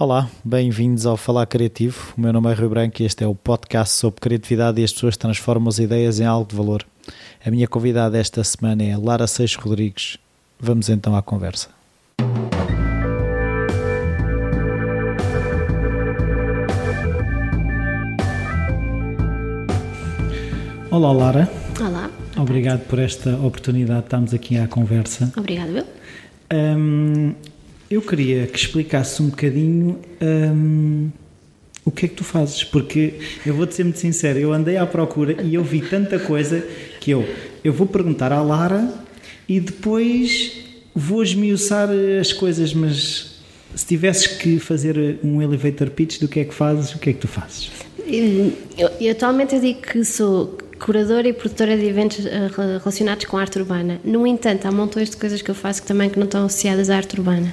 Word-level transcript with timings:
Olá, 0.00 0.30
bem-vindos 0.44 1.06
ao 1.06 1.16
Falar 1.16 1.44
Criativo. 1.46 2.14
O 2.16 2.20
meu 2.20 2.32
nome 2.32 2.48
é 2.52 2.54
Rui 2.54 2.68
Branco 2.68 3.02
e 3.02 3.04
este 3.04 3.24
é 3.24 3.26
o 3.26 3.34
podcast 3.34 3.96
sobre 3.96 4.20
criatividade 4.20 4.80
e 4.80 4.84
as 4.84 4.92
pessoas 4.92 5.16
transformam 5.16 5.68
as 5.68 5.80
ideias 5.80 6.20
em 6.20 6.24
algo 6.24 6.48
de 6.48 6.54
valor. 6.54 6.86
A 7.44 7.50
minha 7.50 7.66
convidada 7.66 8.16
esta 8.16 8.44
semana 8.44 8.84
é 8.84 8.96
Lara 8.96 9.26
Seixas 9.26 9.60
Rodrigues. 9.60 10.16
Vamos 10.60 10.88
então 10.88 11.16
à 11.16 11.20
conversa. 11.20 11.70
Olá, 20.92 21.10
Lara. 21.10 21.50
Olá. 21.80 22.08
Obrigado 22.36 22.86
por 22.86 23.00
esta 23.00 23.34
oportunidade 23.38 23.98
de 23.98 24.06
estarmos 24.06 24.32
aqui 24.32 24.58
à 24.58 24.68
conversa. 24.68 25.32
Obrigado, 25.36 25.76
eu. 25.76 25.84
Hum, 26.54 27.34
eu 27.90 28.02
queria 28.02 28.46
que 28.46 28.58
explicasse 28.58 29.22
um 29.22 29.28
bocadinho 29.28 29.98
hum, 30.20 31.10
o 31.84 31.90
que 31.90 32.04
é 32.04 32.08
que 32.08 32.14
tu 32.14 32.24
fazes, 32.24 32.62
porque 32.62 33.14
eu 33.46 33.54
vou-te 33.54 33.74
ser 33.74 33.84
muito 33.84 33.98
sincero, 33.98 34.38
eu 34.38 34.52
andei 34.52 34.76
à 34.76 34.86
procura 34.86 35.42
e 35.42 35.54
eu 35.54 35.64
vi 35.64 35.80
tanta 35.80 36.18
coisa 36.18 36.62
que 37.00 37.10
eu, 37.10 37.26
eu 37.64 37.72
vou 37.72 37.86
perguntar 37.86 38.30
à 38.30 38.42
Lara 38.42 38.92
e 39.48 39.58
depois 39.58 40.52
vou 40.94 41.22
esmiuçar 41.22 41.88
as 42.20 42.32
coisas, 42.32 42.74
mas 42.74 43.40
se 43.74 43.86
tivesses 43.86 44.26
que 44.26 44.58
fazer 44.58 45.18
um 45.24 45.40
elevator 45.40 45.90
pitch 45.90 46.20
do 46.20 46.28
que 46.28 46.40
é 46.40 46.44
que 46.44 46.54
fazes, 46.54 46.94
o 46.94 46.98
que 46.98 47.10
é 47.10 47.12
que 47.14 47.20
tu 47.20 47.28
fazes? 47.28 47.70
Eu, 48.06 48.52
eu 49.00 49.12
atualmente 49.12 49.54
eu 49.54 49.60
digo 49.60 49.80
que 49.80 50.04
sou 50.04 50.58
curadora 50.78 51.28
e 51.28 51.32
produtora 51.32 51.76
de 51.76 51.84
eventos 51.86 52.24
eh, 52.24 52.48
relacionados 52.78 53.24
com 53.24 53.36
arte 53.36 53.58
urbana. 53.58 54.00
No 54.04 54.26
entanto, 54.26 54.66
há 54.66 54.72
montões 54.72 55.10
de 55.10 55.16
coisas 55.16 55.42
que 55.42 55.50
eu 55.50 55.54
faço 55.54 55.82
que 55.82 55.88
também 55.88 56.08
que 56.08 56.18
não 56.18 56.26
estão 56.26 56.46
associadas 56.46 56.88
à 56.88 56.96
arte 56.96 57.16
urbana. 57.16 57.52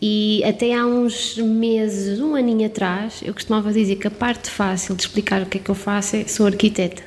E 0.00 0.42
até 0.44 0.74
há 0.74 0.86
uns 0.86 1.36
meses, 1.36 2.20
um 2.20 2.34
aninho 2.34 2.66
atrás, 2.66 3.20
eu 3.22 3.34
costumava 3.34 3.72
dizer 3.72 3.96
que 3.96 4.06
a 4.06 4.10
parte 4.10 4.48
fácil 4.48 4.94
de 4.94 5.02
explicar 5.02 5.42
o 5.42 5.46
que 5.46 5.58
é 5.58 5.60
que 5.60 5.70
eu 5.70 5.74
faço 5.74 6.16
é 6.16 6.24
sou 6.24 6.46
arquiteta. 6.46 7.02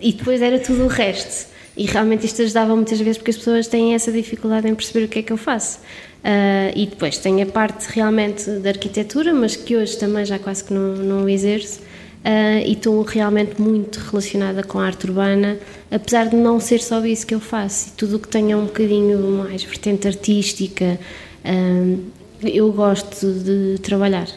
E 0.00 0.12
depois 0.12 0.42
era 0.42 0.58
tudo 0.58 0.84
o 0.84 0.88
resto. 0.88 1.48
E 1.76 1.86
realmente 1.86 2.26
isto 2.26 2.42
ajudava 2.42 2.74
muitas 2.74 3.00
vezes 3.00 3.16
porque 3.16 3.30
as 3.30 3.36
pessoas 3.36 3.66
têm 3.66 3.94
essa 3.94 4.10
dificuldade 4.10 4.68
em 4.68 4.74
perceber 4.74 5.04
o 5.04 5.08
que 5.08 5.20
é 5.20 5.22
que 5.22 5.32
eu 5.32 5.36
faço. 5.36 5.78
Uh, 6.18 6.70
e 6.76 6.86
depois 6.86 7.16
tem 7.16 7.40
a 7.42 7.46
parte 7.46 7.86
realmente 7.88 8.50
da 8.58 8.70
arquitetura, 8.70 9.32
mas 9.32 9.56
que 9.56 9.76
hoje 9.76 9.96
também 9.96 10.24
já 10.24 10.38
quase 10.38 10.64
que 10.64 10.74
não, 10.74 10.96
não 10.96 11.28
exerço 11.28 11.80
uh, 12.24 12.66
e 12.66 12.72
estou 12.72 13.02
realmente 13.02 13.60
muito 13.60 13.98
relacionada 13.98 14.62
com 14.62 14.78
a 14.78 14.86
arte 14.86 15.06
urbana, 15.06 15.58
apesar 15.90 16.28
de 16.28 16.36
não 16.36 16.60
ser 16.60 16.80
só 16.80 17.04
isso 17.04 17.26
que 17.26 17.34
eu 17.34 17.40
faço. 17.40 17.92
Tudo 17.96 18.16
o 18.16 18.18
que 18.18 18.28
tenha 18.28 18.56
um 18.56 18.66
bocadinho 18.66 19.18
mais 19.38 19.62
vertente 19.62 20.06
artística, 20.06 20.98
uh, 21.44 22.04
eu 22.42 22.72
gosto 22.72 23.32
de 23.32 23.78
trabalhar. 23.80 24.28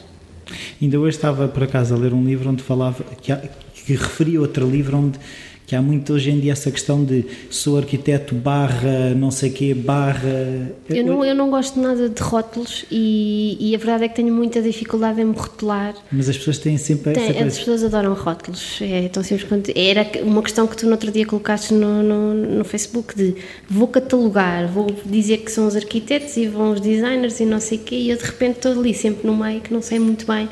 Ainda 0.82 1.00
hoje 1.00 1.16
estava 1.16 1.48
por 1.48 1.64
acaso 1.64 1.94
a 1.94 1.98
ler 1.98 2.14
um 2.14 2.24
livro 2.24 2.50
onde 2.50 2.62
falava 2.62 3.04
que, 3.22 3.34
que 3.74 3.94
referia 3.94 4.40
outro 4.42 4.70
livro 4.70 4.98
onde 4.98 5.20
que 5.66 5.76
há 5.76 5.82
muito 5.82 6.14
hoje 6.14 6.32
em 6.32 6.40
dia 6.40 6.52
essa 6.52 6.70
questão 6.70 7.04
de 7.04 7.26
sou 7.50 7.78
arquiteto 7.78 8.36
barra 8.36 9.14
não 9.16 9.32
sei 9.32 9.50
quê 9.50 9.74
barra 9.74 10.72
eu 10.90 11.06
não, 11.06 11.24
eu 11.24 11.34
não 11.34 11.50
gosto 11.50 11.80
nada 11.80 12.10
de 12.10 12.22
rótulos 12.22 12.86
e, 12.92 13.58
e 13.60 13.76
a 13.76 13.78
verdade 13.78 14.06
é 14.06 14.08
que 14.10 14.16
tenho 14.16 14.34
muita 14.34 14.62
dificuldade 14.62 15.22
em 15.22 15.26
me 15.26 15.36
rotular 15.36 15.96
mas 16.12 16.30
as 16.30 16.38
pessoas 16.38 16.58
têm 16.58 16.78
sempre 16.78 17.14
Tem, 17.14 17.24
essa 17.24 17.34
coisa 17.34 17.48
as 17.48 17.58
pessoas 17.58 17.84
adoram 17.84 18.14
rótulos 18.14 18.80
é 18.82 19.08
tão 19.08 19.24
simples 19.24 19.48
quanto 19.48 19.72
era 19.76 20.06
uma 20.24 20.42
questão 20.42 20.68
que 20.68 20.76
tu 20.76 20.86
no 20.86 20.92
outro 20.92 21.12
dia 21.12 21.26
colocaste 21.26 21.74
no, 21.74 22.04
no, 22.04 22.34
no 22.34 22.66
Facebook 22.66 23.16
de 23.16 23.36
vou 23.70 23.88
catalogar 23.88 24.68
vou 24.68 24.88
dizer 25.06 25.38
que 25.38 25.52
são 25.52 25.68
os 25.68 25.76
arquitetos 25.76 26.36
e 26.36 26.48
vão 26.48 26.74
os 26.74 26.82
designers 26.82 27.40
e 27.40 27.46
não 27.46 27.60
sei 27.60 27.78
o 27.78 27.82
quê 27.82 27.96
e 27.96 28.10
eu 28.10 28.18
de 28.18 28.24
repente 28.24 28.58
estou 28.58 28.74
ali 28.74 28.94
sempre 28.94 29.26
no 29.26 29.36
meio 29.36 29.62
que 29.62 29.74
não 29.74 29.82
sei 29.82 30.00
muito 30.00 30.26
bem 30.26 30.50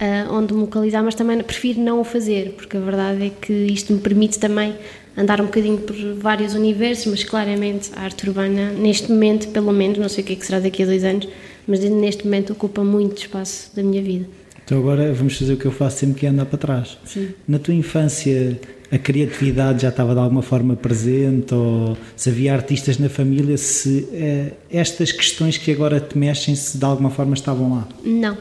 uh, 0.00 0.32
onde 0.32 0.52
me 0.54 0.60
localizar, 0.60 1.02
mas 1.02 1.14
também 1.14 1.38
prefiro 1.42 1.80
não 1.80 2.00
o 2.00 2.04
fazer, 2.04 2.52
porque 2.56 2.76
a 2.76 2.80
verdade 2.80 3.26
é 3.26 3.30
que 3.30 3.52
isto 3.52 3.92
me 3.92 4.00
permite 4.00 4.38
também 4.38 4.74
andar 5.16 5.40
um 5.40 5.46
bocadinho 5.46 5.78
por 5.78 5.96
vários 6.18 6.54
universos, 6.54 7.06
mas 7.06 7.24
claramente 7.24 7.90
a 7.96 8.02
arte 8.02 8.28
urbana, 8.28 8.72
neste 8.72 9.10
momento, 9.10 9.48
pelo 9.48 9.72
menos, 9.72 9.98
não 9.98 10.08
sei 10.08 10.22
o 10.22 10.26
que, 10.26 10.34
é 10.34 10.36
que 10.36 10.44
será 10.44 10.60
daqui 10.60 10.82
a 10.82 10.86
dois 10.86 11.04
anos, 11.04 11.26
mas 11.66 11.80
neste 11.80 12.24
momento 12.24 12.52
ocupa 12.52 12.84
muito 12.84 13.18
espaço 13.18 13.74
da 13.74 13.82
minha 13.82 14.02
vida. 14.02 14.26
Então 14.64 14.78
agora 14.78 15.12
vamos 15.12 15.38
fazer 15.38 15.54
o 15.54 15.56
que 15.56 15.64
eu 15.64 15.70
faço 15.70 15.98
sempre 15.98 16.20
que 16.20 16.26
é 16.26 16.28
andar 16.28 16.44
para 16.46 16.58
trás. 16.58 16.98
Sim. 17.04 17.28
Na 17.46 17.58
tua 17.58 17.72
infância 17.72 18.60
a 18.90 18.98
criatividade 18.98 19.82
já 19.82 19.88
estava 19.88 20.12
de 20.12 20.20
alguma 20.20 20.42
forma 20.42 20.76
presente 20.76 21.54
ou 21.54 21.96
se 22.16 22.30
havia 22.30 22.52
artistas 22.52 22.98
na 22.98 23.08
família, 23.08 23.56
se 23.56 24.08
eh, 24.12 24.52
estas 24.70 25.12
questões 25.12 25.56
que 25.56 25.70
agora 25.72 26.00
te 26.00 26.18
mexem 26.18 26.54
se 26.54 26.78
de 26.78 26.84
alguma 26.84 27.10
forma 27.10 27.34
estavam 27.34 27.74
lá? 27.74 27.88
Não 28.04 28.36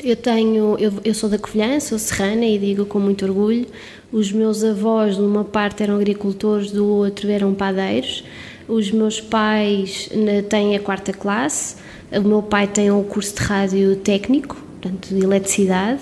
eu 0.00 0.16
tenho, 0.16 0.76
eu, 0.78 0.92
eu 1.04 1.14
sou 1.14 1.28
da 1.28 1.38
Covilhã, 1.38 1.78
sou 1.80 1.98
serrana 1.98 2.44
e 2.44 2.58
digo 2.58 2.86
com 2.86 2.98
muito 2.98 3.24
orgulho. 3.24 3.66
Os 4.10 4.32
meus 4.32 4.62
avós, 4.62 5.16
de 5.16 5.22
uma 5.22 5.44
parte, 5.44 5.82
eram 5.82 5.96
agricultores, 5.96 6.70
do 6.70 6.86
outro 6.86 7.30
eram 7.30 7.54
padeiros. 7.54 8.24
Os 8.68 8.90
meus 8.90 9.20
pais 9.20 10.10
têm 10.48 10.76
a 10.76 10.80
quarta 10.80 11.12
classe. 11.12 11.76
O 12.10 12.20
meu 12.20 12.42
pai 12.42 12.66
tem 12.66 12.90
o 12.90 12.98
um 12.98 13.04
curso 13.04 13.34
de 13.34 13.42
rádio 13.42 13.96
técnico, 13.96 14.56
portanto, 14.80 15.14
de 15.14 15.24
eletricidade. 15.24 16.00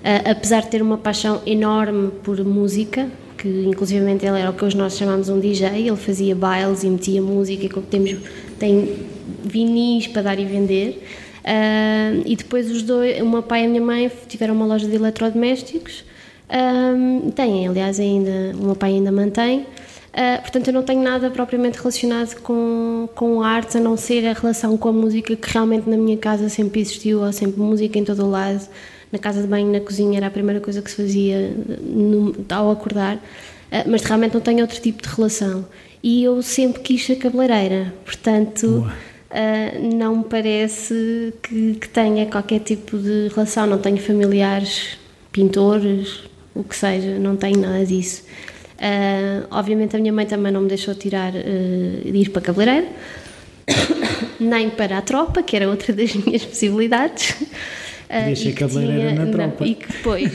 Uh, 0.00 0.30
apesar 0.30 0.62
de 0.62 0.68
ter 0.68 0.80
uma 0.80 0.96
paixão 0.96 1.42
enorme 1.44 2.10
por 2.22 2.42
música, 2.42 3.10
que 3.36 3.48
inclusivamente 3.66 4.24
ele 4.24 4.38
era 4.38 4.48
o 4.48 4.54
que 4.54 4.64
hoje 4.64 4.76
nós 4.76 4.96
chamamos 4.96 5.28
um 5.28 5.38
DJ, 5.38 5.86
ele 5.86 5.96
fazia 5.96 6.34
bailes 6.34 6.82
e 6.82 6.88
metia 6.88 7.20
música, 7.20 7.66
e 7.66 7.82
temos, 7.82 8.16
tem 8.58 9.06
vinis 9.44 10.06
para 10.06 10.22
dar 10.22 10.38
e 10.38 10.44
vender. 10.46 11.06
Uh, 11.40 12.22
e 12.26 12.36
depois 12.36 12.70
os 12.70 12.82
dois, 12.82 13.20
o 13.20 13.26
meu 13.26 13.42
pai 13.42 13.62
e 13.62 13.66
a 13.66 13.68
minha 13.68 13.80
mãe 13.80 14.10
tiveram 14.28 14.54
uma 14.54 14.66
loja 14.66 14.86
de 14.86 14.94
eletrodomésticos. 14.94 16.04
Têm, 17.36 17.68
aliás, 17.68 18.00
ainda, 18.00 18.56
o 18.58 18.66
meu 18.66 18.74
pai 18.74 18.90
ainda 18.90 19.12
mantém. 19.12 19.66
Uh, 20.10 20.42
portanto, 20.42 20.66
eu 20.68 20.74
não 20.74 20.82
tenho 20.82 21.00
nada 21.02 21.30
propriamente 21.30 21.78
relacionado 21.78 22.40
com, 22.40 23.08
com 23.14 23.42
artes, 23.42 23.76
a 23.76 23.80
não 23.80 23.96
ser 23.96 24.26
a 24.26 24.32
relação 24.32 24.76
com 24.76 24.88
a 24.88 24.92
música 24.92 25.36
que 25.36 25.52
realmente 25.52 25.88
na 25.88 25.96
minha 25.96 26.16
casa 26.16 26.48
sempre 26.48 26.80
existiu, 26.80 27.22
há 27.22 27.30
sempre 27.30 27.60
música 27.60 27.96
em 27.98 28.04
todo 28.04 28.24
o 28.24 28.30
lado. 28.30 28.68
Na 29.12 29.18
casa 29.18 29.40
de 29.40 29.46
banho, 29.46 29.70
na 29.70 29.80
cozinha, 29.80 30.18
era 30.18 30.26
a 30.26 30.30
primeira 30.30 30.60
coisa 30.60 30.82
que 30.82 30.90
se 30.90 30.96
fazia 30.96 31.54
no, 31.80 32.34
ao 32.50 32.72
acordar. 32.72 33.16
Uh, 33.16 33.86
mas 33.86 34.02
realmente 34.02 34.34
não 34.34 34.40
tenho 34.40 34.60
outro 34.62 34.80
tipo 34.80 35.00
de 35.00 35.08
relação. 35.08 35.64
E 36.02 36.24
eu 36.24 36.42
sempre 36.42 36.82
quis 36.82 37.04
ser 37.04 37.16
cabeleireira, 37.16 37.94
portanto. 38.04 38.66
Boa 38.66 39.09
uh, 39.30 39.96
não 39.96 40.18
me 40.18 40.24
parece 40.24 41.32
que, 41.42 41.74
que, 41.74 41.88
tenha 41.88 42.26
qualquer 42.26 42.60
tipo 42.60 42.98
de 42.98 43.28
relação. 43.28 43.66
Não 43.66 43.78
tenho 43.78 43.98
familiares, 43.98 44.98
pintores, 45.32 46.24
o 46.54 46.62
que 46.64 46.76
seja, 46.76 47.18
não 47.18 47.36
tenho 47.36 47.58
nada 47.58 47.84
disso. 47.84 48.24
Uh, 48.76 49.46
obviamente 49.50 49.94
a 49.94 49.98
minha 49.98 50.12
mãe 50.12 50.26
também 50.26 50.50
não 50.50 50.62
me 50.62 50.68
deixou 50.68 50.94
tirar 50.94 51.32
uh, 51.34 52.12
de 52.12 52.18
ir 52.18 52.30
para 52.30 52.42
cabeleireiro, 52.42 52.88
nem 54.40 54.70
para 54.70 54.98
a 54.98 55.02
tropa, 55.02 55.42
que 55.42 55.54
era 55.54 55.68
outra 55.68 55.92
das 55.92 56.14
minhas 56.16 56.44
possibilidades. 56.44 57.36
Podia 58.10 58.34
ser 58.34 58.52
cabeleireira 58.54 59.14
na 59.14 59.26
tropa. 59.30 59.64
Não, 59.64 59.66
e 59.70 59.74
que 59.76 59.92
depois, 59.92 60.32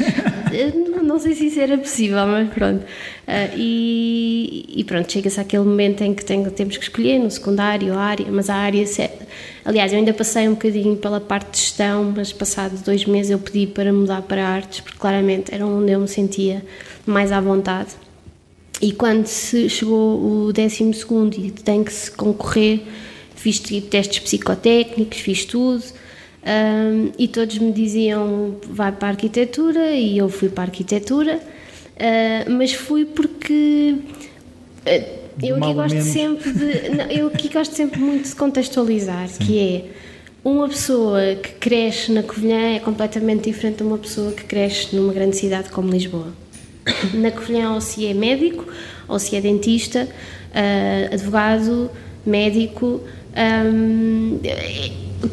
não 1.03 1.19
sei 1.19 1.35
se 1.35 1.47
isso 1.47 1.59
era 1.59 1.77
possível, 1.77 2.25
mas 2.25 2.49
pronto. 2.49 2.81
Uh, 2.83 3.57
e, 3.57 4.65
e, 4.77 4.83
pronto, 4.85 5.11
chega-se 5.11 5.37
àquele 5.41 5.65
momento 5.65 6.01
em 6.01 6.13
que 6.13 6.23
tem, 6.23 6.41
temos 6.51 6.77
que 6.77 6.83
escolher 6.83 7.19
no 7.19 7.29
secundário 7.29 7.93
a 7.93 7.99
área, 7.99 8.25
mas 8.31 8.49
a 8.49 8.55
área. 8.55 8.85
Aliás, 9.65 9.91
eu 9.91 9.99
ainda 9.99 10.13
passei 10.13 10.47
um 10.47 10.51
bocadinho 10.51 10.95
pela 10.95 11.19
parte 11.19 11.51
de 11.51 11.57
gestão, 11.57 12.13
mas 12.15 12.31
passados 12.31 12.81
dois 12.81 13.03
meses 13.05 13.31
eu 13.31 13.39
pedi 13.39 13.67
para 13.67 13.91
mudar 13.91 14.21
para 14.21 14.47
artes, 14.47 14.79
porque 14.79 14.97
claramente 14.97 15.53
era 15.53 15.65
onde 15.65 15.91
eu 15.91 15.99
me 15.99 16.07
sentia 16.07 16.63
mais 17.05 17.29
à 17.33 17.41
vontade. 17.41 17.89
E 18.81 18.93
quando 18.93 19.25
se 19.25 19.69
chegou 19.69 20.47
o 20.47 20.53
décimo 20.53 20.93
segundo 20.93 21.37
e 21.37 21.51
tem 21.51 21.83
que 21.83 21.91
se 21.91 22.09
concorrer, 22.09 22.81
fiz 23.35 23.59
testes 23.59 24.19
psicotécnicos, 24.19 25.17
fiz 25.19 25.43
tudo 25.43 25.83
um, 26.45 27.11
e 27.17 27.27
todos 27.27 27.57
me 27.57 27.71
diziam 27.71 28.55
vai 28.69 28.91
para 28.91 29.07
a 29.07 29.11
arquitetura 29.11 29.91
e 29.91 30.17
eu 30.17 30.29
fui 30.29 30.47
para 30.47 30.63
a 30.63 30.67
arquitetura, 30.67 31.37
uh, 31.39 32.51
mas 32.51 32.73
fui 32.73 33.03
porque 33.03 33.95
uh, 34.85 35.25
eu 35.41 35.55
aqui 35.55 35.73
gosto 35.73 36.01
sempre 36.01 36.53
de 36.53 36.89
não, 36.89 37.05
eu 37.05 37.27
aqui 37.27 37.49
gosto 37.49 37.73
sempre 37.73 37.99
muito 37.99 38.29
de 38.29 38.35
contextualizar, 38.35 39.27
Sim. 39.27 39.43
que 39.43 39.59
é 39.59 39.85
uma 40.43 40.69
pessoa 40.69 41.35
que 41.35 41.53
cresce 41.53 42.11
na 42.11 42.21
Covilhã 42.21 42.75
é 42.75 42.79
completamente 42.79 43.45
diferente 43.45 43.77
de 43.77 43.83
uma 43.83 43.97
pessoa 43.97 44.31
que 44.31 44.43
cresce 44.43 44.95
numa 44.95 45.11
grande 45.11 45.35
cidade 45.35 45.69
como 45.69 45.89
Lisboa. 45.89 46.31
Na 47.15 47.31
Covilhã 47.31 47.71
ou 47.73 47.81
se 47.81 48.05
é 48.05 48.13
médico, 48.13 48.63
ou 49.07 49.17
se 49.17 49.35
é 49.35 49.41
dentista, 49.41 50.07
uh, 50.07 51.13
advogado, 51.13 51.89
médico, 52.23 53.01
um, 53.35 54.39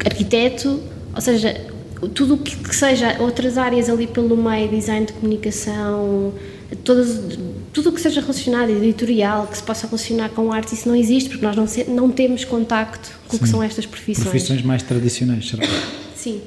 arquiteto, 0.03 0.81
ou 1.13 1.21
seja, 1.21 1.55
tudo 2.13 2.35
o 2.35 2.37
que, 2.37 2.55
que, 2.55 2.75
seja 2.75 3.17
outras 3.19 3.57
áreas 3.57 3.89
ali 3.89 4.07
pelo 4.07 4.35
meio, 4.35 4.69
design 4.69 5.05
de 5.05 5.13
comunicação, 5.13 6.33
todas, 6.83 7.37
tudo 7.71 7.89
o 7.89 7.93
que 7.93 8.01
seja 8.01 8.21
relacionado, 8.21 8.69
editorial, 8.69 9.47
que 9.47 9.57
se 9.57 9.63
possa 9.63 9.87
relacionar 9.87 10.29
com 10.29 10.51
arte, 10.51 10.73
isso 10.73 10.87
não 10.87 10.95
existe, 10.95 11.29
porque 11.29 11.45
nós 11.45 11.55
não, 11.55 11.67
se, 11.67 11.83
não 11.85 12.09
temos 12.09 12.43
contacto 12.43 13.11
com 13.27 13.37
o 13.37 13.39
que 13.39 13.47
são 13.47 13.61
estas 13.61 13.85
profissões. 13.85 14.27
Profissões 14.27 14.61
mais 14.61 14.83
tradicionais, 14.83 15.47
será? 15.47 15.63
Sim. 16.15 16.41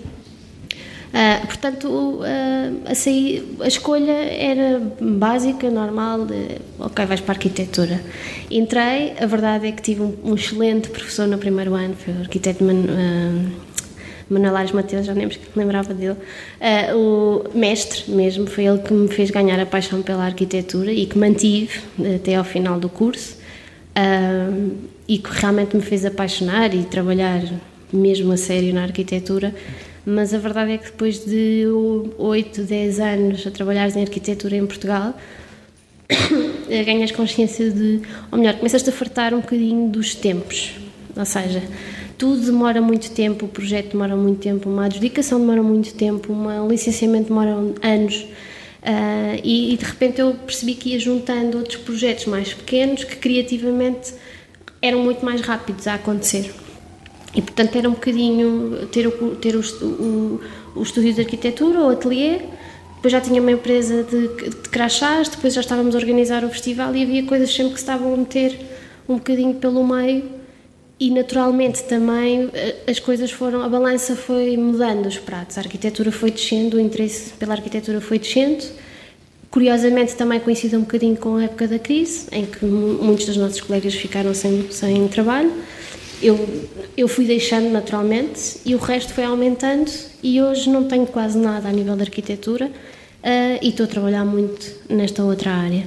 Uh, 1.07 1.47
portanto, 1.47 1.89
uh, 1.89 2.91
a, 2.91 2.95
sair, 2.95 3.57
a 3.61 3.69
escolha 3.69 4.13
era 4.13 4.83
básica, 5.01 5.71
normal, 5.71 6.27
de, 6.27 6.59
ok, 6.79 7.07
vais 7.07 7.21
para 7.21 7.33
a 7.33 7.37
arquitetura. 7.37 8.03
Entrei, 8.51 9.15
a 9.19 9.25
verdade 9.25 9.69
é 9.69 9.73
que 9.73 9.81
tive 9.81 10.03
um, 10.03 10.15
um 10.23 10.35
excelente 10.35 10.91
professor 10.91 11.27
no 11.27 11.39
primeiro 11.39 11.75
ano, 11.75 11.95
foi 11.95 12.13
o 12.13 12.19
arquiteto 12.19 12.63
Man, 12.63 12.73
uh, 12.75 13.66
Manuel 14.29 14.57
Ares 14.57 14.73
Mateus, 14.73 15.07
já 15.07 15.15
nem 15.15 15.27
me 15.27 15.39
lembrava 15.55 15.95
dele. 15.95 16.17
o 16.95 17.45
mestre 17.55 18.11
mesmo, 18.11 18.47
foi 18.47 18.67
ele 18.67 18.79
que 18.79 18.93
me 18.93 19.09
fez 19.09 19.31
ganhar 19.31 19.59
a 19.61 19.67
paixão 19.67 20.03
pela 20.03 20.25
arquitetura 20.25 20.93
e 20.93 21.07
que 21.07 21.19
mantive 21.19 21.81
até 22.17 22.35
ao 22.35 22.45
final 22.45 22.81
do 22.81 22.89
curso. 22.89 23.37
e 25.09 25.19
que 25.19 25.31
realmente 25.31 25.77
me 25.77 25.83
fez 25.83 26.05
apaixonar 26.05 26.75
e 26.75 26.83
trabalhar 26.85 27.43
mesmo 27.93 28.33
a 28.33 28.37
sério 28.37 28.75
na 28.75 28.83
arquitetura 28.83 29.55
mas 30.07 30.33
a 30.33 30.39
verdade 30.39 30.71
é 30.71 30.79
que 30.79 30.85
depois 30.85 31.25
de 31.25 31.65
8, 32.17 32.63
10 32.63 33.01
anos 33.01 33.45
a 33.45 33.51
trabalhar 33.51 33.89
em 33.89 34.03
arquitetura 34.03 34.55
em 34.55 34.65
Portugal, 34.65 35.19
ganhas 36.87 37.11
consciência 37.11 37.73
de, 37.73 38.01
ou 38.31 38.39
melhor, 38.39 38.55
começas 38.55 38.89
a 38.89 38.93
fartar 38.93 39.35
um 39.35 39.41
bocadinho 39.41 39.91
dos 39.91 40.15
tempos, 40.15 40.77
ou 41.17 41.25
seja, 41.25 41.61
tudo 42.19 42.47
demora 42.47 42.81
muito 42.81 43.11
tempo, 43.11 43.45
o 43.45 43.49
projeto 43.49 43.93
demora 43.93 44.17
muito 44.17 44.41
tempo, 44.41 44.69
uma 44.69 44.87
adjudicação 44.87 45.39
demora 45.39 45.63
muito 45.63 45.95
tempo, 45.95 46.33
um 46.33 46.69
licenciamento 46.69 47.29
demora 47.29 47.53
anos. 47.83 48.27
Uh, 48.83 49.41
e, 49.43 49.75
e, 49.75 49.77
de 49.77 49.85
repente 49.85 50.21
eu 50.21 50.33
percebi 50.35 50.75
que 50.75 50.91
ia 50.91 51.01
juntando 51.01 51.59
outros 51.59 51.77
projetos 51.77 52.27
mais 52.27 52.55
pequenos 52.55 53.03
que 53.03 53.17
criativamente 53.17 54.15
eram 54.81 55.01
muito 55.01 55.25
mais 55.25 55.41
rápidos 55.41 55.89
a 55.89 55.95
acontecer. 55.95 56.55
E 57.35 57.43
portanto 57.43 57.77
era 57.77 57.89
um 57.89 57.93
bocadinho 57.93 58.87
ter 58.93 59.09
o, 59.09 59.37
ter 59.37 59.57
o, 59.57 59.61
o, 59.61 60.41
o 60.77 60.83
estúdio 60.83 61.13
de 61.13 61.21
arquitetura, 61.21 61.81
o 61.81 61.89
ateliê, 61.89 62.39
depois 62.95 63.13
já 63.13 63.21
tinha 63.21 63.43
uma 63.43 63.51
empresa 63.51 64.05
de, 64.05 64.29
de 64.29 64.69
crachás, 64.71 65.29
depois 65.29 65.53
já 65.53 65.61
estávamos 65.61 65.95
a 65.95 65.99
organizar 65.99 66.45
o 66.45 66.49
festival 66.49 66.95
e 66.95 67.03
havia 67.03 67.25
coisas 67.25 67.53
sempre 67.53 67.73
que 67.73 67.79
se 67.79 67.83
estavam 67.83 68.15
a 68.15 68.17
meter 68.17 68.57
um 69.09 69.17
bocadinho 69.17 69.55
pelo 69.55 69.87
meio 69.87 70.36
e 70.99 71.11
naturalmente 71.11 71.85
também 71.85 72.49
eh, 72.55 72.77
as 72.89 72.99
coisas 72.99 73.31
foram, 73.31 73.63
a 73.63 73.69
balança 73.69 74.17
foi 74.17 74.57
mudando 74.57 75.07
os 75.07 75.19
pratos, 75.19 75.59
a 75.59 75.61
arquitetura 75.61 76.11
foi 76.11 76.31
descendo, 76.31 76.79
o 76.79 76.81
interesse 76.81 77.35
pela 77.35 77.55
arquitetura 77.55 78.01
foi 78.01 78.19
descendo, 78.19 78.65
curiosamente 79.51 80.15
também 80.17 80.41
coincide 80.41 80.75
um 80.77 80.81
bocadinho 80.81 81.17
com 81.17 81.37
a 81.37 81.45
época 81.45 81.69
da 81.69 81.79
crise, 81.79 82.27
em 82.33 82.47
que 82.47 82.65
muitos 82.65 83.27
dos 83.27 83.37
nossos 83.37 83.61
colegas 83.61 83.95
ficaram 83.95 84.33
sem, 84.33 84.71
sem 84.71 85.07
trabalho, 85.09 85.53
eu, 86.23 86.69
eu 86.97 87.07
fui 87.09 87.27
deixando 87.27 87.71
naturalmente 87.71 88.59
e 88.65 88.75
o 88.75 88.79
resto 88.79 89.13
foi 89.13 89.25
aumentando. 89.25 89.91
E 90.23 90.41
hoje 90.41 90.71
não 90.71 90.85
tenho 90.85 91.07
quase 91.07 91.39
nada 91.39 91.69
a 91.69 91.73
nível 91.73 91.95
de 91.95 92.03
arquitetura 92.03 92.67
uh, 92.67 93.59
e 93.61 93.69
estou 93.69 93.85
a 93.85 93.87
trabalhar 93.87 94.25
muito 94.25 94.67
nesta 94.89 95.23
outra 95.23 95.53
área. 95.53 95.87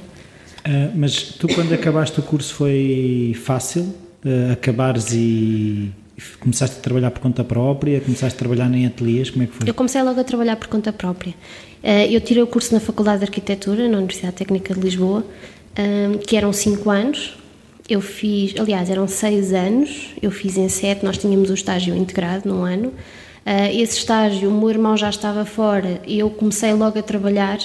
Uh, 0.64 0.92
mas 0.94 1.16
tu 1.16 1.48
quando 1.48 1.72
acabaste 1.72 2.20
o 2.20 2.22
curso 2.22 2.54
foi 2.54 3.36
fácil 3.42 3.92
uh, 4.24 4.52
acabares 4.52 5.12
e 5.12 5.92
começaste 6.38 6.76
a 6.76 6.80
trabalhar 6.80 7.10
por 7.10 7.20
conta 7.20 7.42
própria, 7.42 8.00
começaste 8.00 8.36
a 8.36 8.38
trabalhar 8.38 8.72
em 8.74 8.86
ateliês, 8.86 9.30
como 9.30 9.44
é 9.44 9.46
que 9.46 9.54
foi? 9.54 9.68
Eu 9.68 9.74
comecei 9.74 10.02
logo 10.02 10.20
a 10.20 10.24
trabalhar 10.24 10.56
por 10.56 10.68
conta 10.68 10.92
própria. 10.92 11.34
eu 12.10 12.20
tirei 12.20 12.42
o 12.42 12.46
curso 12.46 12.74
na 12.74 12.80
Faculdade 12.80 13.20
de 13.20 13.24
Arquitetura, 13.24 13.88
na 13.88 13.96
Universidade 13.96 14.36
Técnica 14.36 14.74
de 14.74 14.80
Lisboa, 14.80 15.24
que 16.26 16.36
eram 16.36 16.52
5 16.52 16.90
anos, 16.90 17.38
eu 17.90 18.00
fiz, 18.00 18.54
aliás, 18.56 18.88
eram 18.88 19.08
seis 19.08 19.52
anos, 19.52 20.14
eu 20.22 20.30
fiz 20.30 20.56
em 20.56 20.68
sete, 20.68 21.04
nós 21.04 21.18
tínhamos 21.18 21.50
o 21.50 21.54
estágio 21.54 21.92
integrado 21.96 22.48
num 22.48 22.62
ano. 22.62 22.90
Uh, 23.44 23.66
esse 23.72 23.98
estágio, 23.98 24.48
o 24.48 24.52
meu 24.52 24.70
irmão 24.70 24.96
já 24.96 25.10
estava 25.10 25.44
fora 25.44 26.00
e 26.06 26.20
eu 26.20 26.30
comecei 26.30 26.72
logo 26.72 26.96
a 26.96 27.02
trabalhar 27.02 27.58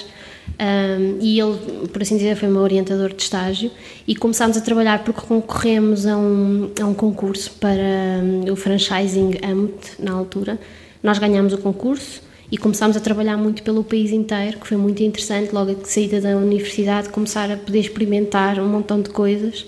um, 0.58 1.18
e 1.20 1.38
ele, 1.38 1.88
por 1.92 2.00
assim 2.00 2.16
dizer, 2.16 2.36
foi 2.36 2.48
meu 2.48 2.62
orientador 2.62 3.12
de 3.12 3.22
estágio 3.22 3.70
e 4.06 4.14
começámos 4.14 4.56
a 4.56 4.60
trabalhar 4.60 5.04
porque 5.04 5.20
concorremos 5.20 6.06
a 6.06 6.16
um, 6.16 6.70
a 6.80 6.84
um 6.86 6.94
concurso 6.94 7.50
para 7.60 8.22
um, 8.22 8.50
o 8.50 8.56
franchising 8.56 9.32
AMT 9.42 9.98
na 9.98 10.12
altura. 10.12 10.58
Nós 11.02 11.18
ganhámos 11.18 11.52
o 11.52 11.58
concurso 11.58 12.22
e 12.50 12.56
começámos 12.56 12.96
a 12.96 13.00
trabalhar 13.00 13.36
muito 13.36 13.62
pelo 13.62 13.84
país 13.84 14.12
inteiro, 14.12 14.58
que 14.58 14.66
foi 14.66 14.76
muito 14.76 15.02
interessante, 15.02 15.52
logo 15.52 15.72
a 15.72 15.84
saída 15.84 16.20
da 16.20 16.36
universidade, 16.36 17.08
começar 17.10 17.50
a 17.50 17.56
poder 17.56 17.80
experimentar 17.80 18.58
um 18.58 18.68
montão 18.68 19.02
de 19.02 19.10
coisas 19.10 19.66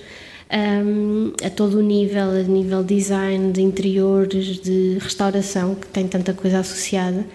um, 0.51 1.33
a 1.45 1.51
todo 1.51 1.79
o 1.79 1.83
nível, 1.83 2.31
a 2.31 2.43
nível 2.43 2.83
design, 2.83 3.53
de 3.53 3.63
interiores, 3.63 4.61
de 4.61 4.99
restauração, 5.01 5.75
que 5.75 5.87
tem 5.89 6.07
tanta 6.07 6.33
coisa 6.33 6.61
associada. 6.61 7.27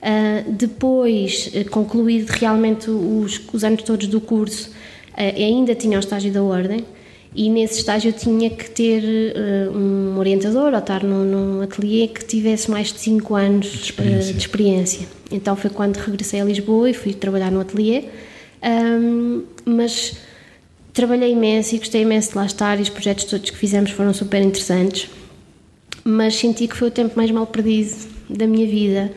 Uh, 0.00 0.52
depois, 0.52 1.50
uh, 1.54 1.68
concluído 1.70 2.30
realmente 2.30 2.88
os, 2.88 3.40
os, 3.52 3.64
anos 3.64 3.82
todos 3.82 4.06
do 4.06 4.20
curso, 4.20 4.70
uh, 4.70 5.36
ainda 5.36 5.74
tinha 5.74 5.96
o 5.96 6.00
estágio 6.00 6.32
da 6.32 6.42
ordem 6.42 6.84
e 7.34 7.50
nesse 7.50 7.80
estágio 7.80 8.10
eu 8.10 8.12
tinha 8.12 8.48
que 8.48 8.70
ter 8.70 9.02
um 9.74 10.18
orientador 10.18 10.72
ou 10.72 10.78
estar 10.78 11.04
num, 11.04 11.24
num 11.24 11.60
ateliê 11.60 12.08
que 12.08 12.24
tivesse 12.24 12.70
mais 12.70 12.90
de 12.90 13.00
5 13.00 13.34
anos 13.34 13.66
de 13.66 13.82
experiência. 13.82 14.32
de 14.32 14.38
experiência. 14.38 15.08
Então 15.30 15.54
foi 15.54 15.68
quando 15.68 15.96
regressei 15.98 16.40
a 16.40 16.44
Lisboa 16.44 16.88
e 16.88 16.94
fui 16.94 17.12
trabalhar 17.12 17.52
no 17.52 17.60
ateliê, 17.60 18.04
um, 18.64 19.42
mas 19.66 20.16
Trabalhei 20.98 21.30
imenso 21.30 21.76
e 21.76 21.78
gostei 21.78 22.02
imenso 22.02 22.30
de 22.30 22.36
lá 22.36 22.44
estar 22.44 22.76
e 22.76 22.82
os 22.82 22.88
projetos 22.88 23.22
todos 23.22 23.50
que 23.50 23.56
fizemos 23.56 23.92
foram 23.92 24.12
super 24.12 24.42
interessantes, 24.42 25.08
mas 26.02 26.34
senti 26.34 26.66
que 26.66 26.76
foi 26.76 26.88
o 26.88 26.90
tempo 26.90 27.12
mais 27.16 27.30
mal 27.30 27.46
perdido 27.46 27.94
da 28.28 28.48
minha 28.48 28.66
vida, 28.66 29.12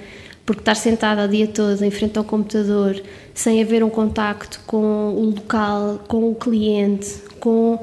porque 0.45 0.61
estar 0.61 0.75
sentada 0.75 1.25
o 1.25 1.27
dia 1.27 1.47
todo 1.47 1.83
em 1.83 1.91
frente 1.91 2.17
ao 2.17 2.23
computador, 2.23 3.01
sem 3.33 3.61
haver 3.61 3.83
um 3.83 3.89
contacto 3.89 4.61
com 4.65 5.13
o 5.13 5.33
local, 5.35 6.01
com 6.07 6.29
o 6.31 6.35
cliente, 6.35 7.15
com 7.39 7.79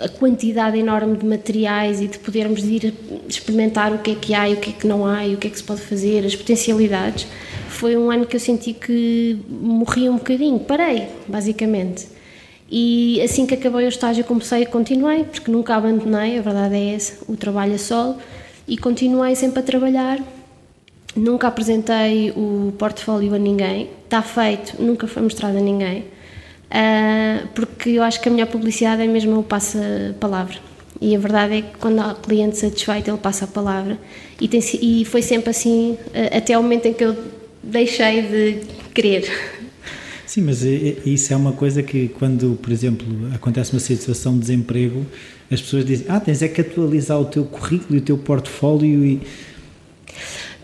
a 0.00 0.08
quantidade 0.08 0.78
enorme 0.78 1.16
de 1.16 1.24
materiais 1.24 2.00
e 2.00 2.08
de 2.08 2.18
podermos 2.18 2.64
ir 2.64 2.94
experimentar 3.28 3.92
o 3.92 3.98
que 3.98 4.12
é 4.12 4.14
que 4.14 4.34
há 4.34 4.48
e 4.48 4.54
o 4.54 4.56
que 4.56 4.70
é 4.70 4.72
que 4.72 4.86
não 4.86 5.06
há 5.06 5.26
e 5.26 5.34
o 5.34 5.38
que 5.38 5.46
é 5.46 5.50
que 5.50 5.56
se 5.56 5.64
pode 5.64 5.80
fazer, 5.80 6.24
as 6.24 6.34
potencialidades, 6.34 7.26
foi 7.68 7.96
um 7.96 8.10
ano 8.10 8.26
que 8.26 8.36
eu 8.36 8.40
senti 8.40 8.72
que 8.72 9.38
morri 9.48 10.08
um 10.08 10.16
bocadinho, 10.16 10.60
parei, 10.60 11.08
basicamente. 11.26 12.06
E 12.70 13.20
assim 13.20 13.44
que 13.44 13.54
acabei 13.54 13.84
o 13.84 13.88
estágio 13.88 14.24
comecei 14.24 14.62
e 14.62 14.66
continuei, 14.66 15.24
porque 15.24 15.50
nunca 15.50 15.76
abandonei, 15.76 16.38
a 16.38 16.42
verdade 16.42 16.74
é 16.74 16.94
essa, 16.94 17.22
o 17.28 17.36
trabalho 17.36 17.74
a 17.74 17.78
solo, 17.78 18.16
e 18.66 18.78
continuei 18.78 19.34
sempre 19.34 19.60
a 19.60 19.62
trabalhar. 19.62 20.18
Nunca 21.14 21.48
apresentei 21.48 22.30
o 22.30 22.72
portfólio 22.78 23.34
a 23.34 23.38
ninguém, 23.38 23.90
está 24.04 24.22
feito, 24.22 24.80
nunca 24.82 25.06
foi 25.06 25.22
mostrado 25.22 25.58
a 25.58 25.60
ninguém, 25.60 26.00
uh, 26.70 27.48
porque 27.54 27.90
eu 27.90 28.02
acho 28.02 28.20
que 28.20 28.28
a 28.28 28.32
melhor 28.32 28.46
publicidade 28.46 29.02
é 29.02 29.06
mesmo 29.06 29.38
o 29.38 29.42
passa-palavra. 29.42 30.56
E 31.00 31.14
a 31.14 31.18
verdade 31.18 31.54
é 31.58 31.62
que 31.62 31.76
quando 31.78 32.00
há 32.00 32.14
cliente 32.14 32.56
satisfeito, 32.56 33.10
ele 33.10 33.18
passa 33.18 33.44
a 33.44 33.48
palavra. 33.48 33.98
E, 34.40 34.46
tem, 34.48 34.60
e 34.80 35.04
foi 35.04 35.20
sempre 35.20 35.50
assim, 35.50 35.98
uh, 36.08 36.36
até 36.36 36.56
o 36.58 36.62
momento 36.62 36.86
em 36.86 36.94
que 36.94 37.04
eu 37.04 37.16
deixei 37.62 38.22
de 38.22 38.60
querer 38.92 39.30
Sim, 40.32 40.40
mas 40.44 40.62
isso 40.62 41.30
é 41.30 41.36
uma 41.36 41.52
coisa 41.52 41.82
que 41.82 42.08
quando, 42.08 42.58
por 42.62 42.72
exemplo, 42.72 43.06
acontece 43.34 43.72
uma 43.72 43.80
situação 43.80 44.32
de 44.32 44.40
desemprego, 44.40 45.04
as 45.50 45.60
pessoas 45.60 45.84
dizem, 45.84 46.06
ah, 46.08 46.18
tens 46.18 46.40
é 46.40 46.48
que 46.48 46.62
atualizar 46.62 47.20
o 47.20 47.26
teu 47.26 47.44
currículo 47.44 47.96
e 47.96 47.98
o 47.98 48.00
teu 48.00 48.16
portfólio 48.16 49.04
e... 49.04 49.20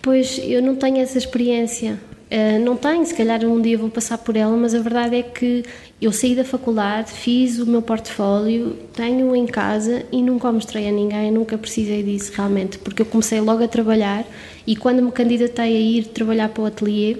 Pois, 0.02 0.40
eu 0.42 0.62
não 0.62 0.76
tenho 0.76 0.98
essa 0.98 1.18
experiência. 1.18 1.98
Uh, 2.30 2.62
não 2.62 2.76
tenho, 2.76 3.04
se 3.06 3.14
calhar 3.14 3.42
um 3.42 3.58
dia 3.58 3.78
vou 3.78 3.88
passar 3.88 4.18
por 4.18 4.36
ela, 4.36 4.54
mas 4.54 4.74
a 4.74 4.80
verdade 4.80 5.16
é 5.16 5.22
que 5.22 5.64
eu 6.00 6.12
saí 6.12 6.34
da 6.34 6.44
faculdade, 6.44 7.10
fiz 7.10 7.58
o 7.58 7.64
meu 7.64 7.80
portfólio, 7.80 8.76
tenho-o 8.94 9.34
em 9.34 9.46
casa 9.46 10.04
e 10.12 10.22
nunca 10.22 10.50
o 10.50 10.52
mostrei 10.52 10.86
a 10.88 10.92
ninguém, 10.92 11.30
nunca 11.30 11.56
precisei 11.56 12.02
disso 12.02 12.30
realmente, 12.36 12.78
porque 12.78 13.00
eu 13.00 13.06
comecei 13.06 13.40
logo 13.40 13.64
a 13.64 13.68
trabalhar 13.68 14.26
e 14.66 14.76
quando 14.76 15.02
me 15.02 15.10
candidatei 15.10 15.74
a 15.74 15.80
ir 15.80 16.04
trabalhar 16.08 16.50
para 16.50 16.64
o 16.64 16.66
ateliê, 16.66 17.16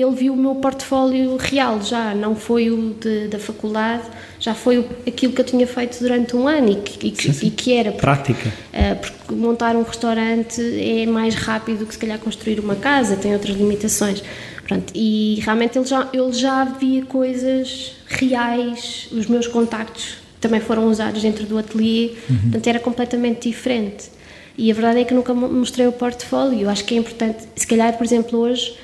ele 0.00 0.14
viu 0.14 0.34
o 0.34 0.36
meu 0.36 0.54
portfólio 0.56 1.36
real 1.36 1.80
já, 1.80 2.14
não 2.14 2.36
foi 2.36 2.70
o 2.70 2.94
de, 3.00 3.28
da 3.28 3.38
faculdade, 3.38 4.04
já 4.38 4.54
foi 4.54 4.86
aquilo 5.06 5.32
que 5.32 5.40
eu 5.40 5.44
tinha 5.44 5.66
feito 5.66 5.98
durante 6.00 6.36
um 6.36 6.46
ano 6.46 6.70
e 6.70 6.76
que, 6.76 7.06
e 7.06 7.10
que, 7.10 7.22
sim, 7.22 7.32
sim. 7.32 7.46
E 7.46 7.50
que 7.50 7.72
era. 7.72 7.92
Prática. 7.92 8.48
Uh, 8.48 8.96
porque 8.96 9.34
montar 9.34 9.74
um 9.74 9.82
restaurante 9.82 10.60
é 10.60 11.06
mais 11.06 11.34
rápido 11.34 11.86
que 11.86 11.94
se 11.94 11.98
calhar 11.98 12.18
construir 12.18 12.60
uma 12.60 12.76
casa, 12.76 13.16
tem 13.16 13.32
outras 13.32 13.56
limitações. 13.56 14.22
Pronto, 14.66 14.92
e 14.94 15.40
realmente 15.42 15.78
ele 15.78 15.86
já, 15.86 16.08
ele 16.12 16.32
já 16.32 16.64
via 16.64 17.04
coisas 17.04 17.92
reais, 18.08 19.08
os 19.12 19.26
meus 19.26 19.46
contactos 19.46 20.16
também 20.40 20.60
foram 20.60 20.88
usados 20.88 21.22
dentro 21.22 21.46
do 21.46 21.56
ateliê, 21.56 22.12
uhum. 22.28 22.38
portanto 22.38 22.66
era 22.66 22.80
completamente 22.80 23.48
diferente. 23.48 24.10
E 24.58 24.70
a 24.70 24.74
verdade 24.74 25.00
é 25.00 25.04
que 25.04 25.14
nunca 25.14 25.32
mostrei 25.34 25.86
o 25.86 25.92
portfólio, 25.92 26.68
acho 26.68 26.84
que 26.84 26.94
é 26.94 26.98
importante, 26.98 27.44
se 27.54 27.66
calhar, 27.66 27.96
por 27.96 28.04
exemplo, 28.04 28.38
hoje 28.38 28.74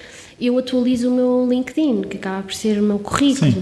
eu 0.47 0.59
atualizo 0.59 1.09
o 1.09 1.15
meu 1.15 1.47
LinkedIn, 1.49 2.03
que 2.03 2.17
acaba 2.17 2.43
por 2.43 2.55
ser 2.55 2.79
o 2.79 2.83
meu 2.83 2.99
currículo. 2.99 3.53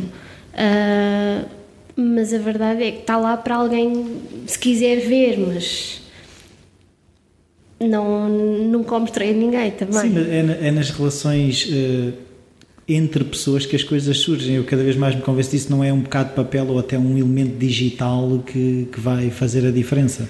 Uh, 0.55 1.47
mas 1.95 2.33
a 2.33 2.39
verdade 2.39 2.83
é 2.83 2.91
que 2.93 3.01
está 3.01 3.17
lá 3.19 3.37
para 3.37 3.57
alguém 3.57 4.07
se 4.47 4.59
quiser 4.59 5.01
ver, 5.01 5.39
mas 5.39 6.01
não, 7.79 8.29
nunca 8.29 8.97
o 8.97 9.01
mostrei 9.01 9.31
a 9.31 9.35
ninguém 9.35 9.71
também. 9.71 10.01
Sim, 10.01 10.19
é, 10.19 10.69
é 10.69 10.71
nas 10.71 10.91
relações 10.91 11.67
uh, 11.67 12.13
entre 12.89 13.25
pessoas 13.25 13.67
que 13.67 13.77
as 13.77 13.85
coisas 13.85 14.19
surgem. 14.19 14.57
Eu 14.57 14.65
cada 14.65 14.83
vez 14.83 14.97
mais 14.97 15.15
me 15.15 15.21
convenço 15.23 15.51
disso, 15.51 15.71
não 15.71 15.85
é 15.85 15.93
um 15.93 16.01
bocado 16.01 16.31
de 16.31 16.37
papel 16.37 16.67
ou 16.69 16.79
até 16.79 16.99
um 16.99 17.17
elemento 17.17 17.57
digital 17.59 18.43
que, 18.47 18.89
que 18.91 19.01
vai 19.01 19.31
fazer 19.31 19.67
a 19.67 19.71
diferença. 19.71 20.29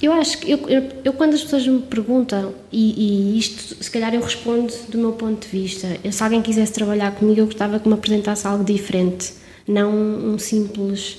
Eu 0.00 0.12
acho 0.12 0.38
que 0.38 0.50
eu, 0.50 0.58
eu, 0.68 0.88
eu, 1.04 1.12
quando 1.14 1.34
as 1.34 1.42
pessoas 1.42 1.66
me 1.66 1.80
perguntam, 1.80 2.52
e, 2.70 3.34
e, 3.34 3.38
isto 3.38 3.82
se 3.82 3.90
calhar 3.90 4.14
eu 4.14 4.20
respondo 4.20 4.72
do 4.88 4.98
meu 4.98 5.12
ponto 5.12 5.46
de 5.46 5.48
vista, 5.48 5.88
se 6.10 6.22
alguém 6.22 6.42
quisesse 6.42 6.72
trabalhar 6.72 7.12
comigo, 7.12 7.40
eu 7.40 7.46
gostava 7.46 7.78
que 7.78 7.88
me 7.88 7.94
apresentasse 7.94 8.46
algo 8.46 8.62
diferente, 8.62 9.32
não 9.66 9.92
um 9.92 10.38
simples. 10.38 11.18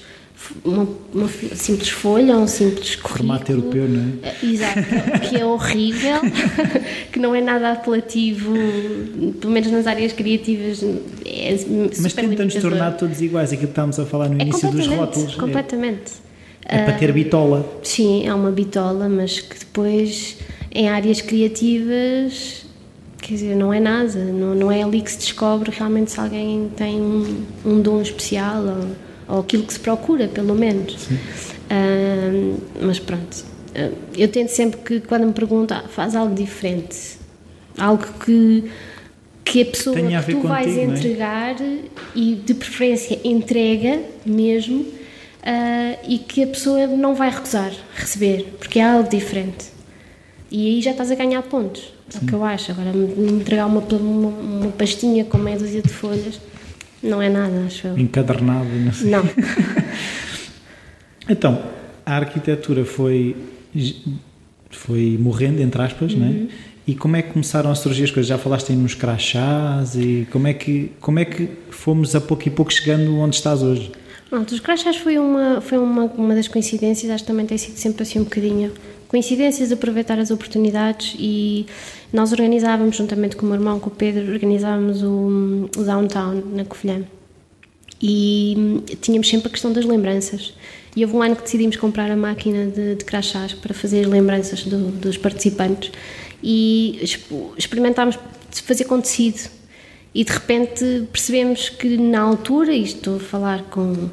Uma, 0.63 0.88
uma 1.12 1.27
simples 1.27 1.89
folha, 1.89 2.38
um 2.38 2.46
simples 2.46 2.96
currículo. 2.96 3.39
Formato 3.39 3.51
europeu, 3.51 3.89
não 3.89 4.19
é? 4.24 4.27
Eh, 4.29 4.46
exato, 4.46 4.81
que 5.27 5.36
é 5.36 5.43
horrível, 5.43 6.22
que 7.12 7.17
não 7.17 7.34
é 7.34 7.41
nada 7.41 7.72
apelativo, 7.72 8.53
pelo 9.41 9.51
menos 9.51 9.72
nas 9.72 9.88
áreas 9.88 10.13
criativas. 10.13 10.84
É 11.25 11.57
Mas 12.00 12.13
tenta-nos 12.13 12.53
tornar 12.53 12.91
todos 12.91 13.19
iguais, 13.19 13.51
aquilo 13.51 13.65
que 13.65 13.72
estávamos 13.72 14.00
a 14.00 14.05
falar 14.05 14.29
no 14.29 14.39
é 14.39 14.43
início 14.43 14.69
dos 14.69 14.86
rótulos. 14.86 15.34
Completamente. 15.34 16.12
É. 16.24 16.26
É 16.70 16.84
para 16.84 16.94
ter 16.94 17.14
bitola. 17.14 17.66
Sim, 17.82 18.28
é 18.28 18.34
uma 18.34 18.52
bitola, 18.52 19.08
mas 19.08 19.40
que 19.40 19.58
depois 19.58 20.38
em 20.70 20.90
áreas 20.90 21.22
criativas, 21.22 22.66
quer 23.22 23.34
dizer, 23.34 23.56
não 23.56 23.74
é 23.74 23.80
nada, 23.80 24.20
não, 24.26 24.54
não 24.54 24.72
é 24.72 24.84
ali 24.84 25.02
que 25.02 25.12
se 25.12 25.20
descobre 25.20 25.72
realmente 25.72 26.12
se 26.12 26.20
alguém 26.20 26.70
tem 26.76 27.02
um, 27.02 27.46
um 27.66 27.82
dom 27.82 28.02
especial 28.02 28.64
ou, 28.64 29.36
ou, 29.36 29.42
aquilo 29.42 29.64
que 29.64 29.74
se 29.74 29.80
procura, 29.80 30.28
pelo 30.28 30.54
menos. 30.54 31.08
Uh, 31.08 32.62
mas 32.82 33.00
pronto, 33.00 33.46
uh, 33.74 33.96
eu 34.18 34.28
tento 34.28 34.50
sempre 34.50 34.82
que 34.82 35.00
quando 35.00 35.26
me 35.26 35.34
perguntam, 35.34 35.78
ah, 35.78 35.88
faz 35.88 36.18
algo 36.18 36.36
diferente, 36.36 37.18
algo 37.78 38.06
que 38.24 38.70
que 39.46 39.62
a 39.62 39.66
pessoa 39.66 39.96
que 39.96 40.34
tu 40.34 40.42
vais 40.42 40.78
é? 40.78 40.84
entregar 40.84 41.56
é? 41.62 41.78
e 42.14 42.36
de 42.36 42.54
preferência 42.54 43.18
entrega 43.24 44.02
mesmo 44.26 44.86
uh, 45.48 45.98
e 46.08 46.18
que 46.20 46.44
a 46.44 46.48
pessoa 46.48 46.86
não 46.88 47.16
vai 47.16 47.30
recusar 47.30 47.72
receber, 47.96 48.54
porque 48.60 48.80
é 48.80 48.84
algo 48.84 49.10
diferente. 49.10 49.66
E 50.51 50.68
aí 50.68 50.82
já 50.82 50.92
estás 50.92 51.12
a 51.12 51.16
ganhar 51.16 51.42
pontos, 51.44 51.94
é 52.13 52.24
o 52.24 52.27
que 52.27 52.34
eu 52.34 52.44
acho. 52.44 52.72
Agora, 52.72 52.92
me 52.94 53.32
entregar 53.32 53.66
uma, 53.66 53.82
uma, 53.82 54.30
uma, 54.30 54.72
pastinha 54.72 55.25
com 55.25 55.38
meia 55.38 55.58
dúzia 55.58 55.82
de 55.82 55.89
folhas 55.89 56.39
não 57.01 57.22
é 57.22 57.30
nada, 57.30 57.66
acho 57.66 57.88
eu. 57.88 57.98
Encadernado, 57.98 58.70
não 58.70 58.94
sei. 58.94 59.10
Não. 59.10 59.24
então, 61.30 61.62
a 62.06 62.16
arquitetura 62.16 62.86
foi, 62.86 63.36
foi 64.70 65.18
morrendo, 65.20 65.62
entre 65.62 65.82
aspas, 65.82 66.13
uhum. 66.13 66.20
não 66.20 66.27
é? 66.27 66.48
E 66.88 66.96
como 66.96 67.18
é 67.18 67.22
que 67.22 67.34
começaram 67.34 67.70
a 67.70 67.75
surgir 67.75 68.06
as 68.06 68.12
coisas? 68.12 68.30
Já 68.30 68.38
falaste 68.38 68.72
aí 68.72 68.77
nos 68.77 68.96
crachás 68.96 69.96
e 69.96 70.25
como 70.32 70.48
é 70.48 70.54
que, 70.54 70.94
como 71.01 71.20
é 71.20 71.25
que 71.25 71.50
fomos 71.70 72.16
a 72.16 72.22
pouco 72.22 72.48
e 72.48 72.50
pouco 72.50 72.72
chegando 72.72 73.18
onde 73.18 73.36
estás 73.36 73.62
hoje? 73.62 73.92
Pronto, 74.29 74.53
os 74.53 74.60
crachás 74.60 74.98
foi 74.98 75.17
uma, 75.17 75.62
foi 75.62 75.77
uma, 75.77 76.03
uma 76.03 76.36
das 76.36 76.48
coincidências, 76.48 77.10
acho 77.10 77.24
que 77.24 77.27
também 77.27 77.46
tem 77.46 77.57
sido 77.57 77.77
sempre 77.77 78.03
assim 78.03 78.19
um 78.19 78.24
bocadinho. 78.24 78.74
Coincidências 79.07 79.72
aproveitar 79.72 80.19
as 80.19 80.31
oportunidades 80.31 81.15
e 81.17 81.65
nós 82.12 82.34
organizávamos, 82.34 82.98
juntamente 82.98 83.38
com 83.38 83.46
o 83.46 83.50
meu 83.50 83.55
irmão, 83.55 83.79
com 83.79 83.89
o 83.89 83.91
Pedro, 83.91 84.34
organizávamos 84.34 85.01
o, 85.01 85.69
o 85.77 85.84
Downtown 85.84 86.43
na 86.53 86.65
Covilhã. 86.65 87.03
E 88.01 88.84
tínhamos 89.01 89.29
sempre 89.29 89.48
a 89.48 89.51
questão 89.51 89.72
das 89.72 89.86
lembranças. 89.86 90.53
E 90.93 91.05
houve 91.05 91.15
um 91.15 91.22
ano 91.22 91.36
que 91.36 91.43
decidimos 91.43 91.77
comprar 91.77 92.12
a 92.12 92.17
máquina 92.17 92.67
de, 92.67 92.96
de 92.96 93.05
crachás 93.05 93.53
para 93.53 93.74
fazer 93.74 94.05
lembranças 94.05 94.63
do, 94.63 94.91
dos 94.91 95.17
participantes. 95.17 95.91
E 96.43 97.00
experimentámos 97.57 98.19
fazer 98.51 98.84
com 98.84 99.00
tecido 99.00 99.50
e 100.18 100.24
de 100.24 100.32
repente 100.32 101.08
percebemos 101.12 101.70
que 101.70 101.96
na 101.96 102.22
altura, 102.22 102.74
isto 102.74 102.98
estou 102.98 103.18
a 103.18 103.20
falar 103.20 103.62
com 103.66 104.10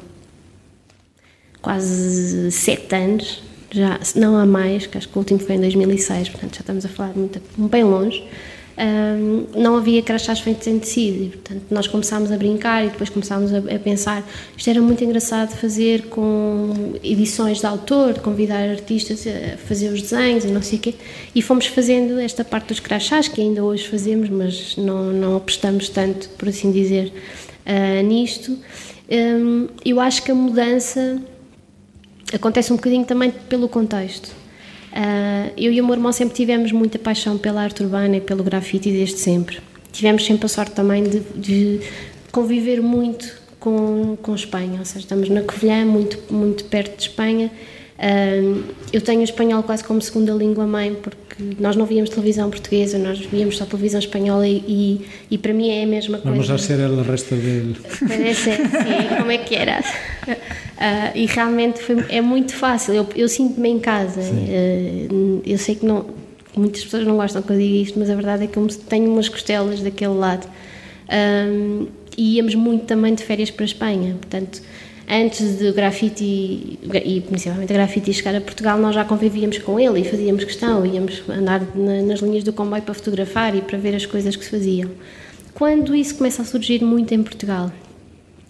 quase 1.59 2.51
sete 2.51 2.93
anos, 2.93 3.41
já 3.71 3.99
não 4.15 4.37
há 4.37 4.45
mais, 4.45 4.85
que 4.85 4.99
acho 4.99 5.09
que 5.09 5.17
o 5.17 5.19
último 5.19 5.39
foi 5.39 5.55
em 5.55 5.61
2006, 5.61 6.29
portanto 6.29 6.53
já 6.53 6.59
estamos 6.59 6.85
a 6.85 6.89
falar 6.89 7.13
muito, 7.15 7.41
bem 7.57 7.83
longe, 7.83 8.23
não 9.55 9.77
havia 9.77 10.01
crachás 10.01 10.39
feitos 10.39 10.67
em 10.67 10.77
tecido 10.77 11.23
e, 11.23 11.29
portanto, 11.29 11.63
nós 11.71 11.87
começámos 11.87 12.31
a 12.31 12.37
brincar 12.37 12.85
e 12.85 12.89
depois 12.89 13.09
começámos 13.09 13.53
a, 13.53 13.59
a, 13.59 13.79
pensar. 13.79 14.23
Isto 14.57 14.69
era 14.69 14.81
muito 14.81 15.03
engraçado 15.03 15.55
fazer 15.55 16.07
com 16.09 16.93
edições 17.01 17.59
de 17.59 17.65
autor, 17.65 18.19
convidar 18.19 18.69
artistas 18.69 19.25
a 19.25 19.57
fazer 19.57 19.89
os 19.89 20.01
desenhos 20.01 20.43
e 20.43 20.47
não 20.47 20.61
sei 20.61 20.77
o 20.77 20.81
quê. 20.81 20.95
E 21.33 21.41
fomos 21.41 21.67
fazendo 21.67 22.19
esta 22.19 22.43
parte 22.43 22.67
dos 22.67 22.79
crachás 22.79 23.27
que 23.27 23.39
ainda 23.39 23.63
hoje 23.63 23.87
fazemos, 23.87 24.29
mas 24.29 24.75
não, 24.75 25.05
não 25.13 25.37
apostamos 25.37 25.87
tanto, 25.87 26.27
por 26.29 26.49
assim 26.49 26.71
dizer, 26.71 27.13
uh, 27.65 28.03
nisto. 28.03 28.57
Um, 29.09 29.67
eu 29.85 29.99
acho 30.01 30.23
que 30.23 30.31
a 30.31 30.35
mudança 30.35 31.21
acontece 32.33 32.73
um 32.73 32.75
bocadinho 32.75 33.05
também 33.05 33.31
pelo 33.31 33.69
contexto 33.69 34.44
Uh, 34.95 35.51
eu 35.57 35.73
e 35.73 35.81
o 35.81 35.83
meu 35.83 35.93
irmão 35.93 36.13
sempre 36.13 36.33
tivemos 36.33 36.71
muita 36.71 36.97
paixão 36.97 37.37
pela 37.37 37.61
arte 37.61 37.83
urbana 37.83 38.15
e 38.15 38.21
pelo 38.21 38.43
grafite 38.43 38.89
desde 38.89 39.17
sempre. 39.17 39.59
Tivemos 39.91 40.25
sempre 40.25 40.45
a 40.45 40.49
sorte 40.49 40.71
também 40.71 41.03
de, 41.03 41.19
de 41.35 41.81
conviver 42.31 42.81
muito 42.81 43.41
com, 43.59 44.17
com 44.21 44.33
Espanha, 44.33 44.79
ou 44.79 44.85
seja, 44.85 44.99
estamos 44.99 45.27
na 45.27 45.41
Covilhã, 45.41 45.85
muito, 45.85 46.17
muito 46.33 46.63
perto 46.65 46.95
de 46.95 47.03
Espanha. 47.03 47.51
Eu 48.91 49.01
tenho 49.01 49.21
o 49.21 49.23
espanhol 49.23 49.63
quase 49.63 49.83
como 49.83 50.01
segunda 50.01 50.33
língua 50.33 50.67
mãe, 50.67 50.95
porque 50.95 51.35
nós 51.59 51.75
não 51.75 51.85
víamos 51.85 52.09
televisão 52.09 52.49
portuguesa, 52.49 52.97
nós 52.97 53.19
víamos 53.19 53.57
só 53.57 53.65
televisão 53.65 53.99
espanhola 53.99 54.47
e, 54.47 54.63
e, 54.67 55.05
e 55.31 55.37
para 55.37 55.53
mim 55.53 55.69
é 55.69 55.83
a 55.83 55.87
mesma 55.87 56.17
coisa. 56.17 56.37
Vamos 56.37 56.49
a 56.49 56.57
ser 56.57 56.79
o 56.79 57.01
resto 57.01 57.35
dele. 57.35 57.75
Parece, 58.07 58.51
sim, 58.51 59.17
como 59.17 59.31
é 59.31 59.37
que 59.37 59.55
era? 59.55 59.79
Uh, 59.79 61.11
e 61.15 61.25
realmente 61.25 61.81
foi, 61.81 62.03
é 62.09 62.19
muito 62.19 62.53
fácil, 62.53 62.93
eu, 62.93 63.07
eu 63.15 63.29
sinto-me 63.29 63.69
em 63.69 63.79
casa. 63.79 64.21
Uh, 64.21 65.41
eu 65.45 65.57
sei 65.57 65.75
que 65.75 65.85
não, 65.85 66.05
muitas 66.55 66.83
pessoas 66.83 67.07
não 67.07 67.15
gostam 67.15 67.41
que 67.41 67.51
eu 67.51 67.57
diga 67.57 67.75
isto, 67.75 67.97
mas 67.97 68.09
a 68.09 68.15
verdade 68.15 68.43
é 68.43 68.47
que 68.47 68.57
eu 68.57 68.67
tenho 68.89 69.09
umas 69.09 69.29
costelas 69.29 69.81
daquele 69.81 70.15
lado. 70.15 70.47
Um, 71.09 71.87
e 72.17 72.37
íamos 72.37 72.55
muito 72.55 72.85
também 72.85 73.13
de 73.13 73.23
férias 73.23 73.51
para 73.51 73.63
a 73.63 73.67
Espanha, 73.67 74.15
portanto 74.19 74.61
antes 75.09 75.59
de 75.59 75.71
grafite 75.71 76.23
e 76.23 77.23
principalmente 77.27 77.71
grafite 77.71 78.13
chegar 78.13 78.35
a 78.35 78.41
Portugal, 78.41 78.77
nós 78.77 78.95
já 78.95 79.05
convivíamos 79.05 79.57
com 79.59 79.79
ele 79.79 80.01
e 80.01 80.03
fazíamos 80.03 80.43
questão, 80.43 80.85
íamos 80.85 81.23
andar 81.29 81.61
na, 81.75 82.01
nas 82.01 82.19
linhas 82.19 82.43
do 82.43 82.51
comboio 82.51 82.81
para 82.81 82.93
fotografar 82.93 83.55
e 83.55 83.61
para 83.61 83.77
ver 83.77 83.95
as 83.95 84.05
coisas 84.05 84.35
que 84.35 84.43
se 84.43 84.51
faziam. 84.51 84.89
Quando 85.53 85.95
isso 85.95 86.15
começa 86.15 86.41
a 86.41 86.45
surgir 86.45 86.83
muito 86.83 87.13
em 87.13 87.23
Portugal, 87.23 87.71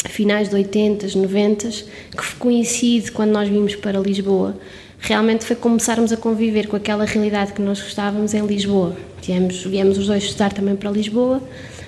finais 0.08 0.50
de 0.50 0.56
80, 0.56 1.08
90, 1.18 1.70
que 1.70 2.36
coincide 2.40 3.12
quando 3.12 3.32
nós 3.32 3.50
vimos 3.50 3.76
para 3.76 4.00
Lisboa, 4.00 4.58
realmente 5.00 5.46
foi 5.46 5.56
começarmos 5.56 6.12
a 6.12 6.18
conviver 6.18 6.68
com 6.68 6.76
aquela 6.76 7.06
realidade 7.06 7.54
que 7.54 7.62
nós 7.62 7.82
gostávamos 7.82 8.34
em 8.34 8.46
Lisboa. 8.46 8.96
Viemos, 9.22 9.64
viemos 9.64 9.98
os 9.98 10.08
dois 10.08 10.24
estudar 10.24 10.54
também 10.54 10.76
para 10.76 10.90
Lisboa 10.90 11.42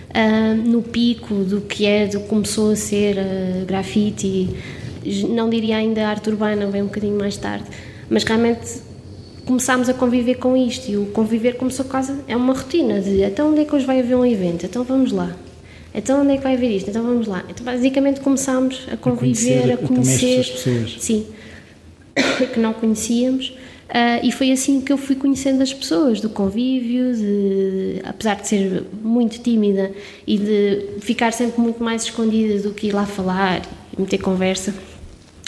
uh, 0.10 0.56
no 0.56 0.82
pico 0.82 1.34
do 1.36 1.62
que 1.62 1.86
é, 1.86 2.08
do 2.08 2.20
que 2.22 2.28
começou 2.28 2.72
a 2.72 2.76
ser 2.76 3.18
uh, 3.18 3.66
grafite, 3.66 4.50
não 5.30 5.50
diria 5.50 5.78
ainda 5.78 6.08
arte 6.08 6.30
urbana, 6.30 6.68
vem 6.68 6.82
um 6.82 6.86
bocadinho 6.86 7.18
mais 7.18 7.38
tarde, 7.38 7.66
mas 8.10 8.24
realmente 8.24 8.82
começámos 9.46 9.88
a 9.88 9.94
conviver 9.94 10.36
com 10.36 10.58
isto 10.58 10.92
e 10.92 10.98
o 10.98 11.06
conviver 11.08 11.56
começou 11.56 11.86
quase, 11.86 12.14
é 12.28 12.36
uma 12.36 12.54
rotina 12.54 13.00
de 13.00 13.24
então 13.24 13.52
onde 13.52 13.62
é 13.62 13.66
que 13.66 13.74
hoje 13.74 13.86
vai 13.86 14.00
haver 14.00 14.16
um 14.16 14.26
evento, 14.26 14.66
então 14.66 14.84
vamos 14.84 15.12
lá. 15.12 15.36
Então 15.96 16.22
onde 16.22 16.34
é 16.34 16.38
que 16.38 16.44
vai 16.44 16.54
haver 16.54 16.70
isto? 16.70 16.90
Então 16.90 17.02
vamos 17.02 17.26
lá. 17.26 17.44
Então 17.50 17.66
basicamente 17.66 18.20
começámos 18.20 18.88
a 18.92 18.98
conviver, 18.98 19.72
a 19.72 19.78
conhecer, 19.78 19.84
a 19.84 19.88
conhecer 19.88 20.52
pessoas. 20.52 20.98
Sim, 21.00 21.26
que 22.54 22.60
não 22.60 22.74
conhecíamos 22.74 23.54
Uh, 23.88 24.20
e 24.22 24.34
foi 24.34 24.51
assim 24.51 24.82
que 24.82 24.91
eu 24.91 24.98
fui 24.98 25.15
conhecendo 25.15 25.63
as 25.63 25.74
pessoas, 25.74 26.20
do 26.20 26.29
convívio, 26.29 27.15
de, 27.15 28.01
apesar 28.03 28.36
de 28.36 28.48
ser 28.48 28.84
muito 29.01 29.39
tímida 29.39 29.91
e 30.25 30.38
de 30.38 31.00
ficar 31.00 31.32
sempre 31.32 31.62
muito 31.62 31.82
mais 31.82 32.03
escondida 32.03 32.62
do 32.62 32.74
que 32.74 32.88
ir 32.88 32.91
lá 32.91 33.06
falar 33.06 33.62
e 33.98 34.01
meter 34.01 34.17
conversa. 34.17 34.74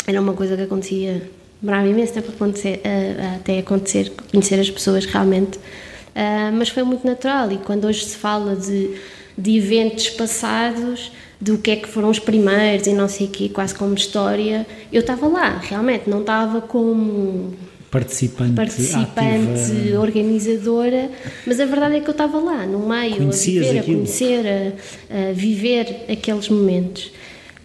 Era 0.08 0.22
uma 0.22 0.34
coisa 0.34 0.55
que 0.55 0.63
acontecia, 0.63 1.29
demorava 1.62 1.88
imenso 1.89 2.13
tempo 2.13 2.31
acontecer, 2.31 2.77
uh, 2.77 3.36
até 3.36 3.60
acontecer, 3.60 4.12
conhecer 4.31 4.58
as 4.58 4.69
pessoas 4.69 5.05
realmente. 5.05 5.58
Uh, 5.58 6.51
mas 6.53 6.69
foi 6.69 6.84
muito 6.84 7.05
natural 7.05 7.51
e 7.51 7.58
quando 7.58 7.86
hoje 7.86 8.05
se 8.05 8.15
fala 8.15 8.55
de, 8.55 8.96
de 9.38 9.58
eventos 9.58 10.10
passados, 10.12 11.12
do 11.41 11.58
que 11.58 11.72
é 11.72 11.75
que 11.75 11.88
foram 11.88 12.10
os 12.10 12.19
primeiros 12.19 12.88
e 12.88 12.93
não 12.93 13.08
sei 13.08 13.27
o 13.27 13.29
quê, 13.29 13.50
quase 13.50 13.74
como 13.74 13.93
história, 13.93 14.67
eu 14.91 15.01
estava 15.01 15.27
lá, 15.27 15.58
realmente, 15.58 16.10
não 16.10 16.22
estava 16.22 16.60
como 16.60 17.53
participante, 17.89 18.53
participante 18.53 19.72
ativa. 19.72 20.00
organizadora, 20.00 21.10
mas 21.46 21.60
a 21.60 21.65
verdade 21.65 21.96
é 21.96 22.00
que 22.00 22.08
eu 22.08 22.12
estava 22.12 22.39
lá, 22.39 22.65
no 22.65 22.88
meio, 22.88 23.17
Conhecias 23.17 23.65
a 23.65 23.67
viver, 23.67 23.79
aquilo. 23.79 23.98
a 23.98 24.00
conhecer, 24.00 24.46
a, 24.48 25.29
a, 25.29 25.34
viver 25.34 26.05
aqueles 26.10 26.50
momentos. 26.50 27.12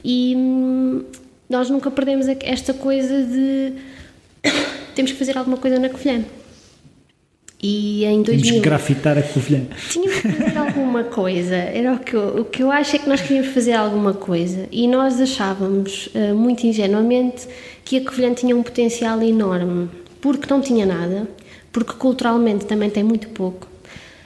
E 0.04 0.34
hum, 0.36 1.04
nós 1.48 1.70
nunca 1.70 1.90
perdemos 1.90 2.26
esta 2.40 2.74
coisa 2.74 3.22
de 3.22 3.72
temos 4.94 5.12
que 5.12 5.18
fazer 5.18 5.36
alguma 5.36 5.56
coisa 5.56 5.78
na 5.78 5.88
Covilhã. 5.88 6.24
E 7.66 8.04
em 8.04 8.20
2000... 8.20 8.42
Tínhamos 8.42 8.50
que 8.50 8.60
grafitar 8.60 9.16
a 9.16 9.22
Covilhã. 9.22 9.62
Tínhamos 9.88 10.20
que 10.20 10.28
fazer 10.32 10.58
alguma 10.58 11.04
coisa. 11.04 11.54
Era 11.54 11.94
o 11.94 11.98
que, 11.98 12.14
eu, 12.14 12.40
o 12.40 12.44
que 12.44 12.62
eu 12.62 12.70
acho 12.70 12.96
é 12.96 12.98
que 12.98 13.08
nós 13.08 13.22
queríamos 13.22 13.54
fazer 13.54 13.72
alguma 13.72 14.12
coisa. 14.12 14.68
E 14.70 14.86
nós 14.86 15.18
achávamos, 15.18 16.08
uh, 16.08 16.34
muito 16.34 16.66
ingenuamente, 16.66 17.48
que 17.82 17.96
a 17.96 18.04
Covilhã 18.04 18.34
tinha 18.34 18.54
um 18.54 18.62
potencial 18.62 19.22
enorme. 19.22 19.88
Porque 20.24 20.46
não 20.48 20.62
tinha 20.62 20.86
nada, 20.86 21.28
porque 21.70 21.92
culturalmente 21.92 22.64
também 22.64 22.88
tem 22.88 23.04
muito 23.04 23.28
pouco. 23.28 23.68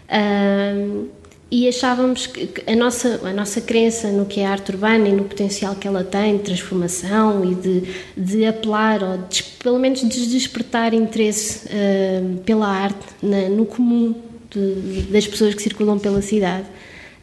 Uh, 0.08 1.08
e 1.50 1.68
achávamos 1.68 2.28
que 2.28 2.52
a 2.70 2.76
nossa, 2.76 3.20
a 3.24 3.32
nossa 3.32 3.60
crença 3.60 4.12
no 4.12 4.24
que 4.24 4.38
é 4.38 4.46
a 4.46 4.52
arte 4.52 4.70
urbana 4.70 5.08
e 5.08 5.12
no 5.12 5.24
potencial 5.24 5.74
que 5.74 5.88
ela 5.88 6.04
tem 6.04 6.36
de 6.36 6.44
transformação 6.44 7.44
e 7.44 7.56
de, 7.56 7.82
de 8.16 8.46
apelar, 8.46 9.02
ou 9.02 9.18
de, 9.28 9.42
pelo 9.42 9.80
menos 9.80 10.08
de 10.08 10.28
despertar 10.28 10.94
interesse 10.94 11.66
uh, 11.66 12.38
pela 12.44 12.68
arte 12.68 13.04
na, 13.20 13.48
no 13.48 13.66
comum 13.66 14.14
de, 14.48 15.02
das 15.10 15.26
pessoas 15.26 15.52
que 15.52 15.62
circulam 15.62 15.98
pela 15.98 16.22
cidade. 16.22 16.66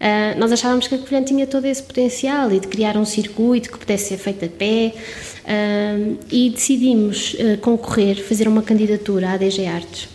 Uh, 0.02 0.38
nós 0.38 0.52
achávamos 0.52 0.86
que 0.86 0.96
a 0.96 0.98
Covilhã 0.98 1.24
tinha 1.24 1.48
todo 1.48 1.64
esse 1.64 1.82
potencial 1.82 2.52
e 2.52 2.60
de 2.60 2.68
criar 2.68 2.98
um 2.98 3.06
circuito 3.06 3.72
que 3.72 3.78
pudesse 3.78 4.10
ser 4.10 4.18
feito 4.18 4.44
a 4.44 4.50
pé 4.50 4.94
e 6.32 6.50
decidimos 6.50 7.36
concorrer, 7.62 8.24
fazer 8.24 8.48
uma 8.48 8.62
candidatura 8.62 9.32
à 9.32 9.38
DG 9.38 9.66
Artes 9.66 10.10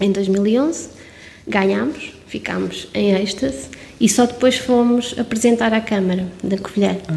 em 0.00 0.12
2011, 0.12 0.88
ganhámos 1.46 2.12
ficámos 2.26 2.88
em 2.92 3.14
êxtase 3.14 3.68
e 4.00 4.08
só 4.08 4.26
depois 4.26 4.56
fomos 4.56 5.14
apresentar 5.18 5.72
à 5.72 5.80
Câmara 5.80 6.26
da 6.42 6.58
Covilhã. 6.58 6.96
Ah. 7.08 7.14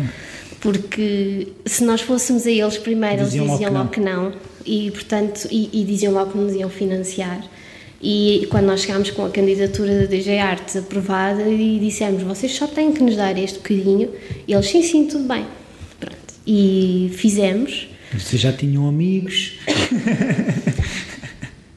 Porque 0.62 1.48
se 1.66 1.84
nós 1.84 2.02
fôssemos 2.02 2.46
a 2.46 2.52
eles 2.52 2.78
primeiro, 2.78 3.24
diziam 3.24 3.46
eles 3.46 3.60
diziam 3.60 3.74
logo 3.74 3.90
que 3.90 4.00
não, 4.00 4.24
logo 4.24 4.32
que 4.32 4.40
não 4.40 4.50
e, 4.66 4.92
portanto, 4.92 5.48
e, 5.50 5.70
e, 5.72 5.84
diziam 5.86 6.14
logo 6.14 6.32
que 6.32 6.38
nos 6.38 6.54
iam 6.54 6.70
financiar. 6.70 7.42
E 8.02 8.46
quando 8.50 8.66
nós 8.66 8.82
chegámos 8.82 9.10
com 9.12 9.26
a 9.26 9.30
candidatura 9.30 10.02
da 10.02 10.06
DG 10.06 10.38
Artes 10.38 10.76
aprovada 10.76 11.48
e 11.48 11.80
dissemos, 11.80 12.24
vocês 12.24 12.54
só 12.54 12.68
têm 12.68 12.92
que 12.92 13.02
nos 13.02 13.16
dar 13.16 13.38
este 13.38 13.58
bocadinho, 13.58 14.10
e 14.48 14.54
eles, 14.54 14.70
sim, 14.70 14.82
sim, 14.82 15.08
tudo 15.08 15.26
bem. 15.26 15.46
E 16.52 17.12
fizemos. 17.14 17.88
Vocês 18.12 18.42
já 18.42 18.52
tinham 18.52 18.88
amigos? 18.88 19.60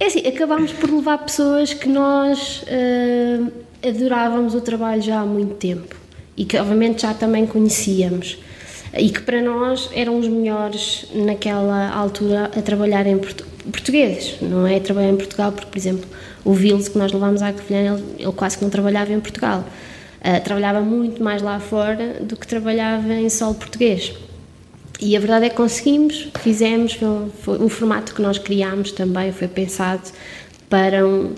É 0.00 0.06
assim, 0.06 0.26
acabámos 0.26 0.72
por 0.72 0.90
levar 0.90 1.18
pessoas 1.18 1.74
que 1.74 1.88
nós 1.88 2.62
uh, 2.62 3.52
adorávamos 3.86 4.52
o 4.52 4.60
trabalho 4.60 5.00
já 5.00 5.20
há 5.20 5.24
muito 5.24 5.54
tempo 5.54 5.94
e 6.36 6.44
que 6.44 6.56
obviamente 6.56 7.02
já 7.02 7.14
também 7.14 7.46
conhecíamos 7.46 8.38
e 8.98 9.10
que 9.10 9.20
para 9.20 9.40
nós 9.40 9.90
eram 9.94 10.18
os 10.18 10.26
melhores 10.26 11.06
naquela 11.14 11.90
altura 11.90 12.46
a 12.46 12.62
trabalhar 12.62 13.06
em 13.06 13.16
portu 13.16 13.44
português, 13.70 14.38
não 14.42 14.66
é 14.66 14.78
a 14.78 14.80
trabalhar 14.80 15.10
em 15.10 15.16
Portugal, 15.16 15.52
porque 15.52 15.70
por 15.70 15.78
exemplo 15.78 16.08
o 16.44 16.52
Vils 16.52 16.88
que 16.88 16.98
nós 16.98 17.12
levámos 17.12 17.42
à 17.42 17.52
Covilhã, 17.52 17.94
ele, 17.94 18.04
ele, 18.18 18.32
quase 18.32 18.58
que 18.58 18.64
não 18.64 18.70
trabalhava 18.70 19.12
em 19.12 19.20
Portugal, 19.20 19.60
uh, 19.60 20.42
trabalhava 20.42 20.80
muito 20.80 21.22
mais 21.22 21.42
lá 21.42 21.60
fora 21.60 22.14
do 22.20 22.36
que 22.36 22.46
trabalhava 22.46 23.12
em 23.12 23.28
solo 23.28 23.54
português. 23.54 24.12
E 25.02 25.16
a 25.16 25.18
verdade 25.18 25.46
é 25.46 25.48
que 25.48 25.56
conseguimos, 25.56 26.28
fizemos, 26.38 26.96
foi, 27.40 27.58
o 27.58 27.68
formato 27.68 28.14
que 28.14 28.22
nós 28.22 28.38
criámos 28.38 28.92
também 28.92 29.32
foi 29.32 29.48
pensado 29.48 30.08
para 30.70 31.04
um 31.04 31.34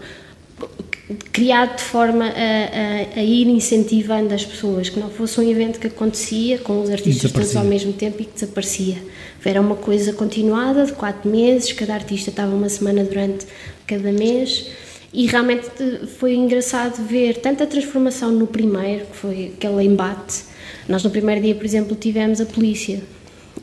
criado 1.32 1.76
de 1.76 1.82
forma 1.82 2.26
a, 2.26 2.28
a, 2.28 3.20
a, 3.20 3.22
ir 3.22 3.48
incentivando 3.48 4.34
as 4.34 4.44
pessoas, 4.44 4.90
que 4.90 5.00
não 5.00 5.08
fosse 5.08 5.40
um 5.40 5.50
evento 5.50 5.80
que 5.80 5.86
acontecia 5.86 6.58
com 6.58 6.82
os 6.82 6.90
artistas 6.90 7.32
todos 7.32 7.56
ao 7.56 7.64
mesmo 7.64 7.94
tempo 7.94 8.20
e 8.20 8.26
que 8.26 8.34
desaparecia. 8.34 8.98
Era 9.42 9.62
uma 9.62 9.76
coisa 9.76 10.12
continuada 10.12 10.84
de 10.84 10.92
quatro 10.92 11.30
meses, 11.30 11.72
cada 11.72 11.94
artista 11.94 12.28
estava 12.28 12.54
uma 12.54 12.68
semana 12.68 13.02
durante 13.02 13.46
cada 13.86 14.12
mês 14.12 14.68
e 15.10 15.26
realmente 15.26 15.70
foi 16.18 16.34
engraçado 16.34 17.02
ver 17.02 17.38
tanta 17.38 17.66
transformação 17.66 18.30
no 18.30 18.46
primeiro, 18.46 19.06
que 19.06 19.16
foi 19.16 19.52
aquele 19.56 19.84
embate. 19.84 20.44
Nós 20.86 21.02
no 21.02 21.08
primeiro 21.08 21.40
dia, 21.40 21.54
por 21.54 21.64
exemplo, 21.64 21.96
tivemos 21.96 22.42
a 22.42 22.46
polícia 22.46 23.00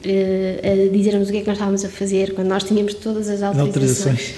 a 0.04 0.92
dizer-nos 0.92 1.30
o 1.30 1.32
que 1.32 1.38
é 1.40 1.42
que 1.42 1.48
nós 1.48 1.58
estávamos 1.58 1.86
a 1.86 1.90
fazer, 1.90 2.34
quando 2.34 2.48
nós 2.48 2.64
tínhamos 2.64 2.94
todas 2.96 3.30
as 3.30 3.44
autorizações. 3.44 4.34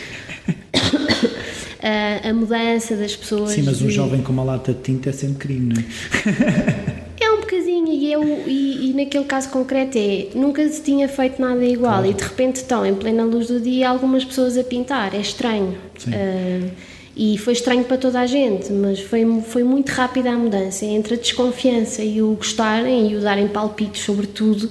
a, 1.82 2.30
a 2.30 2.34
mudança 2.34 2.96
das 2.96 3.16
pessoas. 3.16 3.52
Sim, 3.52 3.64
mas 3.64 3.82
um 3.82 3.90
jovem 3.90 4.22
com 4.22 4.32
uma 4.32 4.44
lata 4.44 4.74
de 4.74 4.82
tinta 4.82 5.10
é 5.10 5.14
sempre 5.14 5.48
crime, 5.48 5.74
não 5.74 5.82
é? 5.82 7.04
É 7.20 7.32
um 7.32 7.40
bocadinho, 7.40 7.88
e, 7.88 8.12
eu, 8.12 8.24
e, 8.48 8.90
e, 8.90 8.94
naquele 8.94 9.24
caso 9.26 9.50
concreto 9.50 9.98
é, 9.98 10.28
nunca 10.36 10.68
se 10.68 10.82
tinha 10.82 11.08
feito 11.08 11.42
nada 11.42 11.64
igual 11.64 11.94
claro. 11.94 12.10
e 12.10 12.14
de 12.14 12.24
repente 12.24 12.58
estão 12.58 12.86
em 12.86 12.96
plena 12.96 13.24
luz 13.24 13.48
do 13.48 13.62
dia 13.62 13.88
algumas 13.90 14.26
pessoas 14.26 14.58
a 14.58 14.64
pintar, 14.64 15.14
é 15.16 15.20
estranho. 15.20 15.78
Uh, 16.08 16.70
e 17.16 17.38
foi 17.38 17.54
estranho 17.54 17.84
para 17.84 17.98
toda 17.98 18.20
a 18.20 18.26
gente, 18.26 18.72
mas 18.74 19.00
foi, 19.00 19.24
foi 19.42 19.64
muito 19.64 19.90
rápida 19.90 20.32
a 20.32 20.38
mudança 20.38 20.84
entre 20.84 21.14
a 21.14 21.18
desconfiança 21.18 22.04
e 22.04 22.22
o 22.22 22.34
gostarem 22.34 23.12
e 23.12 23.16
o 23.16 23.22
darem 23.22 23.48
palpites 23.48 24.02
sobre 24.04 24.26
tudo 24.26 24.70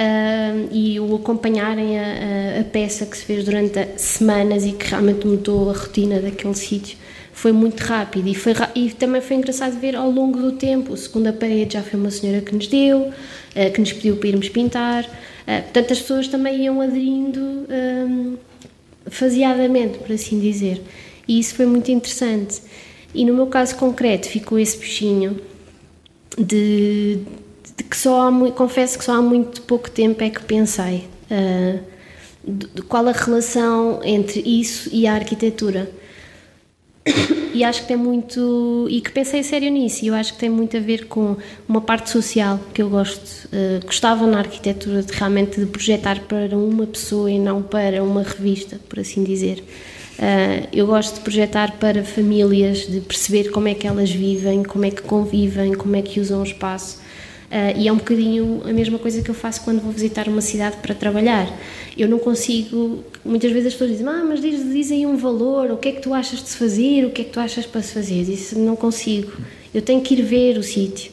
uh, 0.00 0.68
e 0.72 0.98
o 0.98 1.16
acompanharem 1.16 1.98
a, 1.98 2.02
a, 2.02 2.60
a, 2.60 2.64
peça 2.64 3.04
que 3.04 3.16
se 3.16 3.24
fez 3.24 3.44
durante 3.44 3.86
semanas 3.96 4.64
e 4.64 4.72
que 4.72 4.86
realmente 4.86 5.26
mudou 5.26 5.70
a 5.70 5.74
rotina 5.74 6.18
daquele 6.18 6.54
sítio. 6.54 6.96
Foi 7.32 7.52
muito 7.52 7.80
rápido 7.80 8.28
e, 8.28 8.34
foi, 8.34 8.52
e 8.74 8.90
também 8.90 9.20
foi 9.20 9.36
engraçado 9.36 9.78
ver 9.78 9.94
ao 9.94 10.10
longo 10.10 10.38
do 10.38 10.52
tempo. 10.52 10.94
A 10.94 10.96
segunda 10.96 11.32
parede 11.32 11.74
já 11.74 11.82
foi 11.82 11.98
uma 11.98 12.10
senhora 12.10 12.40
que 12.40 12.54
nos 12.54 12.66
deu, 12.66 12.98
uh, 13.08 13.72
que 13.72 13.80
nos 13.80 13.92
pediu 13.92 14.16
para 14.16 14.28
irmos 14.28 14.48
pintar. 14.48 15.04
Uh, 15.04 15.62
portanto, 15.62 15.92
as 15.92 16.00
pessoas 16.00 16.28
também 16.28 16.64
iam 16.64 16.80
aderindo 16.80 17.40
um, 17.40 18.36
faseadamente, 19.06 19.98
por 19.98 20.12
assim 20.12 20.40
dizer. 20.40 20.82
E 21.28 21.38
isso 21.38 21.54
foi 21.54 21.66
muito 21.66 21.90
interessante. 21.90 22.62
E 23.14 23.24
no 23.24 23.34
meu 23.34 23.46
caso 23.46 23.76
concreto 23.76 24.28
ficou 24.28 24.58
esse 24.58 24.78
bichinho 24.78 25.40
de, 26.38 27.18
que 27.82 27.96
só 27.96 28.28
há, 28.28 28.50
confesso 28.52 28.98
que 28.98 29.04
só 29.04 29.12
há 29.14 29.22
muito 29.22 29.62
pouco 29.62 29.90
tempo 29.90 30.22
é 30.22 30.30
que 30.30 30.42
pensei 30.42 31.08
uh, 31.30 31.80
de, 32.46 32.82
qual 32.82 33.06
a 33.06 33.12
relação 33.12 34.00
entre 34.02 34.40
isso 34.40 34.88
e 34.92 35.06
a 35.06 35.14
arquitetura. 35.14 35.90
E 37.52 37.64
acho 37.64 37.82
que 37.82 37.88
tem 37.88 37.96
muito. 37.96 38.86
e 38.88 39.00
que 39.00 39.10
pensei 39.10 39.42
sério 39.42 39.72
nisso, 39.72 40.04
e 40.04 40.06
eu 40.08 40.14
acho 40.14 40.34
que 40.34 40.38
tem 40.38 40.48
muito 40.48 40.76
a 40.76 40.80
ver 40.80 41.06
com 41.06 41.36
uma 41.68 41.80
parte 41.80 42.08
social 42.08 42.60
que 42.72 42.80
eu 42.80 42.88
gosto. 42.88 43.46
Uh, 43.46 43.84
gostava 43.84 44.24
na 44.24 44.38
arquitetura 44.38 45.02
de 45.02 45.12
realmente 45.12 45.58
de 45.58 45.66
projetar 45.66 46.20
para 46.20 46.56
uma 46.56 46.86
pessoa 46.86 47.28
e 47.28 47.40
não 47.40 47.60
para 47.60 48.04
uma 48.04 48.22
revista, 48.22 48.78
por 48.88 49.00
assim 49.00 49.24
dizer. 49.24 49.64
Uh, 50.20 50.68
eu 50.72 50.86
gosto 50.86 51.14
de 51.14 51.20
projetar 51.22 51.72
para 51.78 52.04
famílias, 52.04 52.86
de 52.86 53.00
perceber 53.00 53.50
como 53.50 53.66
é 53.66 53.74
que 53.74 53.86
elas 53.86 54.10
vivem, 54.10 54.62
como 54.62 54.84
é 54.84 54.90
que 54.92 55.02
convivem, 55.02 55.74
como 55.74 55.96
é 55.96 56.02
que 56.02 56.20
usam 56.20 56.42
o 56.42 56.44
espaço. 56.44 57.00
Uh, 57.50 57.76
e 57.76 57.88
é 57.88 57.92
um 57.92 57.96
bocadinho 57.96 58.62
a 58.64 58.72
mesma 58.72 58.96
coisa 58.96 59.20
que 59.22 59.28
eu 59.28 59.34
faço 59.34 59.62
quando 59.62 59.80
vou 59.80 59.90
visitar 59.90 60.28
uma 60.28 60.40
cidade 60.40 60.76
para 60.76 60.94
trabalhar. 60.94 61.52
Eu 61.98 62.08
não 62.08 62.20
consigo. 62.20 63.04
Muitas 63.24 63.50
vezes 63.50 63.66
as 63.68 63.72
pessoas 63.72 63.90
dizem, 63.90 64.06
ah, 64.06 64.24
mas 64.24 64.40
diz, 64.40 64.72
diz 64.72 64.92
aí 64.92 65.04
um 65.04 65.16
valor, 65.16 65.72
o 65.72 65.76
que 65.76 65.88
é 65.88 65.92
que 65.92 66.00
tu 66.00 66.14
achas 66.14 66.40
de 66.40 66.48
se 66.48 66.56
fazer, 66.56 67.04
o 67.04 67.10
que 67.10 67.22
é 67.22 67.24
que 67.24 67.30
tu 67.32 67.40
achas 67.40 67.66
para 67.66 67.82
se 67.82 67.92
fazer. 67.92 68.22
Isso 68.22 68.56
não 68.56 68.76
consigo. 68.76 69.32
Eu 69.74 69.82
tenho 69.82 70.00
que 70.00 70.14
ir 70.14 70.22
ver 70.22 70.58
o 70.58 70.62
sítio, 70.62 71.10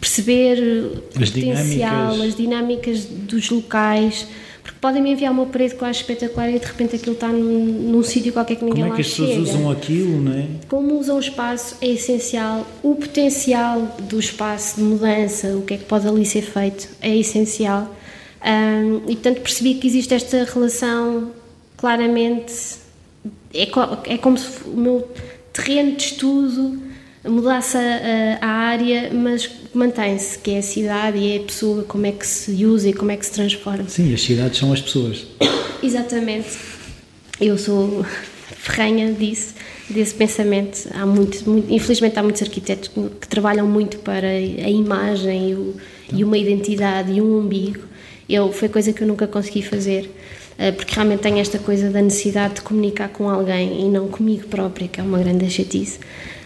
perceber 0.00 0.58
as 0.58 1.28
o 1.28 1.32
potencial, 1.32 2.12
dinâmicas. 2.14 2.20
as 2.20 2.36
dinâmicas 2.36 3.04
dos 3.04 3.50
locais 3.50 4.26
porque 4.62 4.78
podem 4.80 5.02
me 5.02 5.12
enviar 5.12 5.32
uma 5.32 5.46
parede 5.46 5.74
que 5.74 5.82
eu 5.82 5.88
acho 5.88 6.00
espetacular 6.00 6.50
e 6.50 6.58
de 6.58 6.66
repente 6.66 6.96
aquilo 6.96 7.14
está 7.14 7.28
num, 7.28 7.64
num 7.90 8.02
sítio 8.02 8.32
qualquer 8.32 8.56
que 8.56 8.64
ninguém. 8.64 8.82
Como 8.82 8.94
é 8.94 8.96
que 8.96 9.02
as 9.02 9.08
pessoas 9.08 9.36
usam 9.36 9.70
aquilo, 9.70 10.20
não 10.20 10.32
é? 10.32 10.46
Como 10.68 10.98
usam 10.98 11.16
o 11.16 11.20
espaço 11.20 11.76
é 11.80 11.88
essencial. 11.88 12.66
O 12.82 12.94
potencial 12.94 13.96
do 14.00 14.18
espaço 14.18 14.76
de 14.76 14.82
mudança, 14.82 15.56
o 15.56 15.62
que 15.62 15.74
é 15.74 15.76
que 15.78 15.84
pode 15.84 16.06
ali 16.06 16.26
ser 16.26 16.42
feito, 16.42 16.88
é 17.00 17.16
essencial. 17.16 17.94
Um, 18.42 19.02
e 19.08 19.16
portanto 19.16 19.40
percebi 19.40 19.74
que 19.74 19.86
existe 19.86 20.14
esta 20.14 20.44
relação 20.44 21.30
claramente. 21.76 22.80
É, 23.52 23.68
é 24.12 24.18
como 24.18 24.38
se 24.38 24.48
o 24.66 24.76
meu 24.76 25.08
terreno 25.52 25.96
de 25.96 26.04
estudo 26.04 26.80
mudasse 27.24 27.76
a, 27.76 27.80
a, 28.40 28.46
a 28.46 28.48
área, 28.48 29.10
mas 29.12 29.50
mantém-se, 29.74 30.38
que 30.38 30.52
é 30.52 30.58
a 30.58 30.62
cidade 30.62 31.18
e 31.18 31.36
é 31.36 31.36
a 31.38 31.42
pessoa, 31.42 31.84
como 31.84 32.06
é 32.06 32.12
que 32.12 32.26
se 32.26 32.64
usa 32.64 32.88
e 32.88 32.92
como 32.92 33.10
é 33.10 33.16
que 33.16 33.24
se 33.24 33.32
transforma. 33.32 33.88
Sim, 33.88 34.12
as 34.12 34.20
cidades 34.20 34.58
são 34.58 34.72
as 34.72 34.80
pessoas. 34.80 35.26
Exatamente. 35.82 36.58
Eu 37.40 37.56
sou 37.56 38.04
ferranha 38.56 39.12
disso, 39.12 39.54
desse 39.88 40.14
pensamento. 40.14 40.88
Há 40.92 41.06
muito, 41.06 41.48
muito, 41.48 41.72
infelizmente 41.72 42.18
há 42.18 42.22
muitos 42.22 42.42
arquitetos 42.42 42.88
que, 42.88 43.08
que 43.20 43.28
trabalham 43.28 43.66
muito 43.66 43.98
para 43.98 44.28
a 44.28 44.70
imagem 44.70 45.50
e, 45.50 45.54
o, 45.54 45.74
então. 46.06 46.18
e, 46.18 46.24
uma 46.24 46.36
identidade 46.36 47.12
e 47.12 47.20
um 47.20 47.38
umbigo. 47.38 47.80
Eu, 48.28 48.52
foi 48.52 48.68
coisa 48.68 48.92
que 48.92 49.02
eu 49.02 49.08
nunca 49.08 49.26
consegui 49.26 49.62
fazer, 49.62 50.08
eh, 50.56 50.70
porque 50.70 50.94
realmente 50.94 51.20
tenho 51.20 51.38
esta 51.38 51.58
coisa 51.58 51.90
da 51.90 52.00
necessidade 52.00 52.54
de 52.54 52.60
comunicar 52.60 53.08
com 53.08 53.28
alguém 53.28 53.80
e 53.80 53.88
não 53.88 54.06
comigo 54.06 54.46
própria, 54.46 54.86
que 54.86 55.00
é 55.00 55.02
uma 55.02 55.18
grande 55.18 55.50
chatice. 55.50 55.98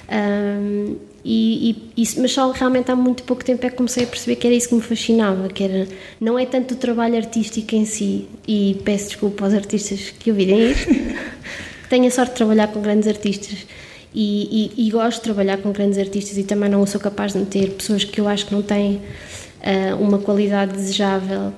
Um, 0.09 0.97
e, 1.25 1.75
e, 1.97 2.05
mas 2.19 2.33
só 2.33 2.51
realmente 2.51 2.91
há 2.91 2.97
muito 2.97 3.23
pouco 3.23 3.43
tempo 3.43 3.65
é 3.65 3.71
que 3.71 3.77
comecei 3.77 4.05
a 4.05 4.07
perceber 4.07 4.37
que 4.37 4.47
era 4.47 4.55
isso 4.55 4.69
que 4.69 4.75
me 4.75 4.83
fascinava, 4.83 5.49
que 5.49 5.65
era, 5.65 5.89
não 6.21 6.39
é 6.39 6.45
tanto 6.45 6.75
o 6.75 6.77
trabalho 6.77 7.17
artístico 7.17 7.75
em 7.75 7.87
si, 7.87 8.29
e 8.47 8.79
peço 8.85 9.07
desculpa 9.07 9.45
aos 9.45 9.55
artistas 9.55 10.11
que 10.11 10.31
ouvirem 10.31 10.73
isto, 10.73 10.89
tenho 11.89 12.07
a 12.07 12.11
sorte 12.11 12.33
de 12.33 12.37
trabalhar 12.37 12.69
com 12.69 12.83
grandes 12.83 13.09
artistas 13.09 13.67
e, 14.15 14.71
e, 14.77 14.87
e, 14.87 14.91
gosto 14.91 15.19
de 15.19 15.23
trabalhar 15.25 15.57
com 15.59 15.73
grandes 15.73 15.99
artistas 15.99 16.37
e 16.39 16.45
também 16.45 16.69
não 16.69 16.87
sou 16.87 17.01
capaz 17.01 17.33
de 17.33 17.39
meter 17.39 17.71
pessoas 17.71 18.05
que 18.05 18.21
eu 18.21 18.29
acho 18.29 18.47
que 18.47 18.55
não 18.55 18.63
têm 18.63 18.97
uh, 18.97 19.97
uma 19.99 20.19
qualidade 20.19 20.73
desejável 20.73 21.53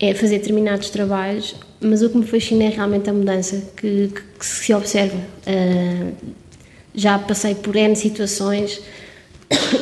é 0.00 0.14
fazer 0.14 0.38
determinados 0.38 0.88
trabalhos, 0.88 1.54
mas 1.78 2.02
o 2.02 2.08
que 2.08 2.16
me 2.16 2.26
fascina 2.26 2.64
é 2.64 2.68
realmente 2.68 3.10
a 3.10 3.12
mudança 3.12 3.62
que, 3.76 4.08
que, 4.08 4.22
que 4.38 4.46
se 4.46 4.72
observa. 4.72 5.18
Uh, 5.46 6.12
já 6.94 7.18
passei 7.18 7.54
por 7.54 7.76
N 7.76 7.94
situações 7.94 8.80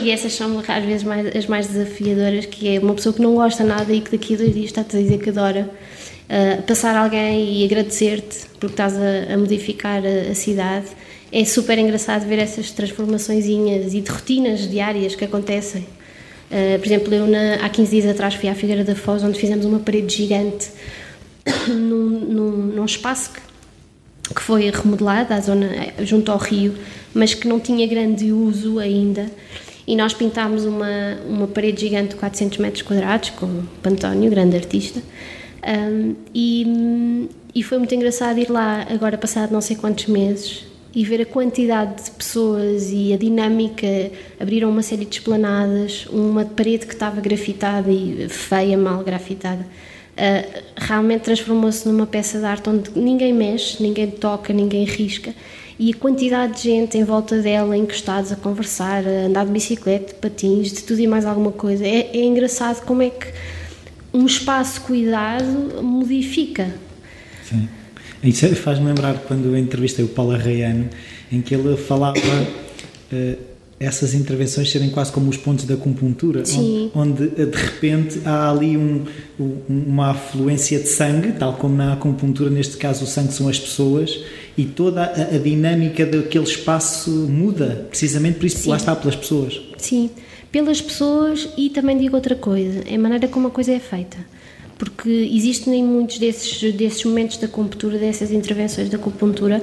e 0.03 0.11
essas 0.11 0.33
são 0.33 0.59
às 0.59 0.85
vezes 0.85 1.03
mais, 1.05 1.37
as 1.37 1.47
mais 1.47 1.67
desafiadoras, 1.67 2.47
que 2.47 2.77
é 2.77 2.81
uma 2.81 2.95
pessoa 2.95 3.15
que 3.15 3.21
não 3.21 3.35
gosta 3.35 3.65
nada 3.65 3.93
e 3.93 4.01
que 4.01 4.11
daqui 4.11 4.35
a 4.35 4.37
dois 4.39 4.55
dias 4.55 4.67
está-te 4.67 4.97
a 4.97 5.01
dizer 5.01 5.19
que 5.19 5.31
adora. 5.31 5.69
Uh, 6.29 6.63
passar 6.63 6.95
alguém 6.95 7.63
e 7.63 7.65
agradecer-te 7.65 8.47
porque 8.61 8.75
estás 8.75 8.95
a, 8.95 9.33
a 9.33 9.37
modificar 9.39 10.03
a, 10.05 10.31
a 10.31 10.35
cidade 10.35 10.89
é 11.33 11.45
super 11.45 11.79
engraçado 11.79 12.27
ver 12.27 12.39
essas 12.39 12.71
transformaçõezinhas 12.71 13.95
e 13.95 14.01
de 14.01 14.11
rotinas 14.11 14.69
diárias 14.69 15.15
que 15.15 15.25
acontecem. 15.25 15.83
Uh, 16.51 16.79
por 16.79 16.87
exemplo, 16.87 17.15
eu 17.15 17.27
na, 17.27 17.57
há 17.57 17.69
15 17.69 17.91
dias 17.91 18.11
atrás 18.11 18.35
fui 18.35 18.49
à 18.49 18.55
Figueira 18.55 18.83
da 18.83 18.95
Foz, 18.95 19.23
onde 19.23 19.39
fizemos 19.39 19.67
uma 19.67 19.79
parede 19.79 20.17
gigante 20.17 20.71
num, 21.69 22.09
num, 22.09 22.51
num 22.75 22.85
espaço 22.85 23.33
que, 23.33 23.41
que 24.35 24.43
foi 24.43 24.71
remodelado, 24.71 25.33
à 25.33 25.41
zona, 25.41 25.69
junto 26.01 26.31
ao 26.31 26.39
rio, 26.39 26.75
mas 27.15 27.35
que 27.35 27.49
não 27.49 27.59
tinha 27.59 27.87
grande 27.87 28.33
uso 28.33 28.79
ainda. 28.79 29.27
E 29.87 29.97
nós 29.97 30.13
pintámos 30.13 30.65
uma, 30.65 31.19
uma 31.27 31.47
parede 31.47 31.81
gigante 31.81 32.11
de 32.11 32.17
400 32.17 32.59
metros 32.59 32.83
quadrados 32.83 33.31
com 33.31 33.47
o 33.47 33.65
Pantónio, 33.83 34.31
grande 34.31 34.57
artista. 34.57 35.01
Um, 35.67 36.15
e, 36.35 37.29
e 37.55 37.63
foi 37.63 37.79
muito 37.79 37.95
engraçado 37.95 38.39
ir 38.39 38.51
lá, 38.51 38.87
agora 38.91 39.17
passado 39.17 39.51
não 39.51 39.61
sei 39.61 39.77
quantos 39.77 40.07
meses, 40.07 40.67
e 40.95 41.05
ver 41.05 41.23
a 41.23 41.27
quantidade 41.27 42.05
de 42.05 42.11
pessoas 42.11 42.91
e 42.93 43.13
a 43.13 43.17
dinâmica. 43.17 43.87
Abriram 44.39 44.71
uma 44.71 44.83
série 44.83 45.05
de 45.05 45.17
esplanadas, 45.17 46.07
uma 46.11 46.45
parede 46.45 46.87
que 46.87 46.93
estava 46.93 47.21
grafitada 47.21 47.91
e 47.91 48.29
feia, 48.29 48.77
mal 48.77 49.03
grafitada. 49.03 49.65
Uh, 50.19 50.63
realmente 50.77 51.23
transformou-se 51.23 51.87
numa 51.87 52.05
peça 52.05 52.41
de 52.41 52.45
arte 52.45 52.69
onde 52.69 52.91
ninguém 52.97 53.33
mexe, 53.33 53.81
ninguém 53.81 54.11
toca, 54.11 54.53
ninguém 54.53 54.85
risca 54.85 55.33
e 55.79 55.93
a 55.93 55.97
quantidade 55.97 56.57
de 56.57 56.63
gente 56.63 56.99
em 56.99 57.05
volta 57.05 57.41
dela, 57.41 57.77
encostados 57.77 58.33
a 58.33 58.37
conversar, 58.37 59.07
a 59.07 59.27
andar 59.27 59.47
de 59.47 59.53
bicicleta, 59.53 60.13
de 60.13 60.15
patins, 60.15 60.73
de 60.73 60.83
tudo 60.83 61.01
e 61.01 61.07
mais 61.07 61.25
alguma 61.25 61.53
coisa. 61.53 61.87
É, 61.87 62.11
é 62.13 62.25
engraçado 62.25 62.85
como 62.85 63.03
é 63.03 63.11
que 63.11 63.29
um 64.13 64.27
espaço 64.27 64.81
cuidado 64.81 65.81
modifica. 65.83 66.75
Sim. 67.49 67.69
Isso 68.25 68.49
faz-me 68.57 68.87
lembrar 68.87 69.19
quando 69.19 69.47
eu 69.47 69.57
entrevistei 69.57 70.05
o 70.05 70.09
Paulo 70.09 70.33
Arraiano, 70.33 70.89
em 71.31 71.41
que 71.41 71.55
ele 71.55 71.77
falava 71.77 72.19
uh, 72.19 73.39
essas 73.81 74.13
intervenções 74.13 74.71
serem 74.71 74.91
quase 74.91 75.13
como 75.13 75.31
os 75.31 75.37
pontos 75.37 75.65
da 75.65 75.75
acupuntura, 75.75 76.43
onde, 76.43 76.91
onde, 76.95 77.25
eh, 77.41 77.47
de 77.47 77.57
repente 77.57 78.21
há 78.25 78.51
ali 78.51 78.77
um, 78.77 79.05
uma 79.69 80.11
afluência 80.11 80.81
de 80.81 80.89
sangue, 80.89 81.33
tal 81.33 81.55
como 81.55 81.77
na 81.77 81.93
acupuntura, 81.93 82.51
neste 82.51 82.77
caso 82.77 83.05
o 83.05 83.07
sangue 83.07 83.33
são 83.33 83.49
as 83.49 83.59
pessoas, 83.59 84.21
e 84.57 84.65
toda 84.65 85.05
a, 85.05 85.37
a 85.37 85.39
dinâmica 85.39 86.05
daquele 86.05 86.45
espaço 86.45 87.11
muda, 87.11 87.87
precisamente 87.89 88.39
por 88.39 88.47
isso, 88.47 88.59
Sim. 88.59 88.71
lá 88.71 88.77
está, 88.77 88.97
pelas 88.97 89.15
pessoas. 89.15 89.61
Sim, 89.77 90.11
pelas 90.51 90.81
pessoas 90.81 91.49
e 91.57 91.71
também 91.71 91.97
digo 91.97 92.17
outra 92.17 92.35
coisa, 92.35 92.83
é 92.85 92.97
a 92.97 92.99
maneira 92.99 93.29
como 93.29 93.47
a 93.47 93.51
coisa 93.51 93.73
é 93.73 93.79
feita 93.79 94.19
porque 94.79 95.11
existem 95.11 95.83
muitos 95.83 96.19
desses, 96.19 96.73
desses 96.73 97.05
momentos 97.05 97.37
da 97.37 97.47
acupuntura, 97.47 97.99
dessas 97.99 98.31
intervenções 98.31 98.89
da 98.89 98.97
acupuntura, 98.97 99.61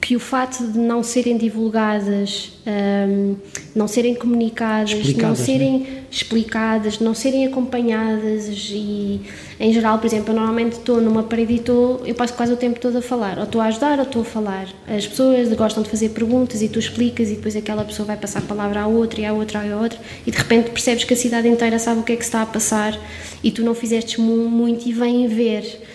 que 0.00 0.16
o 0.16 0.20
fato 0.20 0.66
de 0.66 0.78
não 0.78 1.02
serem 1.02 1.36
divulgadas, 1.36 2.52
um, 2.66 3.36
não 3.74 3.86
serem 3.86 4.14
comunicadas, 4.14 5.14
não 5.14 5.36
serem 5.36 5.80
né? 5.80 6.02
explicadas, 6.10 6.98
não 6.98 7.12
serem 7.12 7.46
acompanhadas 7.46 8.48
e, 8.70 9.20
em 9.58 9.72
geral, 9.72 9.98
por 9.98 10.06
exemplo, 10.06 10.30
eu 10.30 10.36
normalmente 10.36 10.78
estou 10.78 11.00
numa 11.00 11.22
parede 11.22 11.52
e 11.52 11.56
estou, 11.56 12.00
eu 12.06 12.14
passo 12.14 12.32
quase 12.32 12.52
o 12.52 12.56
tempo 12.56 12.80
todo 12.80 12.96
a 12.96 13.02
falar, 13.02 13.36
ou 13.38 13.44
estou 13.44 13.60
a 13.60 13.66
ajudar 13.66 13.98
ou 13.98 14.04
estou 14.04 14.22
a 14.22 14.24
falar. 14.24 14.68
As 14.88 15.06
pessoas 15.06 15.52
gostam 15.52 15.82
de 15.82 15.90
fazer 15.90 16.08
perguntas 16.10 16.62
e 16.62 16.68
tu 16.68 16.78
explicas 16.78 17.28
e 17.30 17.34
depois 17.34 17.54
aquela 17.54 17.84
pessoa 17.84 18.06
vai 18.06 18.16
passar 18.16 18.38
a 18.38 18.42
palavra 18.42 18.80
à 18.80 18.86
outra 18.86 19.20
e 19.20 19.26
à 19.26 19.32
outra 19.34 19.66
e 19.66 19.70
à 19.70 19.76
outra 19.76 19.98
e 20.26 20.30
de 20.30 20.38
repente 20.38 20.70
percebes 20.70 21.04
que 21.04 21.12
a 21.12 21.16
cidade 21.16 21.46
inteira 21.46 21.78
sabe 21.78 22.00
o 22.00 22.02
que 22.02 22.12
é 22.12 22.16
que 22.16 22.24
está 22.24 22.40
a 22.40 22.46
passar 22.46 22.98
e 23.44 23.50
tu 23.50 23.62
não 23.62 23.74
fizeste 23.74 24.18
muito 24.20 24.88
e 24.88 24.92
vêm 24.92 25.28
ver. 25.28 25.89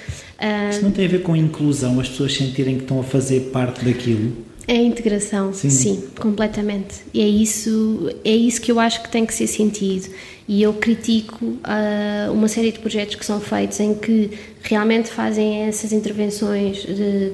Isso 0.69 0.81
não 0.83 0.91
tem 0.91 1.05
a 1.05 1.09
ver 1.09 1.21
com 1.21 1.35
inclusão, 1.35 1.99
as 1.99 2.09
pessoas 2.09 2.33
sentirem 2.33 2.75
que 2.75 2.83
estão 2.83 2.99
a 2.99 3.03
fazer 3.03 3.51
parte 3.51 3.85
daquilo? 3.85 4.45
É 4.67 4.73
a 4.73 4.81
integração, 4.81 5.53
sim. 5.53 5.69
sim, 5.69 6.03
completamente. 6.19 6.95
E 7.13 7.21
é 7.21 7.27
isso, 7.27 8.11
é 8.23 8.35
isso 8.35 8.59
que 8.59 8.71
eu 8.71 8.79
acho 8.79 9.03
que 9.03 9.09
tem 9.09 9.25
que 9.25 9.33
ser 9.33 9.45
sentido. 9.45 10.09
E 10.47 10.61
eu 10.61 10.73
critico 10.73 11.45
uh, 11.45 12.31
uma 12.33 12.47
série 12.47 12.71
de 12.71 12.79
projetos 12.79 13.15
que 13.15 13.25
são 13.25 13.39
feitos 13.39 13.79
em 13.79 13.93
que 13.93 14.31
realmente 14.63 15.09
fazem 15.09 15.63
essas 15.63 15.91
intervenções 15.91 16.77
de, 16.77 17.31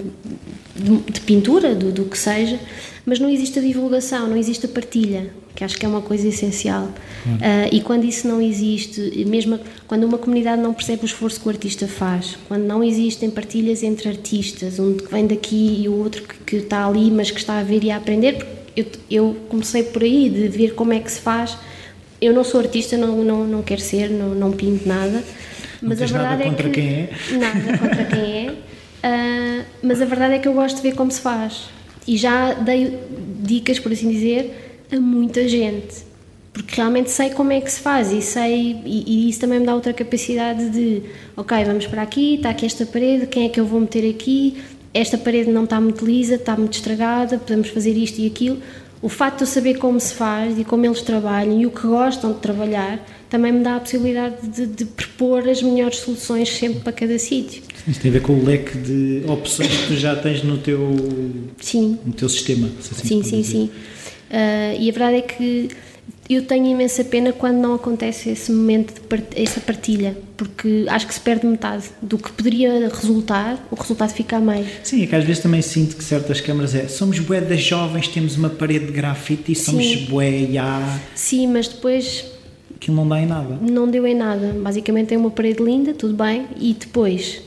de, 0.76 0.98
de 1.10 1.22
pintura, 1.22 1.74
do, 1.74 1.92
do 1.92 2.06
que 2.06 2.18
seja, 2.18 2.60
mas 3.06 3.18
não 3.18 3.30
existe 3.30 3.60
a 3.60 3.62
divulgação, 3.62 4.28
não 4.28 4.36
existe 4.36 4.66
a 4.66 4.70
partilha 4.70 5.32
que 5.56 5.64
acho 5.64 5.78
que 5.78 5.86
é 5.86 5.90
uma 5.90 6.02
coisa 6.02 6.28
essencial. 6.28 6.86
Uh, 7.26 7.70
e 7.72 7.82
quando 7.82 8.06
isso 8.06 8.28
não 8.28 8.42
existe, 8.42 9.26
mesmo 9.26 9.60
quando 9.88 10.04
uma 10.06 10.18
comunidade 10.18 10.62
não 10.62 10.74
percebe 10.74 11.04
o 11.04 11.06
esforço 11.06 11.40
que 11.40 11.48
o 11.48 11.50
artista 11.50 11.88
faz, 11.88 12.38
quando 12.48 12.64
não 12.64 12.84
existem 12.84 13.30
partilhas 13.30 13.84
entre 13.84 14.10
artistas, 14.10 14.80
um 14.80 14.96
que 14.96 15.12
vem 15.12 15.28
daqui 15.28 15.82
e 15.84 15.90
o 15.90 15.94
outro 15.94 16.24
que, 16.24 16.36
que 16.40 16.56
está 16.58 16.86
ali, 16.86 17.12
mas 17.12 17.30
que 17.30 17.40
está 17.40 17.60
a 17.60 17.64
ver 17.64 17.84
e 17.84 17.92
a 17.92 17.98
aprender, 17.98 18.46
eu, 18.76 18.86
eu 19.10 19.38
comecei 19.50 19.84
por 19.84 20.04
aí, 20.04 20.30
de 20.30 20.48
ver 20.48 20.74
como 20.74 20.94
é 20.94 21.00
que 21.00 21.12
se 21.12 21.20
faz. 21.20 21.58
Eu 22.20 22.34
não 22.34 22.44
sou 22.44 22.60
artista, 22.60 22.98
não, 22.98 23.24
não, 23.24 23.46
não 23.46 23.62
quero 23.62 23.82
ser, 23.82 24.10
não, 24.10 24.30
não 24.30 24.52
pinto 24.52 24.88
nada. 24.88 25.24
Mas 25.82 26.00
não 26.00 26.06
a 26.06 26.10
verdade 26.10 26.38
nada 26.38 26.44
contra 26.44 26.68
é 26.68 26.72
que, 26.72 26.82
quem 26.82 26.90
é? 26.90 27.10
Nada 27.38 27.78
contra 27.78 28.06
quem 28.06 28.48
é. 28.48 28.52
Uh, 28.52 29.66
mas 29.84 30.02
a 30.02 30.06
verdade 30.06 30.36
é 30.36 30.40
que 30.40 30.48
eu 30.48 30.54
gosto 30.54 30.78
de 30.78 30.82
ver 30.84 30.96
como 30.96 31.12
se 31.12 31.20
faz. 31.20 31.70
E 32.08 32.18
já 32.18 32.54
dei 32.54 33.00
dicas, 33.42 33.80
por 33.80 33.92
assim 33.92 34.10
dizer, 34.10 34.71
a 34.92 35.00
muita 35.00 35.48
gente 35.48 36.12
porque 36.54 36.76
realmente 36.76 37.10
sei 37.10 37.30
como 37.30 37.52
é 37.52 37.62
que 37.62 37.72
se 37.72 37.80
faz 37.80 38.12
e 38.12 38.22
sei 38.22 38.82
e, 38.86 39.04
e, 39.08 39.30
isso 39.30 39.40
também 39.40 39.60
me 39.60 39.66
dá 39.66 39.74
outra 39.74 39.94
capacidade 39.94 40.70
de 40.70 41.02
ok 41.36 41.64
vamos 41.64 41.88
para 41.88 42.02
aqui 42.02 42.36
está 42.36 42.50
aqui 42.50 42.66
esta 42.66 42.86
parede 42.86 43.26
quem 43.28 43.46
é 43.46 43.50
que 43.50 43.60
eu 43.60 43.66
vou 43.66 43.80
meter 43.80 44.10
aqui? 44.10 44.58
Esta 44.94 45.18
parede 45.18 45.50
não 45.50 45.64
está 45.64 45.80
muito 45.80 46.06
lisa 46.06 46.36
está 46.36 46.56
muito 46.58 46.74
estragada 46.74 47.38
podemos 47.38 47.70
fazer 47.70 47.92
isto 47.92 48.20
e 48.20 48.28
aquilo. 48.28 48.58
O 49.02 49.10
facto 49.10 49.38
de 49.38 49.44
eu 49.46 49.48
saber 49.48 49.80
como 49.80 50.00
se 50.00 50.14
faz 50.14 50.60
e 50.60 50.64
como 50.64 50.86
eles 50.86 51.02
trabalham 51.02 51.60
e 51.60 51.66
o 51.66 51.72
que 51.72 51.88
gostam 51.88 52.34
de 52.34 52.40
trabalhar 52.40 53.04
também 53.32 53.52
me 53.52 53.64
dá 53.64 53.78
a 53.78 53.80
possibilidade 53.80 54.48
de, 54.48 54.68
de 54.68 54.86
propor 54.86 55.48
as 55.50 55.64
melhores 55.64 55.98
soluções 56.00 56.50
sempre 56.50 56.82
para 56.82 56.94
cada 56.94 57.18
sítio. 57.18 57.64
Isso 57.88 58.00
tem 58.00 58.12
a 58.12 58.14
ver 58.14 58.22
com 58.22 58.34
o 58.34 58.46
leque 58.46 58.78
de 58.78 59.24
opções 59.26 59.76
que 59.76 59.88
tu 59.88 59.96
já 59.96 60.16
tens 60.16 60.44
no 60.44 60.60
teu 60.60 60.96
sim. 61.60 61.98
no 62.06 62.14
teu 62.14 62.30
sistema 62.30 62.70
assim 62.92 63.08
sim 63.08 63.24
sim 63.24 63.42
dizer. 63.42 63.52
sim 63.52 63.70
Uh, 64.32 64.80
e 64.80 64.90
a 64.90 64.94
verdade 64.94 65.18
é 65.18 65.22
que 65.22 65.70
eu 66.30 66.44
tenho 66.44 66.68
imensa 66.68 67.04
pena 67.04 67.34
quando 67.34 67.58
não 67.58 67.74
acontece 67.74 68.30
esse 68.30 68.52
momento, 68.52 68.94
de 68.94 69.02
part 69.02 69.26
essa 69.36 69.60
partilha, 69.60 70.18
porque 70.38 70.86
acho 70.88 71.06
que 71.06 71.14
se 71.14 71.20
perde 71.20 71.46
metade 71.46 71.86
do 72.02 72.18
que 72.18 72.32
poderia 72.32 72.88
resultar, 72.88 73.68
o 73.70 73.76
resultado 73.76 74.14
fica 74.14 74.38
a 74.38 74.40
meio. 74.40 74.66
Sim, 74.82 75.04
é 75.04 75.08
que 75.08 75.16
às 75.16 75.26
vezes 75.26 75.44
também 75.44 75.62
sinto 75.62 75.98
que 75.98 76.04
certas 76.04 76.40
câmaras 76.40 76.74
é 76.74 76.88
somos 76.88 77.20
bué 77.20 77.42
das 77.42 77.62
jovens, 77.62 78.08
temos 78.08 78.38
uma 78.38 78.50
parede 78.50 78.86
de 78.86 78.94
grafite 78.94 79.52
e 79.52 79.56
somos 79.56 79.86
Sim. 79.86 80.06
bué, 80.06 80.48
já. 80.50 81.00
Sim, 81.14 81.48
mas 81.48 81.68
depois. 81.68 82.26
Aquilo 82.76 82.96
não 82.98 83.08
dá 83.08 83.20
em 83.20 83.28
nada. 83.28 83.60
Não 83.62 83.88
deu 83.88 84.08
em 84.08 84.16
nada. 84.16 84.56
Basicamente 84.58 85.10
tem 85.10 85.18
uma 85.18 85.30
parede 85.30 85.62
linda, 85.62 85.94
tudo 85.94 86.16
bem, 86.16 86.48
e 86.60 86.74
depois. 86.74 87.42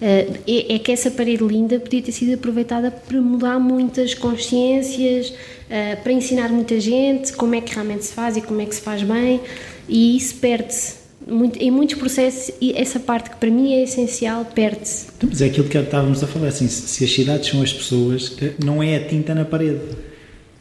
Uh, 0.00 0.38
é, 0.46 0.74
é 0.74 0.78
que 0.78 0.92
essa 0.92 1.10
parede 1.10 1.44
linda 1.44 1.78
podia 1.78 2.02
ter 2.02 2.12
sido 2.12 2.34
aproveitada 2.34 2.90
para 2.90 3.20
mudar 3.20 3.58
muitas 3.58 4.14
consciências, 4.14 5.28
uh, 5.30 6.02
para 6.02 6.12
ensinar 6.12 6.48
muita 6.50 6.78
gente 6.80 7.32
como 7.32 7.54
é 7.54 7.60
que 7.60 7.72
realmente 7.72 8.04
se 8.04 8.12
faz 8.12 8.36
e 8.36 8.40
como 8.40 8.60
é 8.60 8.66
que 8.66 8.74
se 8.74 8.80
faz 8.80 9.02
bem, 9.02 9.40
e 9.88 10.16
isso 10.16 10.36
perde-se. 10.36 11.04
Muito, 11.26 11.58
em 11.58 11.70
muitos 11.70 11.96
processos, 11.96 12.54
e 12.60 12.72
essa 12.76 13.00
parte 13.00 13.30
que 13.30 13.36
para 13.36 13.50
mim 13.50 13.72
é 13.72 13.82
essencial, 13.82 14.44
perde-se. 14.44 15.06
Então, 15.16 15.28
mas 15.30 15.40
é 15.40 15.46
aquilo 15.46 15.66
que 15.66 15.78
estávamos 15.78 16.22
a 16.22 16.26
falar, 16.26 16.48
assim, 16.48 16.68
se 16.68 17.02
as 17.02 17.10
cidades 17.10 17.48
são 17.48 17.62
as 17.62 17.72
pessoas, 17.72 18.36
eh, 18.42 18.52
não 18.62 18.82
é 18.82 18.96
a 18.96 19.04
tinta 19.06 19.34
na 19.34 19.46
parede. 19.46 19.80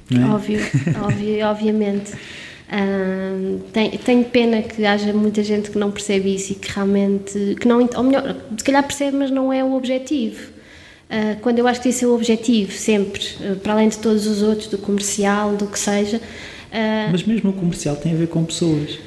É? 0.10 0.26
Óbvio, 0.26 0.60
óbvio, 1.04 1.46
obviamente. 1.48 2.12
Uh, 2.74 3.60
tenho, 3.72 4.00
tenho, 4.00 4.26
pena 4.26 4.64
que 4.64 4.84
haja 4.84 5.14
muita 5.14 5.44
gente 5.44 5.70
que 5.70 5.78
não 5.78 5.92
percebe 5.92 6.34
isso 6.34 6.54
e 6.54 6.56
que 6.56 6.74
realmente, 6.74 7.56
que 7.60 7.68
não, 7.68 7.88
ou 7.96 8.04
melhor, 8.04 8.36
se 8.58 8.64
calhar 8.64 8.82
percebe, 8.82 9.16
mas 9.16 9.30
não 9.30 9.54
é 9.54 9.64
o 9.64 9.76
objetivo. 9.76 10.42
Uh, 10.42 11.40
quando 11.42 11.60
eu 11.60 11.68
acho 11.68 11.80
que 11.80 11.90
esse 11.90 12.04
é 12.04 12.08
o 12.08 12.16
objetivo, 12.16 12.72
sempre, 12.72 13.22
uh, 13.42 13.56
para 13.58 13.74
além 13.74 13.90
de 13.90 14.00
todos 14.00 14.26
os 14.26 14.42
outros, 14.42 14.70
do 14.70 14.80
comercial, 14.80 15.56
do 15.56 15.68
que 15.68 15.78
seja. 15.78 16.18
Uh, 16.18 17.12
Mas 17.12 17.24
mesmo 17.24 17.52
o 17.52 17.54
comercial 17.54 17.96
tem 17.96 18.14
a 18.14 18.16
ver 18.16 18.28
com 18.28 18.44
pessoas. 18.44 18.98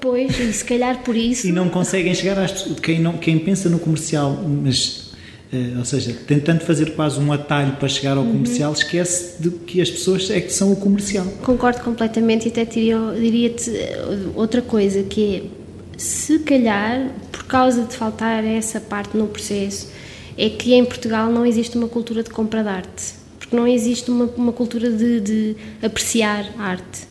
Pois, 0.00 0.40
e 0.40 0.52
se 0.52 0.64
calhar 0.64 1.02
por 1.02 1.14
isso. 1.14 1.46
E 1.46 1.52
não 1.52 1.68
conseguem 1.68 2.14
chegar 2.14 2.38
às. 2.38 2.62
Quem, 2.82 2.98
não, 2.98 3.18
quem 3.18 3.38
pensa 3.38 3.68
no 3.68 3.78
comercial, 3.78 4.32
mas 4.32 5.05
ou 5.78 5.84
seja, 5.84 6.12
tentando 6.26 6.60
fazer 6.60 6.94
quase 6.94 7.20
um 7.20 7.32
atalho 7.32 7.76
para 7.76 7.88
chegar 7.88 8.16
ao 8.16 8.24
uhum. 8.24 8.32
comercial, 8.32 8.72
esquece 8.72 9.40
de 9.40 9.50
que 9.50 9.80
as 9.80 9.90
pessoas 9.90 10.28
é 10.30 10.40
que 10.40 10.52
são 10.52 10.72
o 10.72 10.76
comercial. 10.76 11.24
Concordo 11.42 11.80
completamente 11.80 12.46
e 12.46 12.48
até 12.48 12.64
diria-te 12.64 13.70
outra 14.34 14.60
coisa, 14.60 15.02
que 15.04 15.36
é, 15.36 15.42
se 15.96 16.40
calhar, 16.40 17.10
por 17.30 17.44
causa 17.44 17.84
de 17.84 17.94
faltar 17.94 18.44
essa 18.44 18.80
parte 18.80 19.16
no 19.16 19.28
processo, 19.28 19.88
é 20.36 20.50
que 20.50 20.74
em 20.74 20.84
Portugal 20.84 21.30
não 21.30 21.46
existe 21.46 21.78
uma 21.78 21.88
cultura 21.88 22.22
de 22.22 22.30
compra 22.30 22.62
de 22.62 22.68
arte, 22.68 23.14
porque 23.38 23.56
não 23.56 23.66
existe 23.66 24.10
uma, 24.10 24.26
uma 24.36 24.52
cultura 24.52 24.90
de, 24.90 25.20
de 25.20 25.56
apreciar 25.82 26.52
arte. 26.58 27.02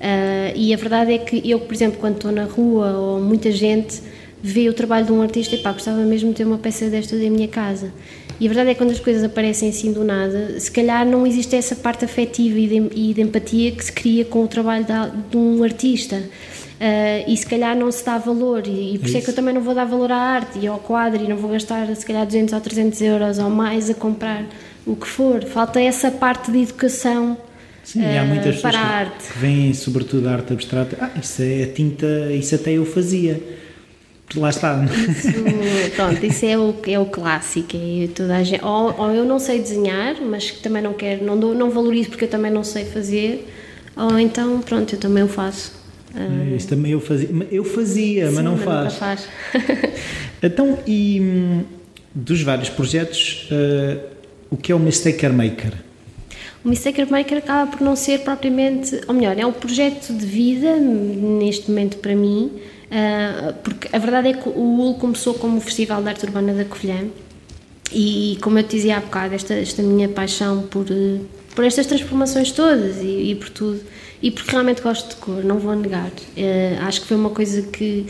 Uh, 0.00 0.56
e 0.56 0.72
a 0.72 0.76
verdade 0.76 1.12
é 1.12 1.18
que 1.18 1.42
eu, 1.48 1.60
por 1.60 1.74
exemplo, 1.74 1.98
quando 1.98 2.16
estou 2.16 2.32
na 2.32 2.44
rua 2.44 2.92
ou 2.92 3.20
muita 3.20 3.50
gente 3.50 4.00
vê 4.42 4.68
o 4.68 4.74
trabalho 4.74 5.06
de 5.06 5.12
um 5.12 5.22
artista 5.22 5.54
e 5.54 5.58
pá, 5.58 5.72
gostava 5.72 5.98
mesmo 5.98 6.30
de 6.30 6.36
ter 6.36 6.44
uma 6.44 6.58
peça 6.58 6.88
destas 6.88 7.20
em 7.20 7.30
minha 7.30 7.48
casa. 7.48 7.92
E 8.38 8.46
a 8.46 8.48
verdade 8.48 8.70
é 8.70 8.74
que 8.74 8.78
quando 8.78 8.90
as 8.90 9.00
coisas 9.00 9.22
aparecem 9.22 9.68
assim 9.68 9.92
do 9.92 10.02
nada, 10.02 10.58
se 10.58 10.70
calhar 10.70 11.04
não 11.04 11.26
existe 11.26 11.54
essa 11.54 11.76
parte 11.76 12.06
afetiva 12.06 12.58
e 12.58 12.66
de, 12.66 12.98
e 12.98 13.14
de 13.14 13.20
empatia 13.20 13.70
que 13.70 13.84
se 13.84 13.92
cria 13.92 14.24
com 14.24 14.42
o 14.42 14.48
trabalho 14.48 14.84
de, 14.84 15.30
de 15.30 15.36
um 15.36 15.62
artista. 15.62 16.16
Uh, 16.16 17.30
e 17.30 17.36
se 17.36 17.44
calhar 17.44 17.76
não 17.76 17.92
se 17.92 18.02
dá 18.02 18.16
valor, 18.16 18.66
e, 18.66 18.94
e 18.94 18.98
por 18.98 19.06
isso 19.06 19.18
é 19.18 19.20
que 19.20 19.28
eu 19.28 19.34
também 19.34 19.52
não 19.52 19.60
vou 19.60 19.74
dar 19.74 19.84
valor 19.84 20.10
à 20.10 20.16
arte 20.16 20.58
e 20.58 20.66
ao 20.66 20.78
quadro 20.78 21.22
e 21.22 21.28
não 21.28 21.36
vou 21.36 21.50
gastar 21.50 21.94
se 21.94 22.06
calhar 22.06 22.24
200 22.24 22.54
ou 22.54 22.60
300 22.62 23.02
euros 23.02 23.38
ou 23.38 23.50
mais 23.50 23.90
a 23.90 23.94
comprar 23.94 24.46
o 24.86 24.96
que 24.96 25.06
for. 25.06 25.44
Falta 25.44 25.78
essa 25.78 26.10
parte 26.10 26.50
de 26.50 26.62
educação 26.62 27.36
Sim, 27.84 28.00
uh, 28.00 28.20
há 28.20 28.24
muitas 28.24 28.56
pessoas 28.56 28.74
que, 29.18 29.32
que 29.32 29.38
veem 29.38 29.74
sobretudo 29.74 30.26
a 30.26 30.32
arte 30.32 30.54
abstrata, 30.54 30.96
ah, 30.98 31.10
isso 31.20 31.42
é 31.42 31.66
tinta, 31.66 32.32
isso 32.32 32.54
até 32.54 32.72
eu 32.72 32.86
fazia 32.86 33.38
lá 34.36 34.50
está. 34.50 34.84
Isso, 34.84 35.92
pronto, 35.96 36.24
isso 36.24 36.46
é 36.46 36.58
o, 36.58 36.74
é 36.86 36.98
o 36.98 37.06
clássico. 37.06 37.76
É 37.76 38.08
toda 38.14 38.36
a 38.36 38.42
gente, 38.42 38.64
ou, 38.64 38.94
ou, 38.98 39.10
eu 39.10 39.24
não 39.24 39.38
sei 39.38 39.58
desenhar, 39.58 40.20
mas 40.20 40.50
também 40.52 40.82
não 40.82 40.92
quero, 40.92 41.24
não, 41.24 41.38
dou, 41.38 41.54
não 41.54 41.70
valorizo 41.70 42.10
porque 42.10 42.24
eu 42.24 42.28
também 42.28 42.50
não 42.50 42.62
sei 42.62 42.84
fazer, 42.84 43.48
ou 43.96 44.18
então, 44.18 44.60
pronto, 44.60 44.94
eu 44.94 44.98
também 44.98 45.22
o 45.22 45.28
faço. 45.28 45.72
Uh, 46.14 46.56
isso 46.56 46.68
também 46.68 46.92
eu 46.92 47.00
fazia, 47.00 47.28
eu 47.50 47.64
fazia 47.64 48.28
sim, 48.28 48.34
mas 48.34 48.44
não 48.44 48.56
mas 48.56 48.94
faz. 48.94 48.94
faz. 48.94 49.28
então, 50.42 50.78
e 50.86 51.20
hum, 51.20 51.62
dos 52.14 52.42
vários 52.42 52.68
projetos, 52.68 53.48
uh, 53.50 54.00
o 54.50 54.56
que 54.56 54.72
é 54.72 54.74
o 54.74 54.78
Mistaker 54.78 55.32
Maker? 55.32 55.72
O 56.64 56.68
Mistaker 56.68 57.10
Maker 57.10 57.38
acaba 57.38 57.70
por 57.70 57.80
não 57.80 57.96
ser 57.96 58.20
propriamente, 58.20 59.00
ou 59.08 59.14
melhor, 59.14 59.38
é 59.38 59.46
um 59.46 59.52
projeto 59.52 60.12
de 60.12 60.26
vida, 60.26 60.76
neste 60.76 61.70
momento 61.70 61.96
para 61.98 62.14
mim, 62.14 62.50
porque 63.62 63.88
a 63.92 63.98
verdade 63.98 64.28
é 64.28 64.32
que 64.32 64.48
o 64.48 64.80
UL 64.80 64.94
começou 64.94 65.34
como 65.34 65.58
o 65.58 65.60
Festival 65.60 66.02
de 66.02 66.08
Arte 66.08 66.24
Urbana 66.24 66.52
da 66.52 66.64
Covilhã 66.64 67.04
e, 67.92 68.38
como 68.40 68.58
eu 68.58 68.62
te 68.62 68.76
dizia 68.76 68.96
há 68.96 69.00
bocado, 69.00 69.34
esta, 69.34 69.54
esta 69.54 69.82
minha 69.82 70.08
paixão 70.08 70.62
por, 70.62 70.86
por 71.54 71.64
estas 71.64 71.86
transformações 71.86 72.52
todas 72.52 72.98
e, 72.98 73.30
e, 73.30 73.34
por 73.34 73.48
tudo, 73.50 73.80
e 74.22 74.30
porque 74.30 74.50
realmente 74.50 74.82
gosto 74.82 75.08
de 75.10 75.16
cor, 75.16 75.44
não 75.44 75.58
vou 75.58 75.74
negar. 75.74 76.08
Uh, 76.08 76.82
acho 76.82 77.00
que 77.00 77.06
foi 77.06 77.16
uma 77.16 77.30
coisa 77.30 77.62
que, 77.62 78.06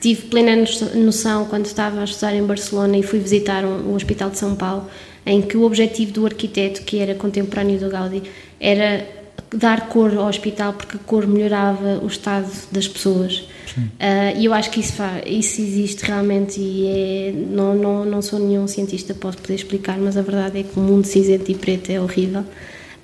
tive 0.00 0.22
plena 0.22 0.64
noção 0.94 1.46
quando 1.46 1.66
estava 1.66 2.00
a 2.00 2.04
estudar 2.04 2.34
em 2.34 2.42
Barcelona 2.42 2.96
e 2.98 3.02
fui 3.02 3.18
visitar 3.18 3.64
um, 3.64 3.90
um 3.90 3.94
Hospital 3.94 4.30
de 4.30 4.38
São 4.38 4.54
Paulo, 4.54 4.88
em 5.24 5.42
que 5.42 5.56
o 5.56 5.62
objetivo 5.62 6.12
do 6.12 6.26
arquiteto, 6.26 6.82
que 6.82 6.98
era 6.98 7.14
contemporâneo 7.14 7.78
do 7.78 7.88
Gaudí, 7.88 8.22
era 8.60 9.06
dar 9.54 9.88
cor 9.88 10.16
ao 10.16 10.26
hospital 10.26 10.72
porque 10.72 10.96
a 10.96 11.00
cor 11.00 11.26
melhorava 11.26 12.00
o 12.02 12.06
estado 12.06 12.50
das 12.72 12.88
pessoas. 12.88 13.44
Uh, 13.76 14.38
e 14.38 14.46
eu 14.46 14.54
acho 14.54 14.70
que 14.70 14.80
isso, 14.80 14.94
isso 15.26 15.60
existe 15.60 16.04
realmente 16.06 16.58
e 16.58 16.86
é, 16.86 17.32
não, 17.32 17.74
não, 17.74 18.04
não 18.06 18.22
sou 18.22 18.38
nenhum 18.38 18.66
cientista, 18.66 19.12
posso 19.12 19.36
poder 19.38 19.54
explicar, 19.54 19.98
mas 19.98 20.16
a 20.16 20.22
verdade 20.22 20.60
é 20.60 20.62
que 20.62 20.78
o 20.78 20.82
mundo 20.82 21.04
cinzento 21.04 21.50
e 21.50 21.54
preto 21.54 21.90
é 21.90 22.00
horrível. 22.00 22.42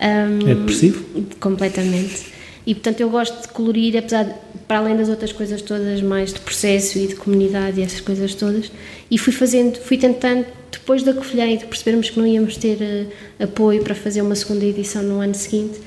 Um, 0.01 0.49
é 0.49 0.55
depressivo? 0.55 1.05
Completamente. 1.39 2.33
E 2.67 2.75
portanto 2.75 3.01
eu 3.01 3.11
gosto 3.11 3.43
de 3.43 3.49
colorir, 3.49 3.97
apesar 3.99 4.25
de, 4.25 4.35
para 4.67 4.79
além 4.79 4.97
das 4.97 5.09
outras 5.09 5.33
coisas 5.33 5.61
todas, 5.61 6.01
mais 6.01 6.33
de 6.33 6.41
processo 6.41 6.99
e 6.99 7.07
de 7.07 7.17
comunidade 7.17 7.81
e 7.81 7.83
essas 7.83 8.01
coisas 8.01 8.35
todas. 8.35 8.71
E 9.11 9.19
fui 9.19 9.33
fazendo, 9.33 9.79
fui 9.79 9.99
tentando, 9.99 10.47
depois 10.71 11.03
da 11.03 11.13
Covilhã 11.13 11.47
e 11.49 11.59
de 11.59 11.67
percebermos 11.67 12.09
que 12.09 12.19
não 12.19 12.27
íamos 12.27 12.57
ter 12.57 12.79
uh, 12.81 13.45
apoio 13.45 13.83
para 13.83 13.95
fazer 13.95 14.23
uma 14.23 14.35
segunda 14.35 14.65
edição 14.65 15.03
no 15.03 15.21
ano 15.21 15.35
seguinte, 15.35 15.81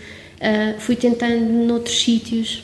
uh, 0.45 0.79
fui 0.79 0.95
tentando 0.95 1.41
noutros 1.65 1.99
sítios 1.99 2.63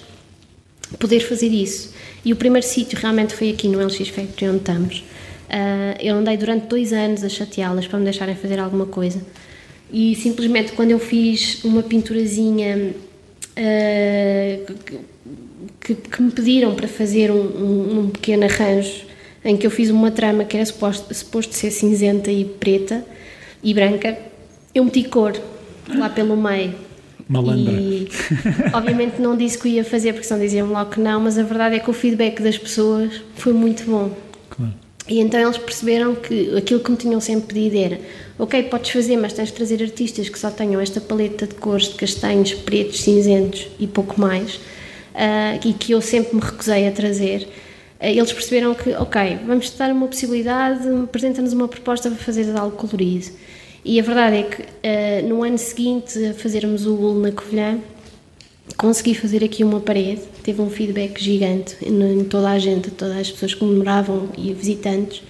poder 0.99 1.21
fazer 1.21 1.47
isso. 1.47 1.93
E 2.23 2.31
o 2.31 2.35
primeiro 2.35 2.65
sítio 2.65 2.99
realmente 2.99 3.33
foi 3.33 3.49
aqui 3.49 3.67
no 3.67 3.83
LX 3.83 4.09
Factory, 4.09 4.49
onde 4.49 4.59
estamos. 4.59 4.99
Uh, 5.49 5.97
eu 5.99 6.15
andei 6.15 6.37
durante 6.37 6.67
dois 6.67 6.93
anos 6.93 7.23
a 7.23 7.29
chateá-las 7.29 7.87
para 7.87 7.97
me 7.99 8.05
deixarem 8.05 8.35
fazer 8.35 8.59
alguma 8.59 8.85
coisa. 8.85 9.21
E 9.91 10.15
simplesmente 10.15 10.71
quando 10.73 10.91
eu 10.91 10.99
fiz 10.99 11.63
uma 11.63 11.83
pinturazinha 11.83 12.93
uh, 13.57 14.73
que, 15.81 15.95
que, 15.95 16.21
me 16.21 16.31
pediram 16.31 16.75
para 16.75 16.87
fazer 16.87 17.31
um, 17.31 17.41
um, 17.41 17.99
um, 17.99 18.09
pequeno 18.09 18.45
arranjo 18.45 19.05
em 19.43 19.57
que 19.57 19.65
eu 19.65 19.71
fiz 19.71 19.89
uma 19.89 20.11
trama 20.11 20.45
que 20.45 20.55
era 20.55 20.65
suposto, 20.65 21.13
suposto 21.13 21.55
ser 21.55 21.71
cinzenta 21.71 22.31
e 22.31 22.45
preta 22.45 23.03
e 23.63 23.73
branca, 23.73 24.17
eu 24.73 24.85
meti 24.85 25.03
cor 25.03 25.33
lá 25.89 26.09
pelo 26.09 26.37
meio 26.37 26.73
Malandra. 27.31 27.73
E 27.73 28.07
obviamente 28.73 29.21
não 29.21 29.37
disse 29.37 29.57
que 29.57 29.69
ia 29.69 29.83
fazer 29.83 30.13
porque 30.13 30.27
senão 30.27 30.41
diziam 30.41 30.67
logo 30.67 30.91
que 30.91 30.99
não, 30.99 31.19
mas 31.21 31.37
a 31.37 31.43
verdade 31.43 31.75
é 31.75 31.79
que 31.79 31.89
o 31.89 31.93
feedback 31.93 32.41
das 32.41 32.57
pessoas 32.57 33.21
foi 33.35 33.53
muito 33.53 33.83
bom. 33.85 34.11
Claro. 34.49 34.73
E 35.07 35.19
então 35.19 35.39
eles 35.39 35.57
perceberam 35.57 36.13
que 36.15 36.55
aquilo 36.55 36.79
que 36.79 36.91
me 36.91 36.97
tinham 36.97 37.19
sempre 37.19 37.53
pedido 37.53 37.77
era: 37.77 38.01
ok, 38.37 38.63
podes 38.63 38.91
fazer, 38.91 39.17
mas 39.17 39.33
tens 39.33 39.47
de 39.47 39.53
trazer 39.53 39.81
artistas 39.81 40.29
que 40.29 40.37
só 40.37 40.49
tenham 40.51 40.79
esta 40.79 41.01
paleta 41.01 41.47
de 41.47 41.55
cores 41.55 41.89
de 41.89 41.95
castanhos, 41.95 42.53
pretos, 42.53 43.01
cinzentos 43.01 43.67
e 43.79 43.87
pouco 43.87 44.19
mais, 44.19 44.55
uh, 44.55 45.59
e 45.65 45.73
que 45.73 45.93
eu 45.93 46.01
sempre 46.01 46.35
me 46.35 46.41
recusei 46.41 46.87
a 46.87 46.91
trazer. 46.91 47.47
Uh, 47.99 48.05
eles 48.05 48.31
perceberam 48.31 48.73
que, 48.73 48.91
ok, 48.93 49.39
vamos 49.45 49.69
te 49.69 49.77
dar 49.77 49.91
uma 49.91 50.07
possibilidade, 50.07 50.87
apresenta-nos 51.03 51.53
uma 51.53 51.67
proposta 51.67 52.09
para 52.09 52.19
fazer 52.19 52.55
algo 52.57 52.75
colorido. 52.75 53.27
E 53.83 53.99
a 53.99 54.03
verdade 54.03 54.37
é 54.37 54.43
que 54.43 54.61
uh, 54.61 55.27
no 55.27 55.43
ano 55.43 55.57
seguinte 55.57 56.23
a 56.25 56.33
fazermos 56.33 56.85
o 56.85 56.93
UL 56.93 57.19
na 57.19 57.31
Covilhã, 57.31 57.79
consegui 58.77 59.15
fazer 59.15 59.43
aqui 59.43 59.63
uma 59.63 59.79
parede, 59.79 60.21
teve 60.43 60.61
um 60.61 60.69
feedback 60.69 61.21
gigante 61.21 61.77
em 61.81 62.23
toda 62.23 62.49
a 62.49 62.59
gente, 62.59 62.91
todas 62.91 63.17
as 63.17 63.31
pessoas 63.31 63.53
que 63.53 63.63
moravam 63.63 64.29
e 64.37 64.53
visitantes, 64.53 65.23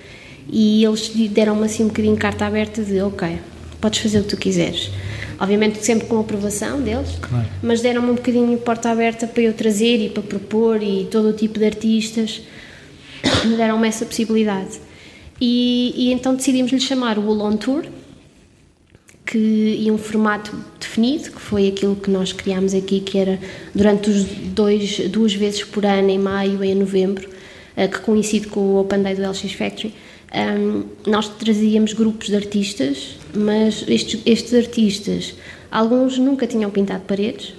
e 0.49 0.83
eles 0.83 1.09
deram-me 1.29 1.65
assim 1.65 1.83
um 1.83 1.87
bocadinho 1.87 2.17
carta 2.17 2.45
aberta 2.45 2.83
de 2.83 3.01
ok, 3.01 3.39
podes 3.79 3.99
fazer 3.99 4.19
o 4.19 4.23
que 4.23 4.29
tu 4.29 4.37
quiseres. 4.37 4.91
Obviamente 5.39 5.83
sempre 5.83 6.07
com 6.07 6.17
a 6.17 6.21
aprovação 6.21 6.81
deles, 6.81 7.17
claro. 7.19 7.47
mas 7.63 7.81
deram-me 7.81 8.11
um 8.11 8.15
bocadinho 8.15 8.57
porta 8.59 8.89
aberta 8.89 9.25
para 9.25 9.41
eu 9.41 9.53
trazer 9.53 9.97
e 9.97 10.09
para 10.09 10.21
propor 10.21 10.83
e 10.83 11.07
todo 11.09 11.29
o 11.29 11.33
tipo 11.33 11.57
de 11.57 11.65
artistas, 11.65 12.41
deram-me 13.57 13.87
essa 13.87 14.05
possibilidade. 14.05 14.79
E, 15.39 15.93
e 15.95 16.13
então 16.13 16.35
decidimos 16.35 16.71
lhe 16.71 16.79
chamar 16.79 17.17
o 17.17 17.21
Wool 17.21 17.41
on 17.41 17.57
Tour, 17.57 17.83
que, 19.25 19.37
e 19.79 19.89
um 19.91 19.97
formato 19.97 20.55
definido, 20.79 21.31
que 21.31 21.41
foi 21.41 21.67
aquilo 21.67 21.95
que 21.95 22.09
nós 22.09 22.33
criámos 22.33 22.73
aqui, 22.73 22.99
que 22.99 23.17
era 23.17 23.39
durante 23.73 24.09
os 24.09 24.23
dois, 24.25 24.99
duas 25.09 25.33
vezes 25.33 25.63
por 25.63 25.85
ano, 25.85 26.09
em 26.09 26.19
maio 26.19 26.63
e 26.63 26.71
em 26.71 26.75
novembro, 26.75 27.29
uh, 27.29 27.89
que 27.89 27.99
coincide 27.99 28.47
com 28.47 28.59
o 28.59 28.79
Open 28.79 29.01
Day 29.01 29.15
do 29.15 29.21
LX 29.21 29.53
Factory, 29.53 29.93
um, 30.33 30.83
nós 31.05 31.27
trazíamos 31.27 31.93
grupos 31.93 32.27
de 32.27 32.35
artistas, 32.35 33.17
mas 33.33 33.83
estes, 33.87 34.21
estes 34.25 34.53
artistas, 34.53 35.35
alguns 35.69 36.17
nunca 36.17 36.47
tinham 36.47 36.69
pintado 36.71 37.03
paredes, 37.03 37.53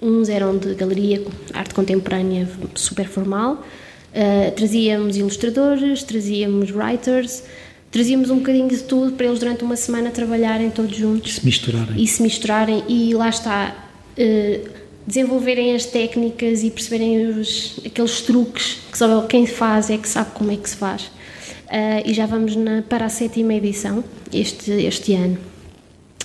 uns 0.00 0.28
eram 0.28 0.56
de 0.56 0.74
galeria, 0.74 1.22
arte 1.52 1.74
contemporânea 1.74 2.48
super 2.74 3.06
formal, 3.06 3.54
uh, 3.54 4.52
trazíamos 4.54 5.16
ilustradores, 5.16 6.02
trazíamos 6.02 6.70
writers, 6.70 7.42
trazíamos 7.90 8.30
um 8.30 8.38
bocadinho 8.38 8.68
de 8.68 8.78
tudo 8.78 9.12
para 9.12 9.26
eles 9.26 9.38
durante 9.38 9.64
uma 9.64 9.76
semana 9.76 10.10
trabalharem 10.10 10.70
todos 10.70 10.96
juntos. 10.96 11.32
E 11.32 11.34
se 11.34 11.44
misturarem. 11.44 12.02
E 12.02 12.06
se 12.06 12.22
misturarem 12.22 12.84
e 12.88 13.14
lá 13.14 13.28
está, 13.28 13.74
uh, 14.18 14.68
desenvolverem 15.06 15.74
as 15.74 15.86
técnicas 15.86 16.62
e 16.62 16.70
perceberem 16.70 17.26
os, 17.28 17.80
aqueles 17.84 18.20
truques 18.20 18.78
que 18.90 18.98
só 18.98 19.22
quem 19.22 19.46
faz 19.46 19.90
é 19.90 19.96
que 19.96 20.08
sabe 20.08 20.30
como 20.32 20.52
é 20.52 20.56
que 20.56 20.68
se 20.68 20.76
faz. 20.76 21.04
Uh, 21.04 22.04
e 22.04 22.14
já 22.14 22.26
vamos 22.26 22.56
na, 22.56 22.82
para 22.82 23.06
a 23.06 23.08
sétima 23.08 23.54
edição 23.54 24.04
este, 24.32 24.70
este 24.70 25.14
ano. 25.14 25.38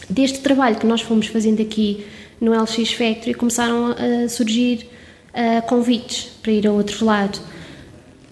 Deste 0.10 0.40
trabalho 0.40 0.76
que 0.76 0.86
nós 0.86 1.02
fomos 1.02 1.28
fazendo 1.28 1.62
aqui 1.62 2.06
no 2.40 2.52
LX 2.52 2.92
Factory 2.92 3.34
começaram 3.34 3.88
a 3.88 4.28
surgir 4.28 4.86
uh, 5.34 5.66
convites 5.66 6.30
para 6.42 6.52
ir 6.52 6.68
a 6.68 6.72
outro 6.72 7.06
lado. 7.06 7.40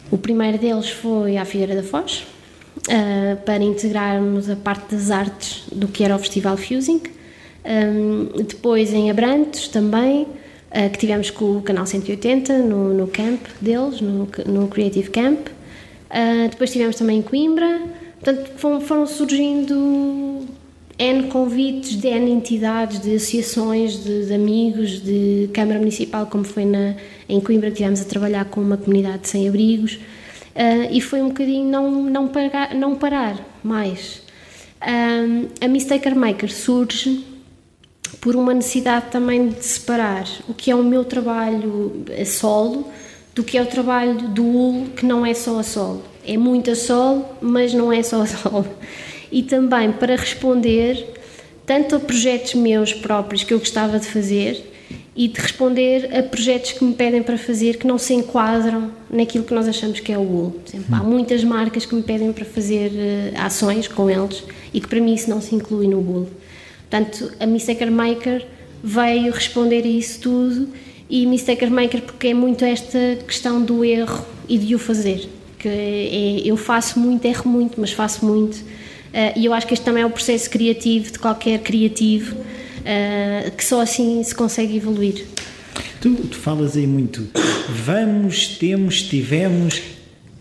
O 0.09 0.17
primeiro 0.17 0.57
deles 0.57 0.89
foi 0.89 1.37
à 1.37 1.45
Figueira 1.45 1.75
da 1.75 1.83
Foz, 1.83 2.23
uh, 2.87 3.37
para 3.45 3.63
integrarmos 3.63 4.49
a 4.49 4.55
parte 4.55 4.95
das 4.95 5.11
artes 5.11 5.63
do 5.71 5.87
que 5.87 6.03
era 6.03 6.15
o 6.15 6.19
Festival 6.19 6.57
Fusing. 6.57 7.01
Um, 7.63 8.43
depois 8.43 8.93
em 8.93 9.11
Abrantes 9.11 9.67
também, 9.67 10.23
uh, 10.23 10.89
que 10.91 10.97
tivemos 10.97 11.29
com 11.29 11.57
o 11.57 11.61
Canal 11.61 11.85
180 11.85 12.59
no, 12.59 12.93
no 12.93 13.07
camp 13.07 13.41
deles, 13.61 14.01
no, 14.01 14.27
no 14.47 14.67
Creative 14.67 15.09
Camp. 15.09 15.47
Uh, 16.09 16.49
depois 16.49 16.71
tivemos 16.71 16.95
também 16.95 17.19
em 17.19 17.21
Coimbra, 17.21 17.81
Portanto, 18.23 18.51
foram 18.81 19.07
surgindo 19.07 20.45
N 20.97 21.23
convites 21.23 21.99
de 21.99 22.07
N 22.07 22.29
entidades, 22.29 23.01
de 23.01 23.15
associações, 23.15 24.03
de, 24.03 24.27
de, 24.27 24.33
amigos, 24.33 25.01
de 25.01 25.49
Câmara 25.51 25.79
Municipal, 25.79 26.27
como 26.27 26.43
foi 26.43 26.63
na, 26.63 26.95
em 27.27 27.39
Coimbra, 27.39 27.69
que 27.69 27.73
estivemos 27.73 27.99
a 27.99 28.05
trabalhar 28.05 28.45
com 28.45 28.61
uma 28.61 28.77
comunidade 28.77 29.27
sem 29.27 29.49
abrigos, 29.49 29.99
uh, 30.55 30.87
e 30.91 31.01
foi 31.01 31.21
um 31.21 31.29
bocadinho 31.29 31.69
não, 31.69 31.91
não, 32.03 32.27
parar, 32.27 32.75
não 32.75 32.95
parar 32.95 33.37
mais. 33.63 34.21
Um, 34.81 35.47
a 35.63 35.67
Mistaker 35.67 36.15
Maker 36.15 36.51
surge 36.51 37.25
por 38.19 38.35
uma 38.35 38.53
necessidade 38.53 39.07
também 39.11 39.49
de 39.49 39.63
separar 39.63 40.27
o 40.47 40.53
que 40.53 40.71
é 40.71 40.75
o 40.75 40.83
meu 40.83 41.05
trabalho 41.05 42.03
a 42.19 42.25
solo 42.25 42.87
do 43.33 43.43
que 43.43 43.57
é 43.57 43.61
o 43.61 43.65
trabalho 43.65 44.15
do 44.29 44.43
UL, 44.43 44.87
que 44.95 45.05
não 45.05 45.25
é 45.25 45.33
só 45.33 45.59
a 45.59 45.63
solo. 45.63 46.03
É 46.25 46.37
muito 46.37 46.71
a 46.71 46.75
solo, 46.75 47.25
mas 47.41 47.73
não 47.73 47.91
é 47.91 48.03
só 48.03 48.21
a 48.21 48.25
solo. 48.25 48.67
E 49.31 49.41
também 49.43 49.91
para 49.91 50.15
responder 50.15 51.07
tanto 51.65 51.95
a 51.95 51.99
projetos 51.99 52.53
meus 52.55 52.93
próprios 52.93 53.43
que 53.43 53.53
eu 53.53 53.59
gostava 53.59 53.97
de 53.97 54.07
fazer 54.07 54.70
e 55.15 55.27
de 55.27 55.39
responder 55.39 56.17
a 56.17 56.23
projetos 56.23 56.71
que 56.71 56.83
me 56.83 56.93
pedem 56.93 57.21
para 57.21 57.37
fazer 57.37 57.77
que 57.77 57.85
não 57.85 57.97
se 57.97 58.13
enquadram 58.13 58.91
naquilo 59.09 59.43
que 59.43 59.53
nós 59.53 59.67
achamos 59.67 59.99
que 59.99 60.11
é 60.11 60.17
o 60.17 60.21
UL. 60.21 60.61
Exemplo, 60.65 60.95
há 60.95 61.03
muitas 61.03 61.43
marcas 61.43 61.85
que 61.85 61.93
me 61.93 62.01
pedem 62.01 62.31
para 62.31 62.45
fazer 62.45 62.91
uh, 62.91 63.41
ações 63.41 63.87
com 63.87 64.09
eles 64.09 64.43
e 64.73 64.79
que 64.79 64.87
para 64.87 65.01
mim 65.01 65.13
isso 65.13 65.29
não 65.29 65.41
se 65.41 65.53
inclui 65.53 65.87
no 65.87 65.99
UL. 65.99 66.29
Portanto, 66.89 67.31
a 67.39 67.45
Mistaker 67.45 67.91
Maker 67.91 68.45
veio 68.81 69.31
responder 69.31 69.83
a 69.83 69.87
isso 69.87 70.21
tudo 70.21 70.69
e 71.09 71.25
Mistaker 71.25 71.69
Maker 71.69 72.03
porque 72.03 72.29
é 72.29 72.33
muito 72.33 72.63
esta 72.63 73.17
questão 73.27 73.61
do 73.61 73.83
erro 73.83 74.25
e 74.47 74.57
de 74.57 74.73
o 74.73 74.79
fazer. 74.79 75.27
Que 75.59 75.67
é, 75.67 76.41
eu 76.45 76.55
faço 76.55 76.97
muito, 76.99 77.25
erro 77.25 77.49
muito, 77.49 77.79
mas 77.81 77.91
faço 77.91 78.25
muito. 78.25 78.55
Uh, 78.55 79.35
e 79.35 79.45
eu 79.45 79.53
acho 79.53 79.67
que 79.67 79.73
este 79.73 79.83
também 79.83 80.03
é 80.03 80.05
o 80.05 80.09
processo 80.09 80.49
criativo 80.49 81.11
de 81.11 81.19
qualquer 81.19 81.59
criativo, 81.59 82.37
uh, 82.81 83.51
que 83.51 83.63
só 83.63 83.81
assim 83.81 84.21
se 84.23 84.33
consegue 84.33 84.77
evoluir. 84.77 85.25
Tu, 85.99 86.13
tu 86.15 86.37
falas 86.37 86.75
aí 86.75 86.87
muito, 86.87 87.27
vamos, 87.69 88.57
temos, 88.57 89.03
tivemos. 89.03 89.81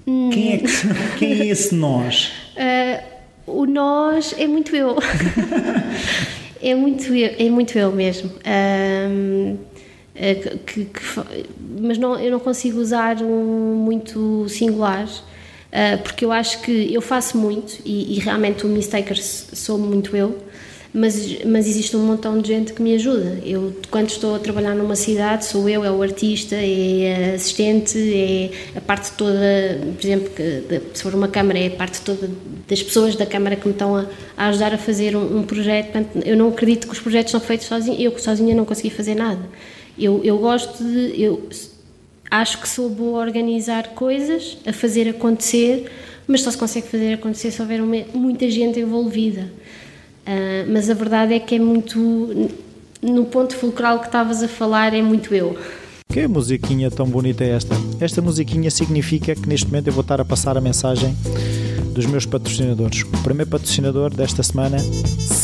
Quem, 0.04 0.54
é 0.54 0.58
que, 0.58 0.66
quem 1.18 1.40
é 1.40 1.46
esse 1.46 1.74
nós? 1.74 2.32
Uh, 2.56 3.02
o 3.46 3.66
nós 3.66 4.34
é 4.38 4.46
muito 4.46 4.74
eu. 4.74 4.96
É 6.62 6.74
muito 6.74 7.14
eu, 7.14 7.34
é 7.38 7.48
muito 7.48 7.78
eu 7.78 7.90
mesmo. 7.90 8.30
Um, 8.44 9.56
é 10.14 10.34
que, 10.34 10.84
que, 10.84 11.00
mas 11.80 11.96
não, 11.96 12.20
eu 12.20 12.30
não 12.30 12.38
consigo 12.38 12.78
usar 12.78 13.16
um 13.22 13.76
muito 13.76 14.46
singular, 14.46 15.08
porque 16.04 16.22
eu 16.22 16.30
acho 16.30 16.60
que 16.60 16.92
eu 16.92 17.00
faço 17.00 17.38
muito 17.38 17.78
e, 17.82 18.14
e 18.14 18.18
realmente 18.18 18.66
o 18.66 18.68
Mistaker 18.68 19.16
sou 19.18 19.78
muito 19.78 20.14
eu 20.14 20.38
mas, 20.92 21.44
mas 21.44 21.68
existe 21.68 21.96
um 21.96 22.04
montão 22.04 22.40
de 22.40 22.48
gente 22.48 22.72
que 22.72 22.82
me 22.82 22.94
ajuda. 22.94 23.38
Eu, 23.44 23.72
quando 23.90 24.08
estou 24.08 24.34
a 24.34 24.38
trabalhar 24.40 24.74
numa 24.74 24.96
cidade, 24.96 25.44
sou 25.44 25.68
eu, 25.68 25.84
é 25.84 25.90
o 25.90 26.02
artista, 26.02 26.56
é 26.56 27.30
a 27.30 27.34
assistente, 27.34 27.96
é 27.98 28.50
a 28.76 28.80
parte 28.80 29.12
toda, 29.12 29.78
por 29.96 30.04
exemplo, 30.04 30.30
que, 30.30 30.82
se 30.92 31.02
for 31.02 31.14
uma 31.14 31.28
câmara, 31.28 31.58
é 31.58 31.68
a 31.68 31.70
parte 31.70 32.00
toda 32.00 32.28
das 32.68 32.82
pessoas 32.82 33.14
da 33.14 33.24
câmara 33.24 33.54
que 33.54 33.66
me 33.66 33.72
estão 33.72 33.94
a, 33.94 34.06
a 34.36 34.48
ajudar 34.48 34.74
a 34.74 34.78
fazer 34.78 35.14
um, 35.14 35.38
um, 35.38 35.42
projeto. 35.44 35.92
Portanto, 35.92 36.26
eu 36.26 36.36
não 36.36 36.48
acredito 36.48 36.88
que 36.88 36.92
os 36.92 37.00
projetos 37.00 37.30
são 37.30 37.40
feitos 37.40 37.66
sozinho, 37.66 38.00
eu 38.00 38.18
sozinha 38.18 38.54
não 38.54 38.64
consegui 38.64 38.90
fazer 38.90 39.14
nada. 39.14 39.42
Eu, 39.96 40.20
eu 40.24 40.38
gosto 40.38 40.82
de. 40.82 41.22
Eu, 41.22 41.48
acho 42.30 42.60
que 42.60 42.68
sou 42.68 42.88
boa 42.88 43.18
a 43.20 43.26
organizar 43.26 43.88
coisas, 43.88 44.56
a 44.64 44.72
fazer 44.72 45.08
acontecer, 45.08 45.90
mas 46.26 46.42
só 46.42 46.50
se 46.50 46.58
consegue 46.58 46.86
fazer 46.86 47.14
acontecer 47.14 47.50
se 47.50 47.60
houver 47.60 47.80
uma, 47.80 47.96
muita 48.14 48.48
gente 48.48 48.78
envolvida. 48.78 49.50
Uh, 50.30 50.70
mas 50.72 50.88
a 50.88 50.94
verdade 50.94 51.34
é 51.34 51.40
que 51.40 51.56
é 51.56 51.58
muito. 51.58 52.48
No 53.02 53.24
ponto 53.24 53.56
fulcral 53.56 53.98
que 53.98 54.06
estavas 54.06 54.42
a 54.42 54.48
falar, 54.48 54.94
é 54.94 55.02
muito 55.02 55.34
eu. 55.34 55.58
Que 56.08 56.28
musiquinha 56.28 56.90
tão 56.90 57.06
bonita 57.06 57.42
é 57.42 57.50
esta? 57.50 57.74
Esta 58.00 58.22
musiquinha 58.22 58.70
significa 58.70 59.34
que 59.34 59.48
neste 59.48 59.66
momento 59.66 59.88
eu 59.88 59.92
vou 59.92 60.02
estar 60.02 60.20
a 60.20 60.24
passar 60.24 60.56
a 60.56 60.60
mensagem 60.60 61.16
dos 61.94 62.06
meus 62.06 62.26
patrocinadores. 62.26 63.02
O 63.02 63.22
primeiro 63.22 63.50
patrocinador 63.50 64.14
desta 64.14 64.42
semana, 64.42 64.76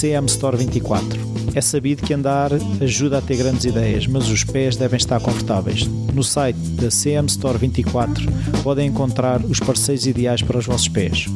CM 0.00 0.26
Store 0.26 0.56
24. 0.56 1.36
É 1.54 1.60
sabido 1.60 2.02
que 2.02 2.12
andar 2.12 2.50
ajuda 2.80 3.18
a 3.18 3.22
ter 3.22 3.36
grandes 3.38 3.64
ideias, 3.64 4.06
mas 4.06 4.28
os 4.28 4.44
pés 4.44 4.76
devem 4.76 4.98
estar 4.98 5.18
confortáveis. 5.20 5.86
No 6.12 6.22
site 6.22 6.58
da 6.58 6.90
CM 6.90 7.26
Store 7.26 7.58
24 7.58 8.24
podem 8.62 8.88
encontrar 8.88 9.42
os 9.44 9.58
parceiros 9.58 10.06
ideais 10.06 10.42
para 10.42 10.58
os 10.58 10.66
vossos 10.66 10.88
pés 10.88 11.26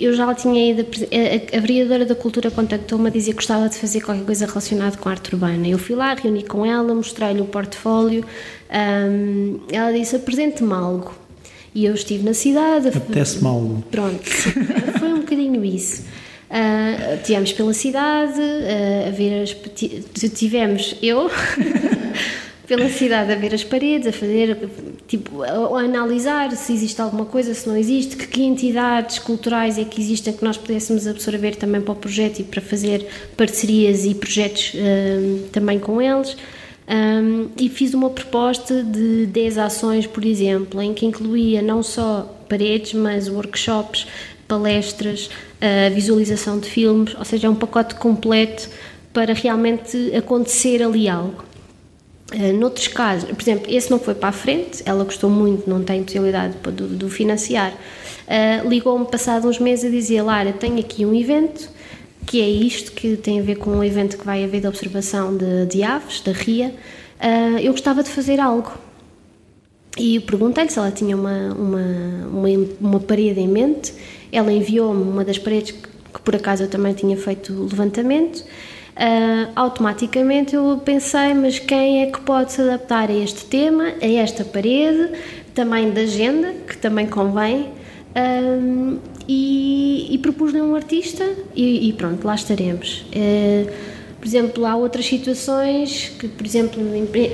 Eu 0.00 0.14
já 0.14 0.32
tinha 0.36 0.70
ido, 0.70 0.82
a, 0.82 1.56
a 1.56 1.60
vereadora 1.60 2.06
da 2.06 2.14
Cultura 2.14 2.48
contactou-me 2.48 3.08
a 3.08 3.10
dizer 3.10 3.32
que 3.32 3.38
gostava 3.38 3.68
de 3.68 3.74
fazer 3.74 4.00
qualquer 4.02 4.24
coisa 4.24 4.46
relacionada 4.46 4.96
com 4.96 5.08
a 5.08 5.12
arte 5.12 5.34
urbana. 5.34 5.66
Eu 5.66 5.78
fui 5.78 5.96
lá, 5.96 6.14
reuni 6.14 6.44
com 6.44 6.64
ela, 6.64 6.94
mostrei-lhe 6.94 7.40
o 7.40 7.44
portfólio. 7.46 8.24
Um, 8.70 9.58
ela 9.68 9.92
disse: 9.92 10.14
apresente-me 10.14 10.74
algo. 10.74 11.12
E 11.74 11.84
eu 11.86 11.94
estive 11.94 12.24
na 12.24 12.32
cidade. 12.32 12.86
Apetece-me 12.86 13.48
algo. 13.48 13.82
Pronto, 13.90 14.22
foi 14.96 15.12
um 15.12 15.20
bocadinho 15.20 15.64
isso. 15.64 16.04
Uh, 16.48 17.20
tivemos 17.24 17.52
pela 17.52 17.74
cidade, 17.74 18.40
uh, 18.40 19.08
a 19.08 19.10
ver 19.10 19.42
as. 19.42 19.56
Tivemos 20.32 20.94
eu. 21.02 21.28
pela 22.70 22.88
cidade 22.88 23.32
a 23.32 23.34
ver 23.34 23.52
as 23.52 23.64
paredes, 23.64 24.06
a 24.06 24.12
fazer, 24.12 24.56
tipo, 25.08 25.42
a, 25.42 25.80
analisar 25.80 26.52
se 26.52 26.72
existe 26.72 27.02
alguma 27.02 27.26
coisa, 27.26 27.52
se 27.52 27.68
não 27.68 27.76
existe, 27.76 28.16
que, 28.16 28.28
que 28.28 28.44
entidades 28.44 29.18
culturais 29.18 29.76
é 29.76 29.84
que 29.84 30.00
existem 30.00 30.32
que 30.32 30.44
nós 30.44 30.56
pudéssemos 30.56 31.04
absorver 31.04 31.56
também 31.56 31.80
para 31.80 31.90
o 31.90 31.96
projeto 31.96 32.38
e 32.38 32.44
para 32.44 32.60
fazer 32.60 33.04
parcerias 33.36 34.04
e 34.04 34.14
projetos 34.14 34.72
um, 34.76 35.48
também 35.50 35.80
com 35.80 36.00
eles. 36.00 36.36
Um, 36.88 37.48
e 37.58 37.68
fiz 37.68 37.92
uma 37.92 38.08
proposta 38.08 38.84
de 38.84 39.26
10 39.26 39.58
ações, 39.58 40.06
por 40.06 40.24
exemplo, 40.24 40.80
em 40.80 40.94
que 40.94 41.04
incluía 41.04 41.60
não 41.60 41.82
só 41.82 42.40
paredes, 42.48 42.94
mas 42.94 43.28
workshops, 43.28 44.06
palestras, 44.46 45.26
uh, 45.26 45.92
visualização 45.92 46.60
de 46.60 46.70
filmes, 46.70 47.16
ou 47.16 47.24
seja, 47.24 47.48
é 47.48 47.50
um 47.50 47.56
pacote 47.56 47.96
completo 47.96 48.68
para 49.12 49.34
realmente 49.34 50.14
acontecer 50.14 50.84
ali 50.84 51.08
algo. 51.08 51.49
Uh, 52.32 52.52
noutros 52.56 52.86
casos, 52.86 53.28
por 53.28 53.42
exemplo, 53.42 53.66
esse 53.68 53.90
não 53.90 53.98
foi 53.98 54.14
para 54.14 54.28
a 54.28 54.32
frente, 54.32 54.82
ela 54.86 55.02
gostou 55.02 55.28
muito, 55.28 55.68
não 55.68 55.82
tem 55.82 56.04
possibilidade 56.04 56.54
de, 56.72 56.96
de 56.96 57.10
financiar. 57.10 57.72
Uh, 57.72 58.68
Ligou-me 58.68 59.04
passado 59.06 59.48
uns 59.48 59.58
meses 59.58 59.84
a 59.86 59.88
dizer: 59.88 60.22
Lara, 60.22 60.52
tenho 60.52 60.78
aqui 60.78 61.04
um 61.04 61.12
evento 61.12 61.68
que 62.26 62.40
é 62.40 62.48
isto, 62.48 62.92
que 62.92 63.16
tem 63.16 63.40
a 63.40 63.42
ver 63.42 63.56
com 63.56 63.70
um 63.70 63.82
evento 63.82 64.16
que 64.16 64.24
vai 64.24 64.44
haver 64.44 64.60
de 64.60 64.68
observação 64.68 65.36
de, 65.36 65.66
de 65.66 65.82
aves, 65.82 66.20
da 66.20 66.30
RIA. 66.30 66.68
Uh, 67.18 67.58
eu 67.58 67.72
gostava 67.72 68.02
de 68.04 68.10
fazer 68.10 68.38
algo. 68.38 68.72
E 69.98 70.20
perguntei-lhe 70.20 70.70
se 70.70 70.78
ela 70.78 70.92
tinha 70.92 71.16
uma, 71.16 71.52
uma, 71.52 72.28
uma, 72.32 72.48
uma 72.80 73.00
parede 73.00 73.40
em 73.40 73.48
mente. 73.48 73.92
Ela 74.30 74.52
enviou-me 74.52 75.02
uma 75.02 75.24
das 75.24 75.38
paredes 75.38 75.72
que, 75.72 75.88
que, 76.14 76.20
por 76.22 76.36
acaso 76.36 76.62
eu 76.62 76.68
também 76.68 76.94
tinha 76.94 77.16
feito 77.16 77.52
levantamento 77.52 78.44
uh, 79.00 79.50
automaticamente 79.56 80.54
eu 80.54 80.80
pensei, 80.84 81.34
mas 81.34 81.58
quem 81.58 82.02
é 82.02 82.10
que 82.10 82.20
pode 82.20 82.52
se 82.52 82.60
adaptar 82.60 83.08
a 83.08 83.14
este 83.14 83.46
tema, 83.46 83.94
a 84.00 84.06
esta 84.06 84.44
parede, 84.44 85.12
também 85.54 85.90
da 85.90 86.02
agenda, 86.02 86.52
que 86.68 86.76
também 86.76 87.06
convém, 87.06 87.80
Um, 88.10 88.98
e, 89.28 90.12
e 90.12 90.18
propus-lhe 90.18 90.60
um 90.60 90.74
artista 90.74 91.24
e, 91.54 91.88
e, 91.88 91.92
pronto, 91.92 92.26
lá 92.26 92.34
estaremos. 92.34 93.04
Uh, 93.14 93.70
por 94.20 94.26
exemplo, 94.26 94.66
há 94.66 94.76
outras 94.76 95.06
situações 95.06 96.12
que, 96.18 96.28
por 96.28 96.44
exemplo, 96.44 96.82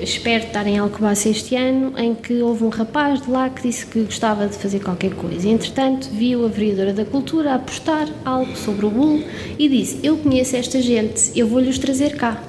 espero 0.02 0.44
estar 0.44 0.64
em 0.68 0.78
Alcobaça 0.78 1.28
este 1.28 1.56
ano, 1.56 1.98
em 1.98 2.14
que 2.14 2.40
houve 2.40 2.62
um 2.62 2.68
rapaz 2.68 3.22
de 3.22 3.28
lá 3.28 3.50
que 3.50 3.62
disse 3.62 3.84
que 3.86 4.02
gostava 4.02 4.46
de 4.46 4.56
fazer 4.56 4.78
qualquer 4.78 5.12
coisa. 5.14 5.48
E, 5.48 5.50
entretanto, 5.50 6.08
viu 6.12 6.44
a 6.44 6.48
vereadora 6.48 6.92
da 6.92 7.04
Cultura 7.04 7.54
a 7.54 7.58
postar 7.58 8.08
algo 8.24 8.56
sobre 8.56 8.86
o 8.86 8.90
bulo 8.90 9.24
e 9.58 9.68
disse: 9.68 9.98
Eu 10.04 10.16
conheço 10.18 10.54
esta 10.54 10.80
gente, 10.80 11.32
eu 11.34 11.48
vou-lhes 11.48 11.76
trazer 11.76 12.14
cá. 12.14 12.40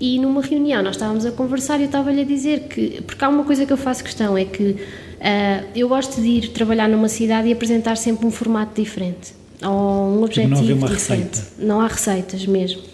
E 0.00 0.18
numa 0.18 0.42
reunião 0.42 0.82
nós 0.82 0.96
estávamos 0.96 1.24
a 1.24 1.30
conversar 1.30 1.78
e 1.78 1.82
eu 1.82 1.86
estava-lhe 1.86 2.22
a 2.22 2.24
dizer 2.24 2.62
que, 2.62 3.00
porque 3.02 3.24
há 3.24 3.28
uma 3.28 3.44
coisa 3.44 3.64
que 3.64 3.72
eu 3.72 3.76
faço 3.76 4.02
questão, 4.02 4.36
é 4.36 4.44
que 4.44 4.70
uh, 4.72 5.68
eu 5.76 5.88
gosto 5.88 6.20
de 6.20 6.26
ir 6.26 6.48
trabalhar 6.48 6.88
numa 6.88 7.08
cidade 7.08 7.46
e 7.46 7.52
apresentar 7.52 7.96
sempre 7.96 8.26
um 8.26 8.30
formato 8.32 8.82
diferente, 8.82 9.32
ou 9.62 9.70
um 9.70 10.24
objetivo 10.24 10.56
não 10.56 10.62
diferente. 10.62 10.92
Receita. 10.92 11.42
Não 11.60 11.80
há 11.80 11.86
receitas 11.86 12.44
mesmo. 12.44 12.91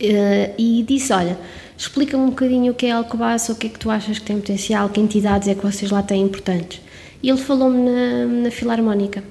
Uh, 0.00 0.54
e 0.58 0.84
disse: 0.86 1.12
Olha, 1.12 1.38
explica-me 1.76 2.22
um 2.22 2.30
bocadinho 2.30 2.72
o 2.72 2.74
que 2.74 2.86
é 2.86 2.90
Alcobaça, 2.92 3.52
o 3.52 3.56
que 3.56 3.68
é 3.68 3.70
que 3.70 3.78
tu 3.78 3.90
achas 3.90 4.18
que 4.18 4.24
tem 4.24 4.36
potencial, 4.36 4.88
que 4.88 5.00
entidades 5.00 5.48
é 5.48 5.54
que 5.54 5.62
vocês 5.62 5.90
lá 5.90 6.02
têm 6.02 6.22
importantes. 6.22 6.80
E 7.22 7.30
ele 7.30 7.38
falou-me 7.38 7.78
na, 7.78 8.26
na 8.26 8.50
Filarmónica, 8.50 9.24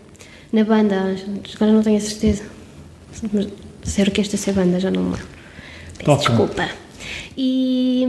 na 0.52 0.64
banda, 0.64 1.16
agora 1.56 1.72
não 1.72 1.84
tenho 1.84 1.98
a 1.98 2.02
certeza. 2.02 2.44
Mas 3.32 3.48
ser 3.84 4.08
orquestra, 4.08 4.38
ser 4.38 4.54
banda, 4.54 4.80
já 4.80 4.90
não 4.90 5.04
me 5.04 5.18
Peço 6.04 6.30
desculpa. 6.30 6.70
E, 7.38 8.06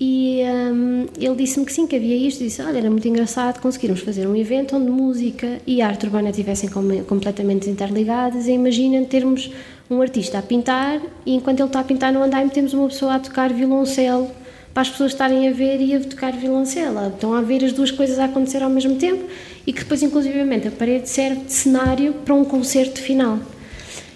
e 0.00 0.42
um, 0.44 1.06
ele 1.18 1.34
disse-me 1.34 1.66
que 1.66 1.72
sim, 1.72 1.86
que 1.86 1.96
havia 1.96 2.16
isto. 2.16 2.44
Disse: 2.44 2.62
Olha, 2.62 2.78
era 2.78 2.90
muito 2.90 3.08
engraçado 3.08 3.60
conseguirmos 3.60 4.00
fazer 4.00 4.26
um 4.28 4.36
evento 4.36 4.76
onde 4.76 4.90
música 4.90 5.58
e 5.66 5.82
arte 5.82 6.06
urbana 6.06 6.30
estivessem 6.30 6.70
completamente 7.06 7.68
interligadas. 7.68 8.46
E 8.46 8.52
imagina 8.52 9.04
termos 9.06 9.50
um 9.90 10.00
artista 10.00 10.38
a 10.38 10.42
pintar 10.42 11.00
e 11.24 11.34
enquanto 11.34 11.60
ele 11.60 11.68
está 11.68 11.80
a 11.80 11.84
pintar 11.84 12.12
no 12.12 12.22
andaime 12.22 12.50
temos 12.50 12.74
uma 12.74 12.88
pessoa 12.88 13.14
a 13.14 13.18
tocar 13.18 13.52
violoncelo 13.52 14.30
para 14.72 14.82
as 14.82 14.90
pessoas 14.90 15.12
estarem 15.12 15.48
a 15.48 15.52
ver 15.52 15.80
e 15.80 15.94
a 15.94 16.00
tocar 16.00 16.32
violoncelo. 16.32 17.08
Estão 17.08 17.34
a 17.34 17.40
ver 17.40 17.64
as 17.64 17.72
duas 17.72 17.90
coisas 17.90 18.18
a 18.18 18.26
acontecer 18.26 18.62
ao 18.62 18.70
mesmo 18.70 18.96
tempo 18.96 19.24
e 19.66 19.72
que 19.72 19.80
depois, 19.80 20.02
inclusivamente, 20.02 20.68
a 20.68 20.70
parede 20.70 21.08
serve 21.08 21.40
de 21.44 21.52
cenário 21.52 22.14
para 22.24 22.34
um 22.34 22.44
concerto 22.44 23.00
final. 23.00 23.38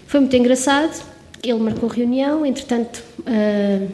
Foi 0.07 0.21
muito 0.21 0.37
engraçado. 0.37 1.05
Ele 1.43 1.59
marcou 1.59 1.89
reunião, 1.89 2.47
entretanto, 2.47 3.03
uh, 3.21 3.89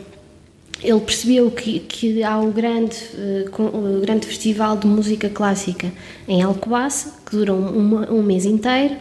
ele 0.83 1.01
percebeu 1.01 1.51
que, 1.51 1.81
que 1.81 2.23
há 2.23 2.39
o 2.39 2.53
grande, 2.53 2.97
uh, 3.15 4.01
grande 4.01 4.27
festival 4.27 4.77
de 4.77 4.87
música 4.87 5.29
clássica 5.29 5.93
em 6.27 6.43
Alcobaça, 6.43 7.15
que 7.25 7.37
dura 7.37 7.53
um, 7.53 8.19
um 8.19 8.23
mês 8.23 8.45
inteiro 8.45 8.97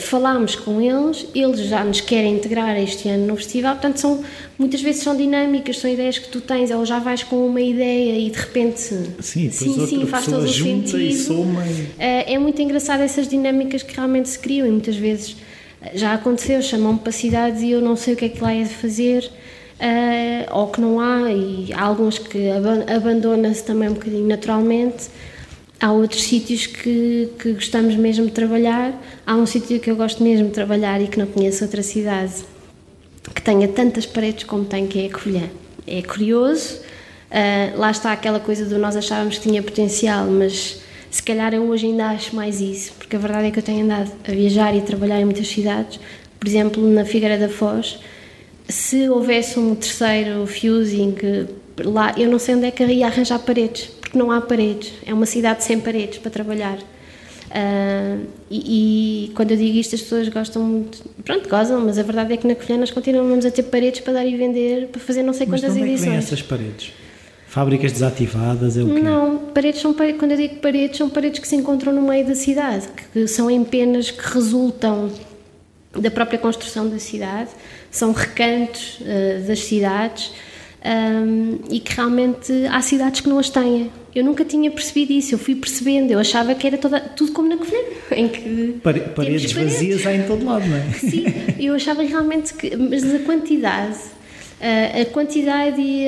falámos 0.00 0.56
com 0.56 0.80
eles, 0.80 1.26
eles 1.34 1.60
já 1.60 1.84
nos 1.84 2.00
querem 2.00 2.34
integrar 2.34 2.76
este 2.76 3.08
ano 3.08 3.26
no 3.26 3.36
festival, 3.36 3.74
portanto 3.74 3.98
são, 3.98 4.24
muitas 4.58 4.80
vezes 4.80 5.02
são 5.02 5.16
dinâmicas, 5.16 5.78
são 5.78 5.90
ideias 5.90 6.18
que 6.18 6.28
tu 6.28 6.40
tens, 6.40 6.70
ou 6.70 6.84
já 6.84 6.98
vais 6.98 7.22
com 7.22 7.46
uma 7.46 7.60
ideia 7.60 8.18
e 8.18 8.30
de 8.30 8.38
repente 8.38 8.80
sim, 8.80 9.50
sim, 9.50 9.86
sim 9.86 10.06
faz 10.06 10.24
todo 10.24 10.44
o 10.44 10.48
sentido. 10.48 11.00
E 11.00 11.14
soma 11.14 11.64
e... 11.66 11.86
Eh, 11.98 12.34
é 12.34 12.38
muito 12.38 12.60
engraçado 12.60 13.00
essas 13.00 13.28
dinâmicas 13.28 13.82
que 13.82 13.94
realmente 13.94 14.28
se 14.28 14.38
criam 14.38 14.66
e 14.66 14.70
muitas 14.70 14.96
vezes 14.96 15.36
eh, 15.82 15.92
já 15.94 16.14
aconteceu, 16.14 16.60
chamam-me 16.62 16.98
para 16.98 17.12
cidades 17.12 17.62
e 17.62 17.70
eu 17.70 17.80
não 17.80 17.94
sei 17.96 18.14
o 18.14 18.16
que 18.16 18.24
é 18.24 18.28
que 18.28 18.42
lá 18.42 18.52
é 18.52 18.62
de 18.62 18.74
fazer. 18.74 19.30
Uh, 19.80 20.58
ou 20.58 20.68
que 20.68 20.78
não 20.78 21.00
há, 21.00 21.32
e 21.32 21.72
há 21.72 21.82
alguns 21.82 22.18
que 22.18 22.50
abandona-se 22.50 23.64
também 23.64 23.88
um 23.88 23.94
bocadinho 23.94 24.28
naturalmente, 24.28 25.08
Há 25.82 25.92
outros 25.92 26.24
sítios 26.24 26.66
que, 26.66 27.30
que 27.38 27.54
gostamos 27.54 27.96
mesmo 27.96 28.26
de 28.26 28.32
trabalhar. 28.32 28.92
Há 29.26 29.34
um 29.34 29.46
sítio 29.46 29.80
que 29.80 29.90
eu 29.90 29.96
gosto 29.96 30.22
mesmo 30.22 30.48
de 30.48 30.52
trabalhar 30.52 31.00
e 31.00 31.08
que 31.08 31.18
não 31.18 31.24
conheço 31.26 31.64
outra 31.64 31.82
cidade 31.82 32.34
que 33.34 33.40
tenha 33.40 33.66
tantas 33.66 34.04
paredes 34.04 34.44
como 34.44 34.66
tem, 34.66 34.86
que 34.86 35.06
é 35.06 35.08
a. 35.08 35.48
É 35.86 36.02
curioso, 36.02 36.80
uh, 37.30 37.78
lá 37.78 37.90
está 37.90 38.12
aquela 38.12 38.38
coisa 38.38 38.66
do 38.66 38.78
nós 38.78 38.94
achávamos 38.94 39.38
que 39.38 39.48
tinha 39.48 39.62
potencial, 39.62 40.26
mas 40.26 40.82
se 41.10 41.22
calhar 41.22 41.54
eu 41.54 41.62
hoje 41.62 41.86
ainda 41.86 42.08
acho 42.08 42.36
mais 42.36 42.60
isso, 42.60 42.92
porque 42.98 43.16
a 43.16 43.18
verdade 43.18 43.46
é 43.48 43.50
que 43.50 43.58
eu 43.58 43.62
tenho 43.62 43.84
andado 43.84 44.12
a 44.28 44.32
viajar 44.32 44.74
e 44.74 44.80
a 44.80 44.82
trabalhar 44.82 45.18
em 45.18 45.24
muitas 45.24 45.48
cidades, 45.48 45.98
por 46.38 46.46
exemplo, 46.46 46.86
na 46.86 47.06
Figueira 47.06 47.38
da 47.38 47.48
Foz, 47.48 47.98
se 48.70 49.08
houvesse 49.08 49.58
um 49.58 49.74
terceiro 49.74 50.46
fusing 50.46 51.14
lá, 51.84 52.14
eu 52.16 52.30
não 52.30 52.38
sei 52.38 52.54
onde 52.54 52.66
é 52.66 52.70
que 52.70 52.84
ia 52.84 53.06
arranjar 53.06 53.38
paredes, 53.38 53.86
porque 54.00 54.18
não 54.18 54.30
há 54.30 54.40
paredes, 54.40 54.92
é 55.04 55.14
uma 55.14 55.26
cidade 55.26 55.64
sem 55.64 55.80
paredes 55.80 56.18
para 56.18 56.30
trabalhar. 56.30 56.78
Uh, 57.50 58.26
e, 58.48 59.26
e, 59.26 59.34
quando 59.34 59.50
eu 59.50 59.56
digo 59.56 59.76
isto, 59.76 59.96
as 59.96 60.02
pessoas 60.02 60.28
gostam 60.28 60.62
muito, 60.62 61.02
pronto, 61.24 61.48
gozam, 61.48 61.80
mas 61.80 61.98
a 61.98 62.02
verdade 62.02 62.34
é 62.34 62.36
que 62.36 62.46
na 62.46 62.54
Colher 62.54 62.78
nós 62.78 62.92
continuamos 62.92 63.44
a 63.44 63.50
ter 63.50 63.64
paredes 63.64 64.00
para 64.00 64.12
dar 64.12 64.24
e 64.24 64.36
vender, 64.36 64.86
para 64.86 65.00
fazer 65.00 65.24
não 65.24 65.32
sei 65.32 65.46
mas 65.48 65.60
quantas 65.60 65.76
edições. 65.76 66.06
Mas 66.06 66.14
é 66.14 66.16
essas 66.18 66.42
paredes? 66.42 66.92
Fábricas 67.48 67.90
desativadas, 67.90 68.76
é 68.76 68.82
o 68.82 68.94
quê? 68.94 69.00
Não, 69.00 69.38
paredes 69.52 69.80
são, 69.80 69.92
quando 69.92 70.30
eu 70.30 70.36
digo 70.36 70.56
paredes, 70.56 70.96
são 70.96 71.10
paredes 71.10 71.40
que 71.40 71.48
se 71.48 71.56
encontram 71.56 71.92
no 71.92 72.02
meio 72.02 72.24
da 72.24 72.36
cidade, 72.36 72.86
que 73.12 73.26
são 73.26 73.50
empenas 73.50 74.12
que 74.12 74.32
resultam 74.32 75.10
da 75.92 76.10
própria 76.10 76.38
construção 76.38 76.88
da 76.88 77.00
cidade, 77.00 77.50
são 77.90 78.12
recantos 78.12 79.00
uh, 79.00 79.46
das 79.46 79.60
cidades 79.60 80.32
um, 80.84 81.58
e 81.70 81.80
que 81.80 81.94
realmente 81.94 82.52
há 82.70 82.80
cidades 82.80 83.20
que 83.20 83.28
não 83.28 83.38
as 83.38 83.50
têm. 83.50 83.90
Eu 84.14 84.24
nunca 84.24 84.44
tinha 84.44 84.70
percebido 84.70 85.12
isso, 85.12 85.34
eu 85.34 85.38
fui 85.38 85.54
percebendo, 85.54 86.10
eu 86.10 86.18
achava 86.18 86.54
que 86.54 86.66
era 86.66 86.78
toda, 86.78 87.00
tudo 87.00 87.32
como 87.32 87.48
na 87.48 87.56
Covilhã, 87.56 87.78
em 88.12 88.28
que... 88.28 88.80
Pare, 88.82 89.00
paredes 89.00 89.52
vazias 89.52 90.06
há 90.06 90.14
em 90.14 90.22
todo 90.24 90.44
lado, 90.44 90.66
não 90.66 90.76
é? 90.76 90.90
Sim, 90.98 91.24
eu 91.58 91.74
achava 91.74 92.02
realmente 92.02 92.54
que... 92.54 92.74
Mas 92.76 93.04
a 93.14 93.20
quantidade, 93.20 93.98
a 94.60 95.04
quantidade 95.06 95.80
e, 95.80 96.06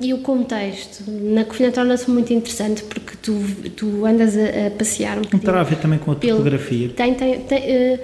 e 0.00 0.14
o 0.14 0.18
contexto 0.18 1.02
na 1.08 1.44
Covilhã 1.44 1.70
torna-se 1.70 2.08
muito 2.10 2.32
interessante 2.32 2.84
porque 2.84 3.16
tu, 3.20 3.42
tu 3.74 4.06
andas 4.06 4.36
a, 4.36 4.68
a 4.68 4.70
passear 4.70 5.18
um 5.18 5.22
bocadinho... 5.22 5.42
Terá 5.42 5.60
a 5.60 5.64
ver 5.64 5.76
também 5.76 5.98
com 5.98 6.12
a 6.12 6.14
topografia? 6.14 6.90
Tem, 6.90 7.14
tem, 7.14 7.40
tem 7.40 7.58
uh, 7.58 7.98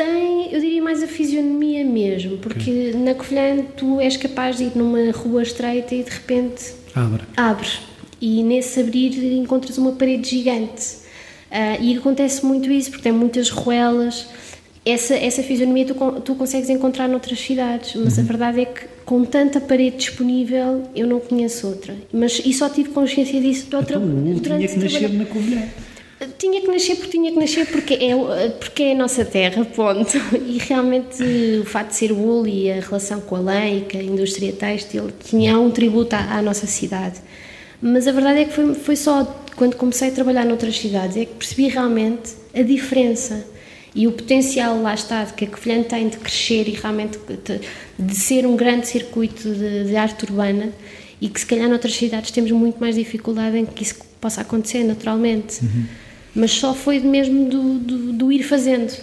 tem, 0.00 0.50
eu 0.50 0.60
diria 0.60 0.82
mais 0.82 1.02
a 1.02 1.06
fisionomia 1.06 1.84
mesmo, 1.84 2.38
porque 2.38 2.88
okay. 2.88 2.94
na 2.94 3.14
Covilhã 3.14 3.62
tu 3.76 4.00
és 4.00 4.16
capaz 4.16 4.56
de 4.56 4.64
ir 4.64 4.72
numa 4.74 5.10
rua 5.12 5.42
estreita 5.42 5.94
e 5.94 6.02
de 6.02 6.10
repente 6.10 6.72
abre. 6.94 7.22
abre. 7.36 7.68
E 8.18 8.42
nesse 8.42 8.80
abrir 8.80 9.14
encontras 9.34 9.76
uma 9.76 9.92
parede 9.92 10.30
gigante. 10.30 11.00
Uh, 11.50 11.82
e 11.82 11.98
acontece 11.98 12.46
muito 12.46 12.70
isso, 12.70 12.90
porque 12.90 13.02
tem 13.02 13.12
muitas 13.12 13.50
ruelas. 13.50 14.26
Essa, 14.86 15.14
essa 15.14 15.42
fisionomia 15.42 15.84
tu, 15.84 15.94
tu 16.22 16.34
consegues 16.34 16.70
encontrar 16.70 17.06
noutras 17.06 17.38
cidades, 17.38 17.94
mas 17.96 18.16
uhum. 18.16 18.24
a 18.24 18.26
verdade 18.26 18.60
é 18.62 18.64
que 18.64 18.80
com 19.04 19.22
tanta 19.24 19.60
parede 19.60 19.98
disponível 19.98 20.84
eu 20.96 21.06
não 21.06 21.20
conheço 21.20 21.66
outra. 21.66 21.94
Mas 22.10 22.40
e 22.42 22.54
só 22.54 22.70
tive 22.70 22.88
consciência 22.88 23.38
disso 23.38 23.66
durante, 23.68 23.92
então, 23.92 24.02
o 24.02 24.40
tinha 24.40 24.66
que 24.66 24.78
nascer 24.78 25.12
na 25.12 25.26
Covilhã. 25.26 25.68
Tinha 26.36 26.60
que 26.60 26.66
nascer 26.66 26.96
porque 26.96 27.10
tinha 27.12 27.32
que 27.32 27.38
nascer 27.38 27.66
porque 27.66 27.94
é, 27.94 28.48
porque 28.50 28.82
é 28.82 28.92
a 28.92 28.94
nossa 28.94 29.24
terra, 29.24 29.64
ponto. 29.64 30.18
E 30.46 30.58
realmente 30.58 31.22
o 31.62 31.64
facto 31.64 31.90
de 31.90 31.96
ser 31.96 32.12
wool 32.12 32.46
e 32.46 32.70
a 32.70 32.80
relação 32.80 33.20
com 33.22 33.36
a 33.36 33.40
lã 33.40 33.66
e 33.66 33.80
com 33.90 33.96
a 33.96 34.02
indústria 34.02 34.52
têxtil 34.52 35.10
tinha 35.24 35.58
um 35.58 35.70
tributo 35.70 36.14
à, 36.14 36.36
à, 36.36 36.42
nossa 36.42 36.66
cidade. 36.66 37.20
Mas 37.80 38.06
a 38.06 38.12
verdade 38.12 38.40
é 38.40 38.44
que 38.44 38.52
foi, 38.52 38.74
foi 38.74 38.96
só 38.96 39.24
quando 39.56 39.76
comecei 39.76 40.08
a 40.08 40.10
trabalhar 40.10 40.44
noutras 40.44 40.76
cidades 40.78 41.16
é 41.16 41.24
que 41.24 41.34
percebi 41.34 41.68
realmente 41.68 42.34
a 42.54 42.62
diferença 42.62 43.46
e 43.94 44.06
o 44.06 44.12
potencial 44.12 44.80
lá 44.80 44.92
está 44.92 45.24
que 45.24 45.46
a 45.46 45.48
Covilhã 45.48 45.82
tem 45.82 46.08
de 46.08 46.18
crescer 46.18 46.68
e 46.68 46.72
realmente 46.72 47.18
de 47.98 48.14
ser 48.14 48.46
um 48.46 48.56
grande 48.56 48.86
circuito 48.86 49.48
de, 49.54 49.84
de 49.84 49.96
arte 49.96 50.24
urbana 50.24 50.70
e 51.18 51.30
que 51.30 51.40
se 51.40 51.46
calhar 51.46 51.68
noutras 51.68 51.94
cidades 51.94 52.30
temos 52.30 52.50
muito 52.50 52.78
mais 52.78 52.94
dificuldade 52.94 53.56
em 53.56 53.64
que 53.64 53.82
isso 53.82 53.96
possa 54.20 54.42
acontecer 54.42 54.84
naturalmente. 54.84 55.62
Uhum 55.62 56.09
mas 56.34 56.52
só 56.52 56.74
foi 56.74 57.00
mesmo 57.00 57.48
do, 57.48 57.78
do, 57.78 58.12
do, 58.12 58.32
ir 58.32 58.42
fazendo. 58.42 58.96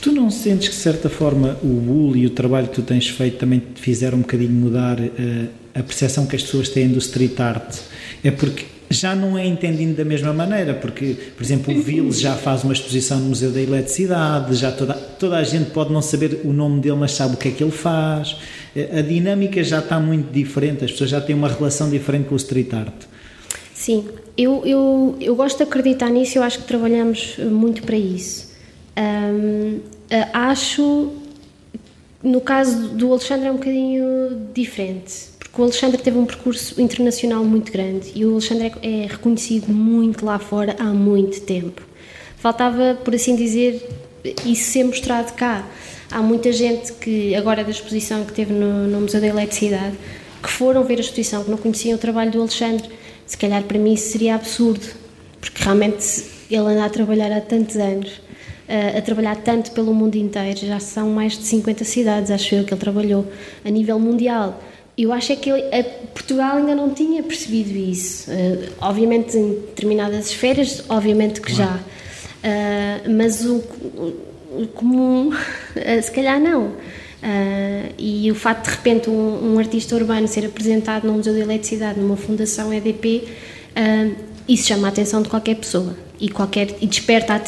Tu 0.00 0.12
não 0.12 0.30
sentes 0.30 0.68
que, 0.68 0.74
de 0.74 0.80
certa 0.80 1.08
forma, 1.08 1.58
o 1.62 1.68
Bull 1.68 2.16
e 2.16 2.26
o 2.26 2.30
trabalho 2.30 2.68
que 2.68 2.74
tu 2.74 2.82
tens 2.82 3.08
feito 3.08 3.38
também 3.38 3.60
te 3.60 3.80
fizeram 3.80 4.18
um 4.18 4.22
bocadinho 4.22 4.50
mudar 4.50 4.98
uh, 4.98 5.48
a 5.74 5.82
percepção 5.82 6.26
que 6.26 6.36
as 6.36 6.42
pessoas 6.42 6.68
têm 6.68 6.88
do 6.88 6.98
street 6.98 7.38
art? 7.38 7.76
É 8.24 8.30
porque 8.30 8.64
já 8.90 9.14
não 9.14 9.38
é 9.38 9.46
entendido 9.46 9.94
da 9.94 10.04
mesma 10.04 10.32
maneira, 10.32 10.74
porque, 10.74 11.16
por 11.36 11.44
exemplo, 11.44 11.72
o 11.72 11.80
Vils 11.80 12.18
já 12.18 12.34
faz 12.34 12.64
uma 12.64 12.72
exposição 12.72 13.20
no 13.20 13.26
Museu 13.26 13.52
da 13.52 13.60
Eletricidade, 13.60 14.56
já 14.56 14.72
toda, 14.72 14.94
toda 14.94 15.36
a 15.36 15.44
gente 15.44 15.70
pode 15.70 15.92
não 15.92 16.02
saber 16.02 16.40
o 16.44 16.52
nome 16.52 16.80
dele, 16.80 16.96
mas 16.96 17.12
sabe 17.12 17.34
o 17.34 17.36
que 17.36 17.48
é 17.48 17.50
que 17.52 17.62
ele 17.62 17.70
faz. 17.70 18.36
Eh, 18.74 18.98
a 18.98 19.00
dinâmica 19.00 19.62
já 19.62 19.78
está 19.78 20.00
muito 20.00 20.32
diferente, 20.32 20.84
as 20.84 20.90
pessoas 20.90 21.10
já 21.10 21.20
têm 21.20 21.36
uma 21.36 21.48
relação 21.48 21.88
diferente 21.88 22.26
com 22.26 22.34
o 22.34 22.36
street 22.36 22.74
art. 22.74 22.94
Sim, 23.72 24.06
eu, 24.42 24.62
eu, 24.64 25.16
eu 25.20 25.36
gosto 25.36 25.58
de 25.58 25.64
acreditar 25.64 26.08
nisso, 26.08 26.38
eu 26.38 26.42
acho 26.42 26.60
que 26.60 26.64
trabalhamos 26.64 27.36
muito 27.38 27.82
para 27.82 27.96
isso. 27.96 28.50
Um, 28.98 29.80
acho, 30.32 31.12
no 32.22 32.40
caso 32.40 32.88
do 32.88 33.12
Alexandre, 33.12 33.48
é 33.48 33.50
um 33.50 33.56
bocadinho 33.56 34.48
diferente, 34.54 35.28
porque 35.38 35.60
o 35.60 35.64
Alexandre 35.64 36.00
teve 36.00 36.18
um 36.18 36.24
percurso 36.24 36.80
internacional 36.80 37.44
muito 37.44 37.70
grande 37.70 38.12
e 38.14 38.24
o 38.24 38.32
Alexandre 38.32 38.72
é, 38.82 39.02
é 39.02 39.06
reconhecido 39.06 39.72
muito 39.72 40.24
lá 40.24 40.38
fora 40.38 40.74
há 40.78 40.84
muito 40.84 41.40
tempo. 41.42 41.82
faltava, 42.38 42.98
por 43.04 43.14
assim 43.14 43.36
dizer, 43.36 43.86
isso 44.44 44.70
ser 44.70 44.84
mostrado 44.84 45.32
cá. 45.34 45.66
Há 46.10 46.20
muita 46.20 46.52
gente 46.52 46.92
que, 46.94 47.34
agora 47.34 47.62
da 47.62 47.70
exposição 47.70 48.24
que 48.24 48.32
teve 48.32 48.52
no, 48.52 48.88
no 48.88 49.02
Museu 49.02 49.20
da 49.20 49.28
Eletricidade, 49.28 49.96
que 50.42 50.50
foram 50.50 50.82
ver 50.84 50.96
a 50.98 51.00
exposição, 51.00 51.44
que 51.44 51.50
não 51.50 51.58
conheciam 51.58 51.96
o 51.96 51.98
trabalho 51.98 52.30
do 52.30 52.40
Alexandre. 52.40 52.88
Se 53.30 53.38
calhar 53.38 53.62
para 53.62 53.78
mim 53.78 53.92
isso 53.92 54.10
seria 54.10 54.34
absurdo, 54.34 54.84
porque 55.40 55.62
realmente 55.62 56.24
ele 56.50 56.62
anda 56.62 56.84
a 56.84 56.90
trabalhar 56.90 57.30
há 57.30 57.40
tantos 57.40 57.76
anos, 57.76 58.20
eh, 58.66 58.98
a 58.98 59.00
trabalhar 59.00 59.36
tanto 59.36 59.70
pelo 59.70 59.94
mundo 59.94 60.16
inteiro, 60.16 60.58
já 60.66 60.80
são 60.80 61.10
mais 61.10 61.38
de 61.38 61.44
50 61.44 61.84
cidades, 61.84 62.32
acho 62.32 62.56
eu, 62.56 62.64
que 62.64 62.74
ele 62.74 62.80
trabalhou 62.80 63.24
a 63.64 63.70
nível 63.70 64.00
mundial. 64.00 64.60
Eu 64.98 65.12
acho 65.12 65.30
é 65.30 65.36
que 65.36 65.48
ele, 65.48 65.62
Portugal 66.12 66.56
ainda 66.56 66.74
não 66.74 66.92
tinha 66.92 67.22
percebido 67.22 67.70
isso. 67.70 68.28
Uh, 68.32 68.68
obviamente 68.80 69.38
em 69.38 69.50
determinadas 69.50 70.26
esferas, 70.26 70.82
obviamente 70.88 71.40
que 71.40 71.54
já. 71.54 71.78
Mas 73.16 73.44
o, 73.44 73.62
o 74.58 74.66
comum, 74.74 75.30
se 76.02 76.10
calhar 76.10 76.40
não. 76.40 76.72
E 77.98 78.30
o 78.30 78.34
facto 78.34 78.64
de, 78.64 78.70
de 78.70 78.76
repente 78.76 79.10
um, 79.10 79.54
um, 79.54 79.58
artista 79.58 79.94
urbano 79.94 80.26
ser 80.26 80.46
apresentado 80.46 81.06
num 81.06 81.14
museu 81.14 81.34
de 81.34 81.40
eletricidade, 81.40 82.00
numa 82.00 82.16
fundação 82.16 82.72
EDP, 82.72 83.28
isso 84.48 84.68
chama 84.68 84.88
a 84.88 84.90
atenção 84.90 85.22
de 85.22 85.28
qualquer 85.28 85.56
pessoa. 85.56 85.96
E 86.18 86.28
qualquer 86.28 86.76
e 86.82 86.86
desperta 86.86 87.42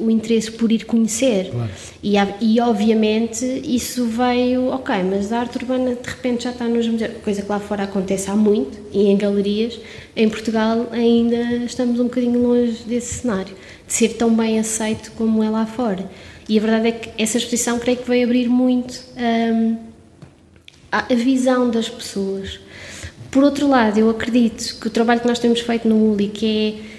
o 0.00 0.10
interesse 0.10 0.50
por 0.50 0.72
ir 0.72 0.84
conhecer. 0.84 1.48
Claro. 1.48 1.70
e, 2.02 2.16
e 2.40 2.60
obviamente 2.60 3.44
isso 3.64 4.04
veio 4.06 4.66
ok 4.66 4.96
mas 5.04 5.32
a 5.32 5.38
arte 5.38 5.58
urbana 5.58 5.94
de 5.94 6.08
repente 6.08 6.42
já 6.42 6.50
está 6.50 6.66
nos 6.66 6.88
museus. 6.88 7.12
Coisa 7.22 7.42
que 7.42 7.48
lá 7.48 7.60
fora 7.60 7.84
acontece 7.84 8.28
há 8.28 8.34
muito 8.34 8.76
e 8.92 9.06
em 9.06 9.16
galerias. 9.16 9.78
Em 10.16 10.28
Portugal 10.28 10.88
ainda 10.90 11.36
estamos 11.66 12.00
um 12.00 12.04
bocadinho 12.04 12.42
longe 12.42 12.82
desse 12.84 13.20
cenário 13.20 13.54
de 13.86 13.92
ser 13.92 14.14
tão 14.14 14.34
bem 14.34 14.58
aceito 14.58 15.12
como 15.12 15.44
é 15.44 15.48
lá 15.48 15.64
fora 15.64 16.10
e 16.48 16.58
a 16.58 16.60
verdade 16.60 16.88
é 16.88 16.92
que 16.92 17.22
essa 17.22 17.38
exposição 17.38 17.78
creio 17.78 17.98
que 17.98 18.08
vai 18.08 18.22
abrir 18.22 18.48
muito 18.48 19.00
um, 19.16 19.76
a, 20.90 21.02
visão 21.14 21.70
das 21.70 21.88
pessoas 21.88 22.60
por 23.30 23.42
outro 23.42 23.68
lado 23.68 23.98
eu 23.98 24.08
acredito 24.08 24.78
que 24.80 24.86
o 24.86 24.90
trabalho 24.90 25.20
que 25.20 25.26
nós 25.26 25.38
temos 25.38 25.60
feito 25.60 25.88
no 25.88 26.12
ULI 26.12 26.28
que 26.28 26.80
é 26.92 26.96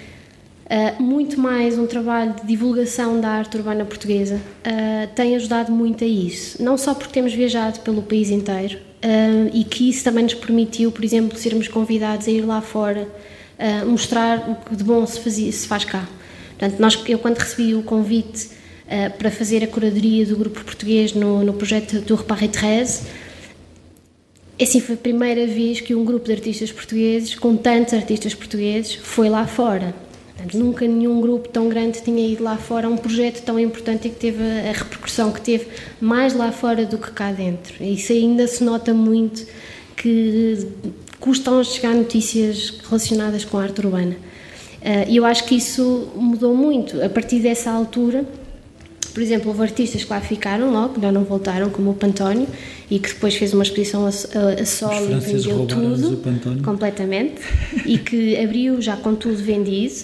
Uh, 0.68 1.02
muito 1.02 1.40
mais 1.40 1.78
um 1.78 1.86
trabalho 1.86 2.34
de 2.34 2.46
divulgação 2.46 3.18
da 3.22 3.30
arte 3.30 3.56
urbana 3.56 3.86
portuguesa 3.86 4.36
uh, 4.36 5.08
tem 5.14 5.34
ajudado 5.34 5.72
muito 5.72 6.04
a 6.04 6.06
isso. 6.06 6.62
Não 6.62 6.76
só 6.76 6.92
porque 6.92 7.10
temos 7.10 7.32
viajado 7.32 7.80
pelo 7.80 8.02
país 8.02 8.28
inteiro 8.28 8.76
uh, 8.76 9.50
e 9.54 9.64
que 9.64 9.88
isso 9.88 10.04
também 10.04 10.24
nos 10.24 10.34
permitiu, 10.34 10.92
por 10.92 11.02
exemplo, 11.02 11.38
sermos 11.38 11.68
convidados 11.68 12.28
a 12.28 12.30
ir 12.30 12.42
lá 12.42 12.60
fora 12.60 13.08
mostrar 13.86 14.48
o 14.48 14.54
que 14.54 14.76
de 14.76 14.84
bom 14.84 15.04
se, 15.04 15.18
fazia, 15.18 15.50
se 15.50 15.66
faz 15.66 15.84
cá. 15.84 16.06
Portanto, 16.50 16.78
nós, 16.78 17.02
eu 17.08 17.18
quando 17.18 17.38
recebi 17.38 17.74
o 17.74 17.82
convite 17.82 18.50
para 19.18 19.30
fazer 19.30 19.62
a 19.62 19.66
curadoria 19.66 20.24
do 20.24 20.36
grupo 20.36 20.64
português 20.64 21.12
no, 21.12 21.44
no 21.44 21.52
projeto 21.52 22.00
do 22.00 22.14
Reparé 22.14 22.48
13, 22.48 23.02
assim 24.60 24.80
foi 24.80 24.94
a 24.94 24.98
primeira 24.98 25.46
vez 25.46 25.80
que 25.80 25.94
um 25.94 26.04
grupo 26.04 26.26
de 26.26 26.32
artistas 26.32 26.72
portugueses, 26.72 27.34
com 27.34 27.56
tantos 27.56 27.94
artistas 27.94 28.34
portugueses, 28.34 28.94
foi 28.94 29.28
lá 29.28 29.46
fora. 29.46 29.94
Portanto, 30.38 30.56
nunca 30.56 30.86
nenhum 30.86 31.20
grupo 31.20 31.48
tão 31.48 31.68
grande 31.68 32.00
tinha 32.00 32.26
ido 32.26 32.44
lá 32.44 32.56
fora 32.56 32.86
a 32.86 32.90
um 32.90 32.96
projeto 32.96 33.42
tão 33.42 33.58
importante 33.58 34.06
e 34.06 34.10
que 34.10 34.16
teve 34.16 34.42
a, 34.42 34.72
repercussão 34.72 35.32
que 35.32 35.40
teve 35.40 35.66
mais 36.00 36.32
lá 36.32 36.52
fora 36.52 36.86
do 36.86 36.96
que 36.96 37.10
cá 37.10 37.32
dentro. 37.32 37.82
Isso 37.82 38.12
ainda 38.12 38.46
se 38.46 38.62
nota 38.62 38.94
muito 38.94 39.44
que 39.96 40.66
custam 41.18 41.58
a 41.58 41.64
chegar 41.64 41.92
notícias 41.92 42.74
relacionadas 42.88 43.44
com 43.44 43.58
a 43.58 43.64
arte 43.64 43.80
urbana. 43.80 44.16
Eh, 44.80 45.06
e 45.08 45.16
eu 45.16 45.24
acho 45.24 45.44
que 45.44 45.56
isso 45.56 46.08
mudou 46.14 46.54
muito. 46.54 47.02
A 47.02 47.08
partir 47.08 47.40
dessa 47.40 47.72
altura, 47.72 48.24
por 49.12 49.22
exemplo, 49.22 49.48
houve 49.48 49.62
artistas 49.62 50.04
que 50.04 50.10
lá 50.10 50.20
ficaram 50.20 50.70
logo, 50.72 51.00
já 51.00 51.10
não 51.10 51.24
voltaram, 51.24 51.70
como 51.70 51.90
o 51.90 51.94
Pantónio, 51.94 52.46
e 52.90 52.98
que 52.98 53.12
depois 53.12 53.34
fez 53.34 53.52
uma 53.52 53.62
exposição 53.62 54.06
a, 54.06 54.08
a, 54.08 54.62
a 54.62 54.66
solo 54.66 55.12
e 55.12 55.20
vendeu 55.20 55.66
tudo, 55.66 56.62
completamente, 56.62 57.40
e 57.84 57.98
que 57.98 58.36
abriu 58.36 58.80
já 58.80 58.96
com 58.96 59.14
tudo 59.14 59.36
vendido 59.36 59.94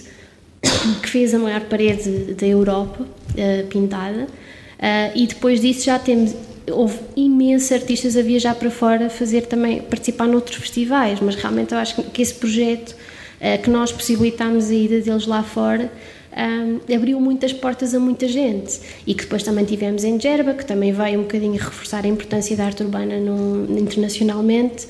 que 1.01 1.09
fez 1.09 1.33
a 1.33 1.39
maior 1.39 1.61
parede 1.61 2.33
da 2.33 2.45
Europa 2.45 3.03
uh, 3.03 3.67
pintada, 3.67 4.23
uh, 4.23 5.11
e 5.15 5.27
depois 5.27 5.61
disso 5.61 5.85
já 5.85 5.99
temos 5.99 6.35
houve 6.71 6.97
imensos 7.15 7.71
artistas 7.71 8.17
a 8.17 8.23
viajar 8.23 8.55
para 8.55 8.71
fora 8.71 9.07
fazer 9.07 9.45
também 9.45 9.81
participar 9.81 10.27
noutros 10.27 10.57
festivais, 10.57 11.19
mas 11.19 11.35
realmente 11.35 11.73
eu 11.73 11.77
acho 11.77 12.01
que 12.01 12.21
esse 12.21 12.33
projeto 12.33 12.91
uh, 12.91 13.61
que 13.61 13.69
nós 13.69 13.91
possibilitámos 13.91 14.69
a 14.69 14.73
ida 14.73 14.99
deles 14.99 15.27
lá 15.27 15.43
fora 15.43 15.91
um, 16.35 16.93
abriu 16.93 17.19
muitas 17.19 17.53
portas 17.53 17.93
a 17.93 17.99
muita 17.99 18.27
gente. 18.27 18.79
E 19.07 19.13
que 19.13 19.23
depois 19.23 19.43
também 19.43 19.63
tivemos 19.63 20.03
em 20.03 20.19
Gerba, 20.19 20.53
que 20.53 20.65
também 20.65 20.91
veio 20.91 21.19
um 21.19 21.23
bocadinho 21.23 21.53
reforçar 21.53 22.03
a 22.03 22.07
importância 22.07 22.55
da 22.55 22.65
arte 22.65 22.83
urbana 22.83 23.17
no, 23.19 23.79
internacionalmente. 23.79 24.87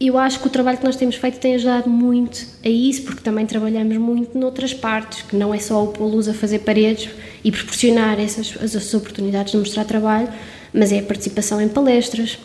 Eu 0.00 0.16
acho 0.16 0.38
que 0.38 0.46
o 0.46 0.50
trabalho 0.50 0.78
que 0.78 0.84
nós 0.84 0.94
temos 0.94 1.16
feito 1.16 1.40
tem 1.40 1.56
ajudado 1.56 1.90
muito 1.90 2.46
a 2.64 2.68
isso, 2.68 3.02
porque 3.02 3.20
também 3.20 3.46
trabalhamos 3.46 3.96
muito 3.96 4.38
noutras 4.38 4.72
partes, 4.72 5.22
que 5.22 5.34
não 5.34 5.52
é 5.52 5.58
só 5.58 5.82
o 5.82 5.88
pô-los 5.88 6.28
a 6.28 6.34
fazer 6.34 6.60
paredes 6.60 7.10
e 7.42 7.50
proporcionar 7.50 8.20
essas, 8.20 8.54
essas 8.62 8.94
oportunidades 8.94 9.50
de 9.52 9.58
mostrar 9.58 9.84
trabalho, 9.84 10.28
mas 10.72 10.92
é 10.92 11.00
a 11.00 11.02
participação 11.02 11.60
em 11.60 11.68
palestras, 11.68 12.38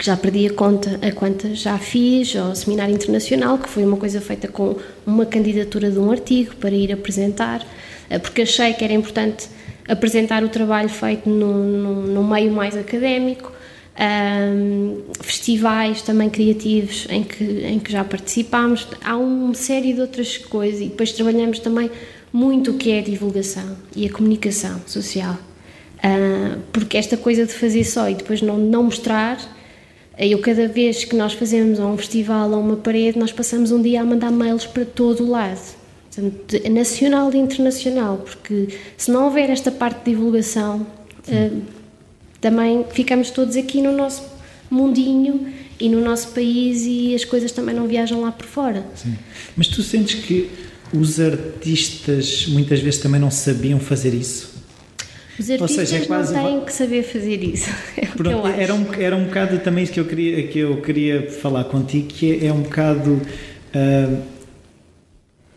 que 0.00 0.06
já 0.06 0.16
perdi 0.16 0.46
a 0.46 0.54
conta 0.54 0.98
a 1.06 1.12
quantas 1.12 1.58
já 1.58 1.76
fiz, 1.76 2.34
ao 2.34 2.54
Seminário 2.54 2.94
Internacional, 2.94 3.58
que 3.58 3.68
foi 3.68 3.84
uma 3.84 3.98
coisa 3.98 4.18
feita 4.18 4.48
com 4.48 4.74
uma 5.06 5.26
candidatura 5.26 5.90
de 5.90 5.98
um 5.98 6.10
artigo 6.10 6.56
para 6.56 6.70
ir 6.70 6.90
apresentar, 6.90 7.62
eh, 8.08 8.18
porque 8.18 8.40
achei 8.40 8.72
que 8.72 8.82
era 8.82 8.94
importante 8.94 9.46
apresentar 9.86 10.42
o 10.42 10.48
trabalho 10.48 10.88
feito 10.88 11.28
no, 11.28 12.06
no, 12.06 12.24
meio 12.24 12.50
mais 12.50 12.78
académico, 12.78 13.52
um, 14.00 15.02
festivais 15.20 16.00
também 16.00 16.30
criativos 16.30 17.06
em 17.10 17.22
que, 17.22 17.44
em 17.44 17.78
que 17.78 17.92
já 17.92 18.02
participámos. 18.02 18.88
Há 19.04 19.18
uma 19.18 19.52
série 19.52 19.92
de 19.92 20.00
outras 20.00 20.38
coisas 20.38 20.80
e 20.80 20.84
depois 20.84 21.12
trabalhamos 21.12 21.58
também 21.58 21.90
muito 22.32 22.70
o 22.70 22.78
que 22.78 22.90
é 22.90 23.00
a 23.00 23.02
divulgação 23.02 23.76
e 23.94 24.06
a 24.06 24.10
comunicação 24.10 24.80
social. 24.86 25.36
Uh, 25.98 26.58
porque 26.72 26.96
esta 26.96 27.18
coisa 27.18 27.44
de 27.44 27.52
fazer 27.52 27.84
só 27.84 28.08
e 28.08 28.14
depois 28.14 28.40
não, 28.40 28.56
não 28.56 28.84
mostrar, 28.84 29.36
eu 30.26 30.38
cada 30.40 30.68
vez 30.68 31.04
que 31.04 31.16
nós 31.16 31.32
fazemos 31.32 31.78
um 31.78 31.96
festival 31.96 32.50
ou 32.50 32.60
uma 32.60 32.76
parede, 32.76 33.18
nós 33.18 33.32
passamos 33.32 33.72
um 33.72 33.80
dia 33.80 34.02
a 34.02 34.04
mandar 34.04 34.30
mails 34.30 34.66
para 34.66 34.84
todo 34.84 35.24
o 35.24 35.30
lado. 35.30 35.60
nacional 36.70 37.32
e 37.32 37.38
internacional, 37.38 38.18
porque 38.18 38.68
se 38.96 39.10
não 39.10 39.24
houver 39.24 39.48
esta 39.48 39.70
parte 39.70 40.04
de 40.04 40.10
divulgação, 40.10 40.86
uh, 41.26 41.62
também 42.40 42.84
ficamos 42.92 43.30
todos 43.30 43.56
aqui 43.56 43.80
no 43.80 43.92
nosso 43.92 44.22
mundinho 44.70 45.46
e 45.78 45.88
no 45.88 46.00
nosso 46.00 46.28
país 46.28 46.82
e 46.84 47.14
as 47.14 47.24
coisas 47.24 47.52
também 47.52 47.74
não 47.74 47.86
viajam 47.86 48.20
lá 48.20 48.30
por 48.30 48.46
fora. 48.46 48.84
Sim. 48.94 49.16
Mas 49.56 49.68
tu 49.68 49.82
sentes 49.82 50.22
que 50.22 50.50
os 50.92 51.18
artistas 51.20 52.46
muitas 52.48 52.80
vezes 52.80 53.00
também 53.00 53.20
não 53.20 53.30
sabiam 53.30 53.80
fazer 53.80 54.12
isso? 54.12 54.49
Os 55.40 55.50
artistas 55.50 55.78
Ou 55.78 55.86
seja, 55.86 55.96
é 55.96 56.06
quase... 56.06 56.34
não 56.34 56.44
têm 56.44 56.64
que 56.66 56.72
saber 56.72 57.02
fazer 57.02 57.42
isso. 57.42 57.70
É 57.96 58.06
Pronto, 58.06 58.46
era, 58.46 58.74
um, 58.74 58.94
era 58.94 59.16
um 59.16 59.24
bocado 59.24 59.58
também 59.60 59.84
isso 59.84 59.94
que 59.94 60.00
eu 60.00 60.04
queria, 60.04 60.46
que 60.48 60.58
eu 60.58 60.82
queria 60.82 61.30
falar 61.30 61.64
contigo, 61.64 62.08
que 62.08 62.44
é, 62.44 62.46
é 62.46 62.52
um 62.52 62.60
bocado. 62.60 63.20
Uh, 63.74 64.40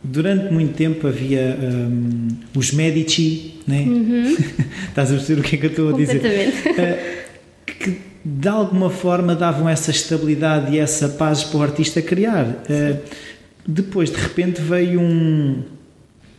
Durante 0.05 0.53
muito 0.53 0.73
tempo 0.73 1.07
havia 1.07 1.57
um, 1.61 2.27
os 2.53 2.71
Medici, 2.71 3.55
né? 3.65 3.83
Uhum. 3.87 4.35
estás 4.89 5.09
a 5.09 5.15
perceber 5.15 5.39
o 5.39 5.43
que 5.43 5.55
é 5.55 5.59
que 5.59 5.65
eu 5.65 5.69
estou 5.69 5.89
a 5.93 5.97
dizer? 5.97 6.21
Uh, 6.21 7.63
que 7.65 8.01
de 8.25 8.47
alguma 8.49 8.89
forma 8.89 9.33
davam 9.33 9.67
essa 9.69 9.91
estabilidade 9.91 10.75
e 10.75 10.79
essa 10.79 11.07
paz 11.07 11.43
para 11.45 11.57
o 11.57 11.63
artista 11.63 12.01
criar. 12.01 12.45
Uh, 12.45 12.97
depois, 13.65 14.11
de 14.11 14.17
repente, 14.17 14.61
veio 14.61 14.99
um, 14.99 15.63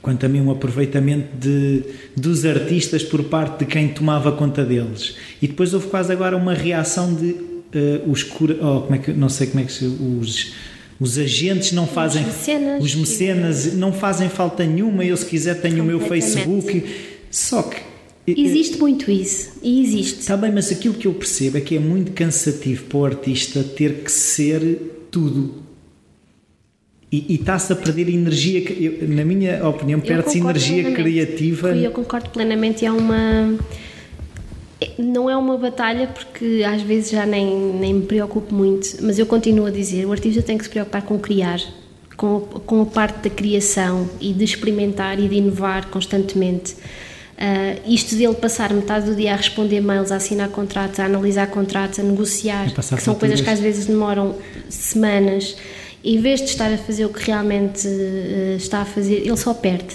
quanto 0.05 0.25
a 0.27 0.29
mim, 0.29 0.43
um 0.43 0.51
aproveitamento 0.51 1.35
de, 1.37 1.83
dos 2.15 2.45
artistas 2.45 3.03
por 3.03 3.25
parte 3.25 3.61
de 3.61 3.65
quem 3.65 3.89
tomava 3.89 4.31
conta 4.31 4.63
deles. 4.63 5.17
E 5.41 5.49
depois 5.49 5.73
houve 5.73 5.89
quase 5.89 6.13
agora 6.13 6.37
uma 6.37 6.53
reação 6.53 7.15
de 7.15 7.31
uh, 7.31 8.11
os 8.11 8.23
cura, 8.23 8.59
oh, 8.61 8.83
como 8.83 8.95
é 8.95 8.99
que, 8.99 9.13
não 9.13 9.31
sei 9.31 9.47
como 9.47 9.61
é 9.61 9.65
que 9.65 9.73
se, 9.73 9.87
os 9.87 10.53
os 11.01 11.19
agentes 11.19 11.73
não 11.73 11.87
fazem. 11.87 12.23
Os 12.23 12.29
mecenas. 12.29 12.85
Os 12.85 12.95
mecenas 12.95 13.75
não 13.75 13.93
fazem 13.93 14.29
falta 14.29 14.65
nenhuma. 14.65 15.05
Eu, 15.05 15.17
se 15.17 15.27
quiser, 15.27 15.61
tenho 15.61 15.83
o 15.83 15.87
meu 15.87 15.99
Facebook. 16.01 16.85
Só 17.31 17.63
que. 17.63 17.83
Existe 18.27 18.79
muito 18.79 19.11
isso. 19.11 19.55
E 19.63 19.83
existe. 19.83 20.21
Está 20.21 20.37
bem, 20.37 20.53
mas 20.53 20.71
aquilo 20.71 20.95
que 20.95 21.07
eu 21.07 21.13
percebo 21.13 21.59
é 21.59 21.61
que 21.61 21.77
é 21.77 21.81
muito 21.81 22.13
cansativo 22.13 22.85
para 22.85 22.99
o 22.99 23.05
artista 23.05 23.63
ter 23.63 24.05
que 24.05 24.13
ser 24.13 25.09
tudo. 25.11 25.63
E, 27.29 27.35
está-se 27.35 27.73
a 27.73 27.77
perder 27.77 28.09
energia. 28.09 28.61
Eu, 28.73 29.09
na 29.09 29.25
minha 29.25 29.67
opinião, 29.69 30.01
perde-se 30.01 30.39
energia 30.39 30.93
criativa. 30.93 31.75
Eu 31.75 31.91
concordo 31.91 32.31
plenamente. 32.31 32.85
Há 32.85 32.93
uma 32.93 33.57
não 34.99 35.31
é 35.31 35.37
uma 35.37 35.57
batalha 35.57 36.09
porque 36.09 36.63
às 36.67 36.83
vezes 36.83 37.11
já 37.11 37.25
nem, 37.25 37.47
nem 37.75 37.95
me 37.95 38.07
preocupo 38.07 38.55
muito, 38.55 38.97
mas 39.03 39.19
eu 39.19 39.27
continuo 39.27 39.67
a 39.67 39.71
dizer: 39.71 40.07
o 40.07 40.13
artista 40.13 40.43
tem 40.43 40.59
que 40.59 40.65
se 40.65 40.71
preocupar 40.71 41.03
com 41.03 41.19
criar, 41.19 41.61
com, 42.17 42.41
com 42.41 42.83
a 42.83 42.87
parte 42.87 43.29
da 43.29 43.35
criação 43.35 44.09
e 44.21 44.33
de 44.33 44.45
experimentar 44.45 45.19
e 45.19 45.29
de 45.29 45.37
inovar 45.37 45.87
constantemente. 45.89 46.75
Uh, 47.35 47.93
isto 47.93 48.15
dele 48.15 48.35
passar 48.35 48.73
metade 48.73 49.07
do 49.07 49.17
dia 49.17 49.33
a 49.33 49.37
responder 49.37 49.81
mails, 49.81 50.13
a 50.13 50.17
assinar 50.17 50.49
contratos, 50.51 51.01
a 51.01 51.07
analisar 51.07 51.49
contratos, 51.49 51.99
a 51.99 52.03
negociar, 52.03 52.73
que 52.73 53.01
são 53.01 53.15
coisas 53.17 53.41
que 53.41 53.51
às 53.51 53.59
vezes 53.59 53.87
demoram 53.87 54.37
semanas, 54.69 55.57
em 56.05 56.21
vez 56.21 56.41
de 56.41 56.47
estar 56.47 56.71
a 56.71 56.77
fazer 56.77 57.07
o 57.07 57.09
que 57.09 57.25
realmente 57.25 57.89
uh, 57.89 58.57
está 58.57 58.83
a 58.83 58.85
fazer, 58.85 59.27
ele 59.27 59.37
só 59.37 59.55
perde. 59.55 59.95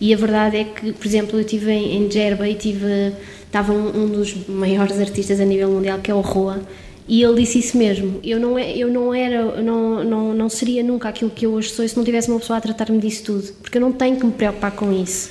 E 0.00 0.12
a 0.12 0.16
verdade 0.16 0.56
é 0.56 0.64
que, 0.64 0.92
por 0.92 1.06
exemplo, 1.06 1.36
eu 1.36 1.42
estive 1.42 1.70
em, 1.70 1.96
em 1.96 2.10
Gerba 2.10 2.48
e 2.48 2.54
tive, 2.54 3.12
estava 3.44 3.72
um, 3.72 4.04
um, 4.04 4.08
dos 4.08 4.34
maiores 4.48 4.98
artistas 4.98 5.38
a 5.40 5.44
nível 5.44 5.70
mundial, 5.70 5.98
que 6.00 6.10
é 6.10 6.14
o 6.14 6.20
Roa, 6.20 6.60
e 7.06 7.22
ele 7.22 7.42
disse 7.42 7.58
isso 7.58 7.76
mesmo. 7.76 8.18
Eu 8.24 8.40
não, 8.40 8.58
é, 8.58 8.76
eu 8.76 8.88
não 8.88 9.14
era, 9.14 9.60
não, 9.62 10.02
não, 10.02 10.34
não 10.34 10.48
seria 10.48 10.82
nunca 10.82 11.08
aquilo 11.08 11.30
que 11.30 11.46
eu 11.46 11.52
hoje 11.52 11.68
sou 11.70 11.86
se 11.86 11.96
não 11.96 12.04
tivesse 12.04 12.30
uma 12.30 12.40
pessoa 12.40 12.56
a 12.56 12.60
tratar-me 12.60 12.98
disso 12.98 13.24
tudo, 13.24 13.52
porque 13.60 13.76
eu 13.76 13.82
não 13.82 13.92
tenho 13.92 14.16
que 14.16 14.24
me 14.24 14.32
preocupar 14.32 14.72
com 14.72 14.90
isso. 14.92 15.30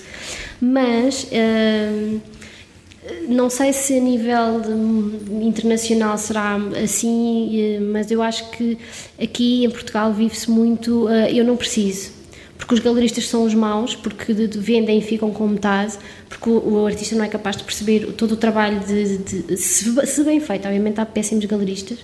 Mas. 0.61 1.23
Uh, 1.23 2.21
não 3.27 3.49
sei 3.49 3.73
se 3.73 3.97
a 3.97 3.99
nível 3.99 4.61
internacional 5.41 6.17
será 6.17 6.55
assim, 6.83 7.59
eh, 7.59 7.79
mas 7.79 8.11
eu 8.11 8.21
acho 8.21 8.51
que 8.51 8.77
aqui 9.21 9.65
em 9.65 9.69
Portugal 9.69 10.13
vive-se 10.13 10.49
muito. 10.51 11.05
Uh, 11.05 11.27
eu 11.33 11.43
não 11.43 11.57
preciso 11.57 12.21
porque 12.61 12.75
os 12.75 12.79
galeristas 12.79 13.27
são 13.27 13.43
os 13.43 13.55
maus, 13.55 13.95
porque 13.95 14.35
de, 14.35 14.47
de 14.47 14.59
vendem 14.59 14.99
e 14.99 15.01
ficam 15.01 15.31
com 15.31 15.47
metade, 15.47 15.97
porque 16.29 16.47
o, 16.47 16.81
o, 16.81 16.85
artista 16.85 17.15
não 17.15 17.25
é 17.25 17.27
capaz 17.27 17.57
de 17.57 17.63
perceber 17.63 18.13
todo 18.13 18.33
o 18.33 18.37
trabalho 18.37 18.79
de, 18.81 19.17
de 19.17 19.57
se, 19.57 20.05
se, 20.05 20.23
bem 20.23 20.39
feito. 20.39 20.67
Obviamente 20.67 21.01
há 21.01 21.05
péssimos 21.05 21.43
galeristas, 21.45 21.97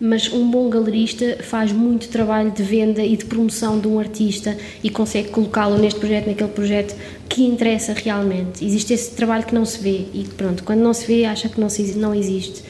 mas 0.00 0.32
um 0.32 0.50
bom 0.50 0.68
galerista 0.68 1.38
faz 1.42 1.72
muito 1.72 2.08
trabalho 2.08 2.50
de 2.50 2.62
venda 2.62 3.02
e 3.02 3.16
de 3.16 3.24
promoção 3.24 3.78
de 3.78 3.88
um 3.88 3.98
artista 3.98 4.56
e 4.82 4.90
consegue 4.90 5.28
colocá-lo 5.28 5.76
neste 5.78 5.98
projeto, 5.98 6.26
naquele 6.26 6.50
projeto 6.50 6.96
que 7.28 7.42
interessa 7.44 7.92
realmente. 7.92 8.64
Existe 8.64 8.92
esse 8.94 9.10
trabalho 9.10 9.44
que 9.44 9.54
não 9.54 9.64
se 9.64 9.78
vê 9.78 10.04
e 10.14 10.24
pronto, 10.36 10.62
quando 10.64 10.80
não 10.80 10.94
se 10.94 11.06
vê 11.06 11.24
acha 11.24 11.48
que 11.48 11.60
não, 11.60 11.68
se, 11.68 11.96
não 11.96 12.14
existe 12.14 12.62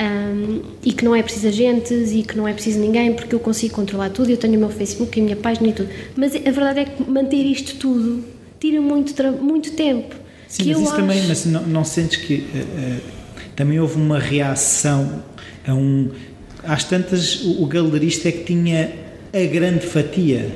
um, 0.00 0.62
e 0.82 0.92
que 0.92 1.04
não 1.04 1.14
é 1.14 1.22
preciso 1.22 1.48
agentes 1.48 2.12
e 2.12 2.22
que 2.22 2.36
não 2.36 2.48
é 2.48 2.54
preciso 2.54 2.78
ninguém 2.78 3.12
porque 3.12 3.34
eu 3.34 3.40
consigo 3.40 3.74
controlar 3.74 4.10
tudo, 4.10 4.30
eu 4.30 4.36
tenho 4.36 4.56
o 4.56 4.58
meu 4.58 4.70
Facebook, 4.70 5.20
a 5.20 5.22
minha 5.22 5.36
página 5.36 5.68
e 5.68 5.72
tudo. 5.72 5.90
Mas 6.16 6.34
a 6.34 6.38
verdade 6.38 6.80
é 6.80 6.84
que 6.86 7.08
manter 7.08 7.44
isto 7.44 7.76
tudo 7.76 8.24
tira 8.58 8.80
muito, 8.80 9.14
muito 9.42 9.72
tempo. 9.72 10.14
Sim, 10.48 10.64
mas 10.68 10.78
isso 10.78 10.88
acho... 10.88 10.96
também, 10.96 11.22
mas 11.28 11.46
não, 11.46 11.62
não 11.62 11.84
sentes 11.84 12.16
que 12.16 12.34
uh, 12.34 12.38
uh, 12.38 13.00
também 13.54 13.78
houve 13.78 13.96
uma 13.96 14.18
reação 14.18 15.22
a 15.66 15.74
um. 15.74 16.10
Às 16.62 16.84
tantas, 16.84 17.42
o 17.44 17.66
galerista 17.66 18.28
é 18.28 18.32
que 18.32 18.44
tinha 18.44 18.92
a 19.32 19.46
grande 19.46 19.86
fatia 19.86 20.50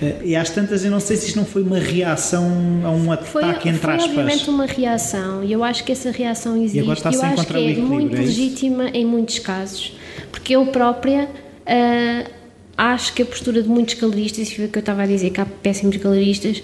eh, 0.00 0.16
e 0.24 0.36
às 0.36 0.50
tantas, 0.50 0.84
eu 0.84 0.90
não 0.90 1.00
sei 1.00 1.16
se 1.16 1.28
isto 1.28 1.36
não 1.36 1.44
foi 1.44 1.62
uma 1.62 1.78
reação 1.78 2.46
a 2.84 2.90
um 2.90 3.12
ataque 3.12 3.30
foi, 3.30 3.42
entre 3.44 3.78
foi 3.78 3.94
aspas. 3.94 4.04
Foi 4.04 4.22
obviamente 4.22 4.50
uma 4.50 4.66
reação 4.66 5.44
e 5.44 5.52
eu 5.52 5.62
acho 5.62 5.84
que 5.84 5.92
essa 5.92 6.10
reação 6.10 6.56
existe. 6.56 6.78
E 6.78 6.80
agora 6.80 6.98
está 6.98 7.10
eu 7.10 7.22
acho 7.22 7.46
que 7.46 7.72
é 7.72 7.76
muito 7.76 8.16
é 8.16 8.20
legítima 8.20 8.88
em 8.88 9.04
muitos 9.04 9.38
casos. 9.38 9.96
Porque 10.30 10.56
eu 10.56 10.66
própria 10.66 11.24
uh, 11.24 12.30
acho 12.76 13.12
que 13.12 13.22
a 13.22 13.26
postura 13.26 13.62
de 13.62 13.68
muitos 13.68 13.94
galeristas, 13.94 14.48
e 14.48 14.54
foi 14.54 14.64
o 14.66 14.68
que 14.68 14.78
eu 14.78 14.80
estava 14.80 15.02
a 15.02 15.06
dizer, 15.06 15.30
que 15.30 15.40
há 15.40 15.46
péssimos 15.46 15.96
galeristas, 15.96 16.62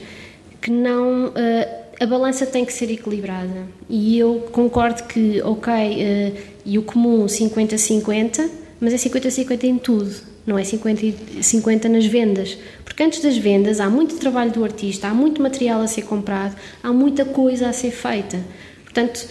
que 0.61 0.71
não. 0.71 1.27
Uh, 1.29 1.87
a 1.99 2.05
balança 2.05 2.45
tem 2.45 2.63
que 2.63 2.75
ser 2.75 2.91
equilibrada. 2.91 3.67
E 3.89 4.19
eu 4.19 4.47
concordo 4.53 5.05
que, 5.05 5.41
ok, 5.43 5.73
uh, 5.73 6.37
e 6.65 6.79
o 6.79 6.83
comum 6.83 7.25
50-50, 7.25 8.49
mas 8.81 8.93
é 8.93 8.97
50-50 8.97 9.65
em 9.65 9.79
tudo 9.79 10.37
não 10.47 10.57
é 10.57 10.63
50, 10.63 11.43
50 11.43 11.89
nas 11.89 12.07
vendas. 12.07 12.57
Porque 12.85 13.03
antes 13.03 13.21
das 13.21 13.37
vendas 13.37 13.81
há 13.81 13.91
muito 13.91 14.17
trabalho 14.17 14.53
do 14.53 14.63
artista, 14.63 15.09
há 15.09 15.15
muito 15.15 15.43
material 15.43 15.83
a 15.83 15.87
ser 15.89 16.03
comprado, 16.03 16.55
há 16.83 16.93
muita 16.93 17.25
coisa 17.25 17.69
a 17.69 17.73
ser 17.73 17.91
feita. 17.91 18.41
Portanto, 18.85 19.27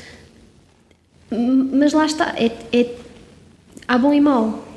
mas 1.31 1.93
lá 1.93 2.05
está, 2.05 2.35
é, 2.37 2.51
é 2.73 2.89
há 3.87 3.97
bom 3.97 4.13
e 4.13 4.19
mau. 4.19 4.67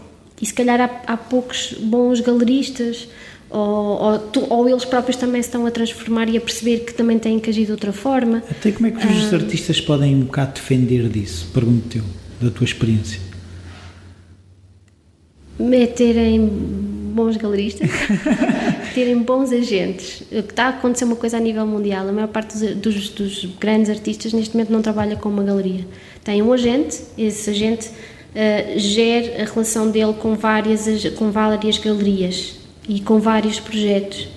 E 0.41 0.47
se 0.47 0.55
calhar 0.55 0.81
há, 0.81 1.13
há 1.13 1.17
poucos 1.17 1.75
bons 1.81 2.21
galeristas, 2.21 3.09
ou, 3.51 3.61
ou, 3.61 4.19
tu, 4.19 4.47
ou, 4.49 4.69
eles 4.69 4.85
próprios 4.85 5.17
também 5.17 5.43
se 5.43 5.49
estão 5.49 5.67
a 5.67 5.71
transformar 5.71 6.29
e 6.29 6.37
a 6.37 6.41
perceber 6.41 6.81
que 6.81 6.95
também 6.95 7.19
têm 7.19 7.41
que 7.41 7.51
agir 7.51 7.65
de 7.65 7.73
outra 7.73 7.93
forma. 7.93 8.45
Até 8.49 8.71
como 8.71 8.87
é 8.87 8.91
que 8.93 9.05
os 9.05 9.33
ah, 9.33 9.37
artistas 9.37 9.81
podem 9.81 10.15
um 10.15 10.21
bocado 10.21 10.53
defender 10.53 11.09
disso? 11.09 11.49
Pergunto-te 11.53 12.03
da 12.41 12.51
tua 12.51 12.65
experiência 12.65 13.28
é 15.59 15.87
terem 15.87 16.49
bons 17.19 17.37
galeristas, 17.37 17.91
terem 18.95 19.19
bons 19.19 19.53
agentes. 19.53 20.23
O 20.31 20.43
que 20.43 20.53
está 20.53 20.67
a 20.67 20.69
acontecer 20.69 21.05
uma 21.05 21.17
coisa 21.17 21.37
a 21.37 21.41
nível 21.41 21.67
mundial, 21.67 22.09
a 22.09 22.13
maior 22.13 22.29
parte 22.29 22.57
dos, 22.57 22.77
dos, 22.77 23.09
dos, 23.11 23.45
grandes 23.59 23.91
artistas 23.91 24.33
neste 24.33 24.55
momento 24.55 24.73
não 24.73 24.81
trabalha 24.81 25.17
com 25.17 25.29
uma 25.29 25.43
galeria. 25.43 25.85
Tem 26.23 26.41
um 26.41 26.53
agente, 26.53 27.01
esse 27.17 27.51
agente 27.51 27.89
uh, 27.89 28.79
gera 28.79 29.43
a 29.43 29.47
relação 29.47 29.91
dele 29.91 30.15
com 30.15 30.35
várias, 30.35 30.87
com 31.17 31.31
várias 31.33 31.79
galerias 31.79 32.55
e 32.89 33.01
com 33.01 33.19
vários 33.19 33.59
projetos. 33.59 34.29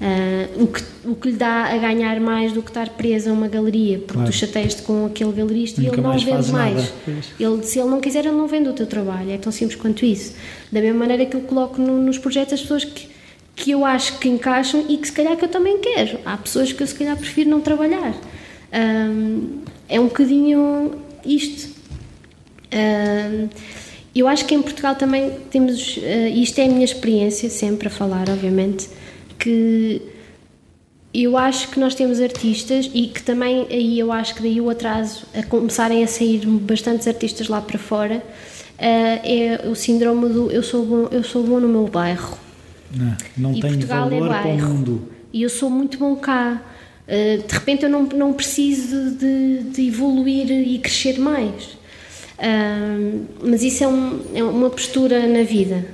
Uh, 0.00 0.62
o, 0.62 0.66
que, 0.68 0.82
o 1.06 1.14
que 1.16 1.30
lhe 1.30 1.36
dá 1.36 1.64
a 1.64 1.76
ganhar 1.76 2.20
mais 2.20 2.52
do 2.52 2.62
que 2.62 2.70
estar 2.70 2.88
preso 2.90 3.30
a 3.30 3.32
uma 3.32 3.48
galeria, 3.48 3.98
porque 3.98 4.12
claro. 4.12 4.30
tu 4.30 4.32
chateias-te 4.32 4.82
com 4.82 5.06
aquele 5.06 5.32
galerista 5.32 5.82
Nunca 5.82 5.96
e 5.96 5.98
ele 5.98 6.06
não 6.06 6.16
vende 6.16 6.52
mais. 6.52 6.92
Ele, 7.40 7.62
se 7.64 7.80
ele 7.80 7.88
não 7.88 8.00
quiser, 8.00 8.24
ele 8.24 8.36
não 8.36 8.46
vende 8.46 8.68
o 8.68 8.72
teu 8.72 8.86
trabalho. 8.86 9.28
É 9.32 9.38
tão 9.38 9.50
simples 9.50 9.80
quanto 9.80 10.04
isso. 10.04 10.34
Da 10.70 10.80
mesma 10.80 10.98
maneira 10.98 11.26
que 11.26 11.36
eu 11.36 11.40
coloco 11.42 11.80
no, 11.80 11.98
nos 11.98 12.18
projetos 12.18 12.54
as 12.54 12.60
pessoas 12.60 12.84
que, 12.84 13.08
que 13.56 13.70
eu 13.70 13.84
acho 13.84 14.18
que 14.18 14.28
encaixam 14.28 14.84
e 14.88 14.96
que 14.96 15.06
se 15.06 15.12
calhar 15.12 15.36
que 15.36 15.44
eu 15.44 15.48
também 15.48 15.78
quero. 15.78 16.18
Há 16.24 16.36
pessoas 16.36 16.72
que 16.72 16.82
eu 16.82 16.86
se 16.86 16.94
calhar 16.94 17.16
prefiro 17.16 17.50
não 17.50 17.60
trabalhar. 17.60 18.14
Um, 18.72 19.60
é 19.88 19.98
um 19.98 20.04
bocadinho 20.04 20.92
isto. 21.24 21.74
Um, 22.72 23.48
eu 24.14 24.26
acho 24.26 24.44
que 24.44 24.54
em 24.54 24.60
Portugal 24.60 24.94
também 24.96 25.30
temos, 25.50 25.96
uh, 25.96 26.28
isto 26.34 26.58
é 26.58 26.64
a 26.64 26.68
minha 26.68 26.84
experiência, 26.84 27.48
sempre 27.48 27.88
a 27.88 27.90
falar, 27.90 28.28
obviamente 28.28 28.88
que 29.38 30.02
eu 31.14 31.36
acho 31.36 31.68
que 31.68 31.80
nós 31.80 31.94
temos 31.94 32.20
artistas 32.20 32.90
e 32.92 33.06
que 33.06 33.22
também 33.22 33.66
aí 33.70 33.98
eu 33.98 34.12
acho 34.12 34.34
que 34.34 34.42
daí 34.42 34.60
o 34.60 34.68
atraso 34.68 35.24
a 35.34 35.42
começarem 35.42 36.04
a 36.04 36.06
sair 36.06 36.44
bastantes 36.46 37.06
artistas 37.06 37.48
lá 37.48 37.60
para 37.60 37.78
fora 37.78 38.22
é 38.78 39.68
o 39.68 39.74
síndrome 39.74 40.28
do 40.28 40.50
eu 40.50 40.62
sou 40.62 40.84
bom, 40.84 41.08
eu 41.10 41.24
sou 41.24 41.42
bom 41.42 41.58
no 41.58 41.68
meu 41.68 41.86
bairro. 41.86 42.38
Não, 42.94 43.16
não 43.36 43.54
e 43.54 43.60
Portugal 43.60 44.06
é 44.06 44.10
valor 44.10 44.26
é 44.26 44.28
bairro, 44.28 44.58
para 44.58 44.66
o 44.66 44.74
mundo. 44.74 45.08
E 45.32 45.42
eu 45.42 45.50
sou 45.50 45.68
muito 45.68 45.98
bom 45.98 46.14
cá. 46.16 46.62
Uh, 47.06 47.46
de 47.46 47.54
repente 47.54 47.84
eu 47.84 47.90
não, 47.90 48.04
não 48.04 48.32
preciso 48.32 49.10
de, 49.12 49.62
de 49.64 49.88
evoluir 49.88 50.50
e 50.50 50.78
crescer 50.78 51.18
mais. 51.18 51.76
Uh, 52.38 53.26
mas 53.42 53.62
isso 53.62 53.82
é, 53.82 53.88
um, 53.88 54.20
é, 54.34 54.42
uma 54.42 54.70
postura 54.70 55.26
na 55.26 55.42
vida. 55.42 55.84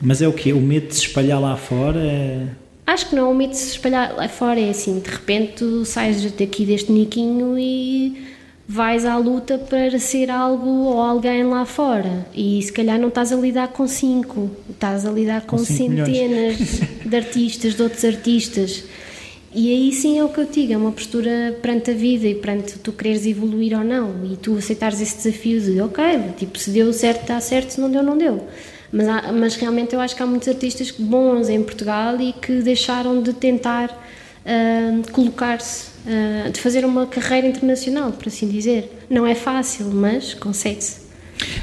Mas 0.00 0.22
é 0.22 0.28
o 0.28 0.32
quê? 0.32 0.52
O 0.52 0.60
medo 0.60 0.88
de 0.88 0.94
se 0.94 1.02
espalhar 1.02 1.40
lá 1.40 1.56
fora? 1.56 2.00
É... 2.00 2.46
Acho 2.86 3.10
que 3.10 3.14
não, 3.14 3.30
o 3.30 3.34
medo 3.34 3.50
de 3.50 3.58
se 3.58 3.72
espalhar 3.72 4.14
lá 4.14 4.28
fora 4.28 4.58
é 4.58 4.70
assim, 4.70 4.98
de 4.98 5.10
repente 5.10 5.52
tu 5.56 5.84
sais 5.84 6.22
daqui 6.32 6.64
deste 6.64 6.90
niquinho 6.90 7.58
e 7.58 8.22
vais 8.68 9.04
à 9.04 9.16
luta 9.16 9.58
para 9.58 9.98
ser 9.98 10.30
algo 10.30 10.68
ou 10.68 11.00
alguém 11.00 11.44
lá 11.44 11.66
fora 11.66 12.26
e 12.34 12.62
se 12.62 12.72
calhar 12.72 12.98
não 12.98 13.08
estás 13.08 13.32
a 13.32 13.36
lidar 13.36 13.68
com 13.68 13.86
cinco, 13.86 14.50
estás 14.70 15.04
a 15.04 15.10
lidar 15.10 15.42
com, 15.42 15.56
com 15.56 15.64
centenas 15.64 16.56
de 17.04 17.16
artistas, 17.16 17.74
de 17.74 17.82
outros 17.82 18.04
artistas. 18.04 18.84
E 19.54 19.70
aí 19.70 19.92
sim 19.92 20.18
é 20.18 20.24
o 20.24 20.30
que 20.30 20.38
eu 20.38 20.46
digo, 20.46 20.72
é 20.72 20.76
uma 20.76 20.92
postura 20.92 21.58
perante 21.60 21.90
a 21.90 21.94
vida 21.94 22.26
e 22.26 22.34
perante 22.34 22.78
tu 22.78 22.90
quereres 22.90 23.26
evoluir 23.26 23.76
ou 23.76 23.84
não 23.84 24.24
e 24.24 24.36
tu 24.36 24.56
aceitares 24.56 25.00
esse 25.00 25.16
desafio 25.16 25.60
de 25.60 25.80
ok, 25.80 26.04
tipo, 26.38 26.58
se 26.58 26.70
deu 26.70 26.90
certo 26.92 27.22
está 27.22 27.38
certo, 27.38 27.70
se 27.70 27.80
não 27.80 27.90
deu 27.90 28.02
não 28.02 28.16
deu. 28.16 28.46
Mas, 28.90 29.08
há, 29.08 29.32
mas 29.32 29.56
realmente 29.56 29.94
eu 29.94 30.00
acho 30.00 30.14
que 30.14 30.22
há 30.22 30.26
muitos 30.26 30.48
artistas 30.48 30.90
bons 30.90 31.48
em 31.48 31.62
Portugal 31.62 32.20
e 32.20 32.32
que 32.32 32.60
deixaram 32.60 33.22
de 33.22 33.32
tentar 33.32 33.90
uh, 33.90 35.12
colocar-se, 35.12 35.91
uh, 36.06 36.50
de 36.50 36.60
fazer 36.60 36.84
uma 36.84 37.06
carreira 37.06 37.46
internacional, 37.46 38.12
por 38.12 38.28
assim 38.28 38.48
dizer. 38.48 38.90
Não 39.08 39.26
é 39.26 39.34
fácil, 39.34 39.86
mas 39.86 40.34
consegue-se. 40.34 41.02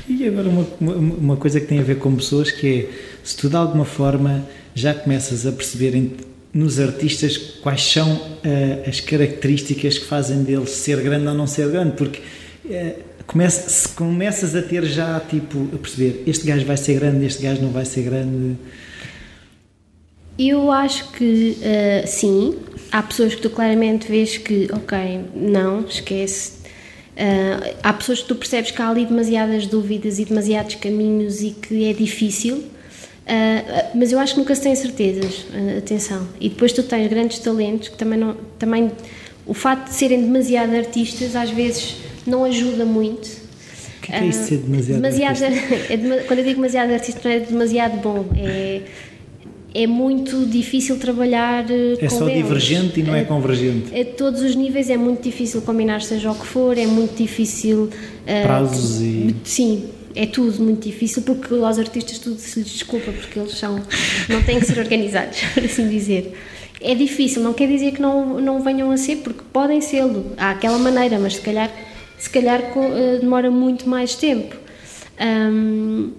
E 0.08 0.28
agora 0.28 0.50
uma, 0.50 0.66
uma, 0.80 1.38
coisa 1.38 1.60
que 1.60 1.68
tem 1.68 1.80
a 1.80 1.84
ver 1.84 1.98
com 2.00 2.16
pessoas 2.16 2.52
que 2.52 2.68
é, 2.68 2.90
se 3.24 3.38
tu 3.38 3.50
de 3.50 3.56
alguma 3.56 3.86
forma 3.86 4.46
já 4.76 4.94
começas 4.94 5.46
a 5.46 5.52
perceber 5.52 6.12
nos 6.54 6.80
artistas 6.80 7.38
quais 7.38 7.82
são 7.82 8.14
uh, 8.14 8.90
as 8.90 9.00
características 9.00 9.98
que 9.98 10.06
fazem 10.06 10.44
dele 10.44 10.66
ser 10.66 11.02
grande 11.02 11.28
ou 11.28 11.34
não 11.34 11.48
ser 11.48 11.70
grande, 11.70 11.96
porque 11.96 12.22
começa, 13.30 13.70
se 13.70 13.90
começas 13.90 14.56
a 14.56 14.62
ter 14.62 14.84
já 14.86 15.20
tipo 15.20 15.70
a 15.74 15.78
perceber 15.78 16.24
este 16.26 16.48
gajo 16.48 16.66
vai 16.66 16.78
ser 16.78 16.96
grande, 16.96 17.26
este 17.26 17.44
gajo 17.44 17.62
não 17.62 17.70
vai 17.70 17.86
ser 17.86 18.02
grande. 18.02 18.58
Eu 20.38 20.72
acho 20.72 21.12
que 21.12 21.58
uh, 21.60 22.08
sim, 22.08 22.56
há 22.92 23.04
pessoas 23.04 23.36
que 23.36 23.42
tu 23.42 23.50
claramente 23.50 24.08
vês 24.08 24.38
que, 24.38 24.68
ok, 24.72 25.22
não, 25.36 25.82
esquece. 25.82 26.60
Uh, 27.16 27.76
há 27.84 27.94
pessoas 27.94 28.22
que 28.22 28.28
tu 28.28 28.36
percebes 28.36 28.72
que 28.72 28.82
há 28.82 28.90
ali 28.90 29.06
demasiadas 29.06 29.68
dúvidas 29.68 30.20
e 30.20 30.26
demasiados 30.26 30.76
caminhos 30.76 31.42
e 31.42 31.52
que 31.52 31.90
é 31.90 31.94
difícil. 31.94 32.58
Uh, 32.58 33.90
mas 33.94 34.12
eu 34.12 34.20
acho 34.20 34.34
que 34.34 34.40
nunca 34.40 34.56
se 34.56 34.62
tem 34.62 34.76
certezas, 34.76 35.46
uh, 35.54 35.78
atenção. 35.78 36.28
E 36.40 36.50
depois 36.50 36.72
tu 36.72 36.82
tens 36.82 37.08
grandes 37.08 37.40
talentos 37.40 37.90
que 37.90 37.98
também 37.98 38.18
não. 38.18 38.36
Também, 38.58 38.92
o 39.46 39.54
facto 39.54 39.90
de 39.90 39.96
serem 39.96 40.22
demasiado 40.22 40.76
artistas 40.76 41.36
às 41.36 41.50
vezes 41.50 41.98
não 42.26 42.46
ajuda 42.46 42.86
muito. 42.86 43.30
Que 44.02 44.14
é, 44.14 44.20
que 44.20 44.24
é 44.24 44.28
isso 44.28 44.40
de 44.40 44.46
ser 44.48 44.58
demasiado, 44.58 45.02
demasiado 45.02 45.44
artista? 45.44 45.94
é 45.94 46.24
Quando 46.24 46.40
eu 46.40 46.46
digo 46.46 46.56
demasiado 46.56 46.92
artista, 46.92 47.22
não 47.24 47.36
é 47.36 47.40
demasiado 47.40 48.02
bom. 48.02 48.26
É, 48.38 48.82
é 49.74 49.86
muito 49.86 50.46
difícil 50.46 50.98
trabalhar 50.98 51.66
é 51.70 51.96
com 51.98 52.10
só 52.10 52.28
eles. 52.28 52.44
divergente 52.44 53.00
e 53.00 53.04
não 53.04 53.16
é, 53.16 53.24
convergente. 53.24 53.98
a 53.98 54.06
todos 54.06 54.42
os 54.42 54.56
níveis 54.56 54.90
é 54.90 54.98
muito 54.98 55.22
difícil 55.22 55.62
combinar 55.62 56.02
seja 56.02 56.32
o 56.32 56.36
que 56.36 56.46
for 56.46 56.78
é 56.78 56.88
muito 56.88 57.16
difícil 57.16 57.84
uh, 57.84 58.44
prazos 58.44 59.00
e 59.02 59.36
sim 59.44 59.86
é 60.16 60.26
tudo 60.26 60.64
muito 60.64 60.88
difícil 60.88 61.22
porque 61.22 61.54
aos 61.54 61.78
artistas 61.78 62.18
tudo 62.18 62.40
se 62.40 62.60
lhes 62.60 62.70
desculpa 62.70 63.12
porque 63.12 63.40
eles 63.40 63.54
são 63.54 63.80
não 64.28 64.42
têm 64.42 64.60
que 64.60 64.66
ser 64.66 64.80
organizados 64.80 65.40
por 65.54 65.64
assim 65.64 65.88
dizer. 65.88 66.34
É 66.82 66.96
difícil 66.96 67.44
não 67.44 67.54
quer 67.54 67.68
dizer 67.68 67.92
que 67.92 68.02
não 68.02 68.40
não 68.40 68.62
venham 68.64 68.90
a 68.90 68.98
ser 68.98 69.18
porque 69.18 69.42
podem 69.54 69.82
sê-lo 69.82 70.32
há 70.38 70.52
aquela 70.52 70.80
maneira 70.80 71.20
mas 71.20 71.36
se 71.36 71.42
calhar 71.42 71.70
se 72.18 72.30
calhar 72.30 72.62
uh, 72.76 73.20
demora 73.20 73.52
muito 73.52 73.88
mais 73.88 74.16
tempo. 74.16 74.56
Um, 75.22 76.12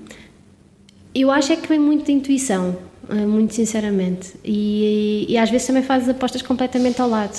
eu 1.14 1.30
acho 1.30 1.52
é 1.52 1.56
que 1.56 1.68
vem 1.68 1.78
muito 1.78 2.04
de 2.04 2.12
intuição. 2.12 2.76
eh, 2.76 2.89
muito 3.14 3.54
sinceramente. 3.54 4.32
E, 4.44 5.26
e, 5.28 5.36
às 5.36 5.50
vezes 5.50 5.66
também 5.66 5.82
fazes 5.82 6.08
apostas 6.08 6.42
completamente 6.42 7.00
ao 7.00 7.08
lado. 7.08 7.36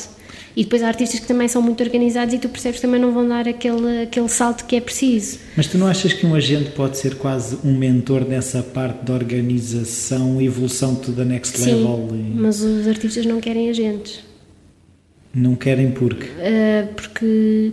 E 0.55 0.63
depois 0.63 0.83
há 0.83 0.87
artistas 0.87 1.19
que 1.19 1.27
também 1.27 1.47
são 1.47 1.61
muito 1.61 1.81
organizados 1.81 2.33
e 2.33 2.37
tu 2.37 2.49
percebes 2.49 2.79
que 2.79 2.85
também 2.85 2.99
não 2.99 3.13
vão 3.13 3.27
dar 3.27 3.47
aquele, 3.47 4.03
aquele 4.03 4.27
salto 4.27 4.65
que 4.65 4.75
é 4.75 4.81
preciso. 4.81 5.39
Mas 5.55 5.67
tu 5.67 5.77
não 5.77 5.87
achas 5.87 6.11
que 6.11 6.25
um 6.25 6.35
agente 6.35 6.71
pode 6.71 6.97
ser 6.97 7.15
quase 7.15 7.57
um 7.63 7.77
mentor 7.77 8.25
nessa 8.27 8.61
parte 8.61 9.05
da 9.05 9.13
organização 9.13 10.41
e 10.41 10.45
evolução 10.45 10.95
to 10.95 11.13
the 11.13 11.23
next 11.23 11.57
Sim, 11.57 11.75
level? 11.75 12.09
E... 12.11 12.35
mas 12.35 12.61
os 12.61 12.85
artistas 12.85 13.25
não 13.25 13.39
querem 13.39 13.69
agentes. 13.69 14.19
Não 15.33 15.55
querem 15.55 15.91
porque? 15.91 16.25
Uh, 16.25 16.93
porque 16.95 17.71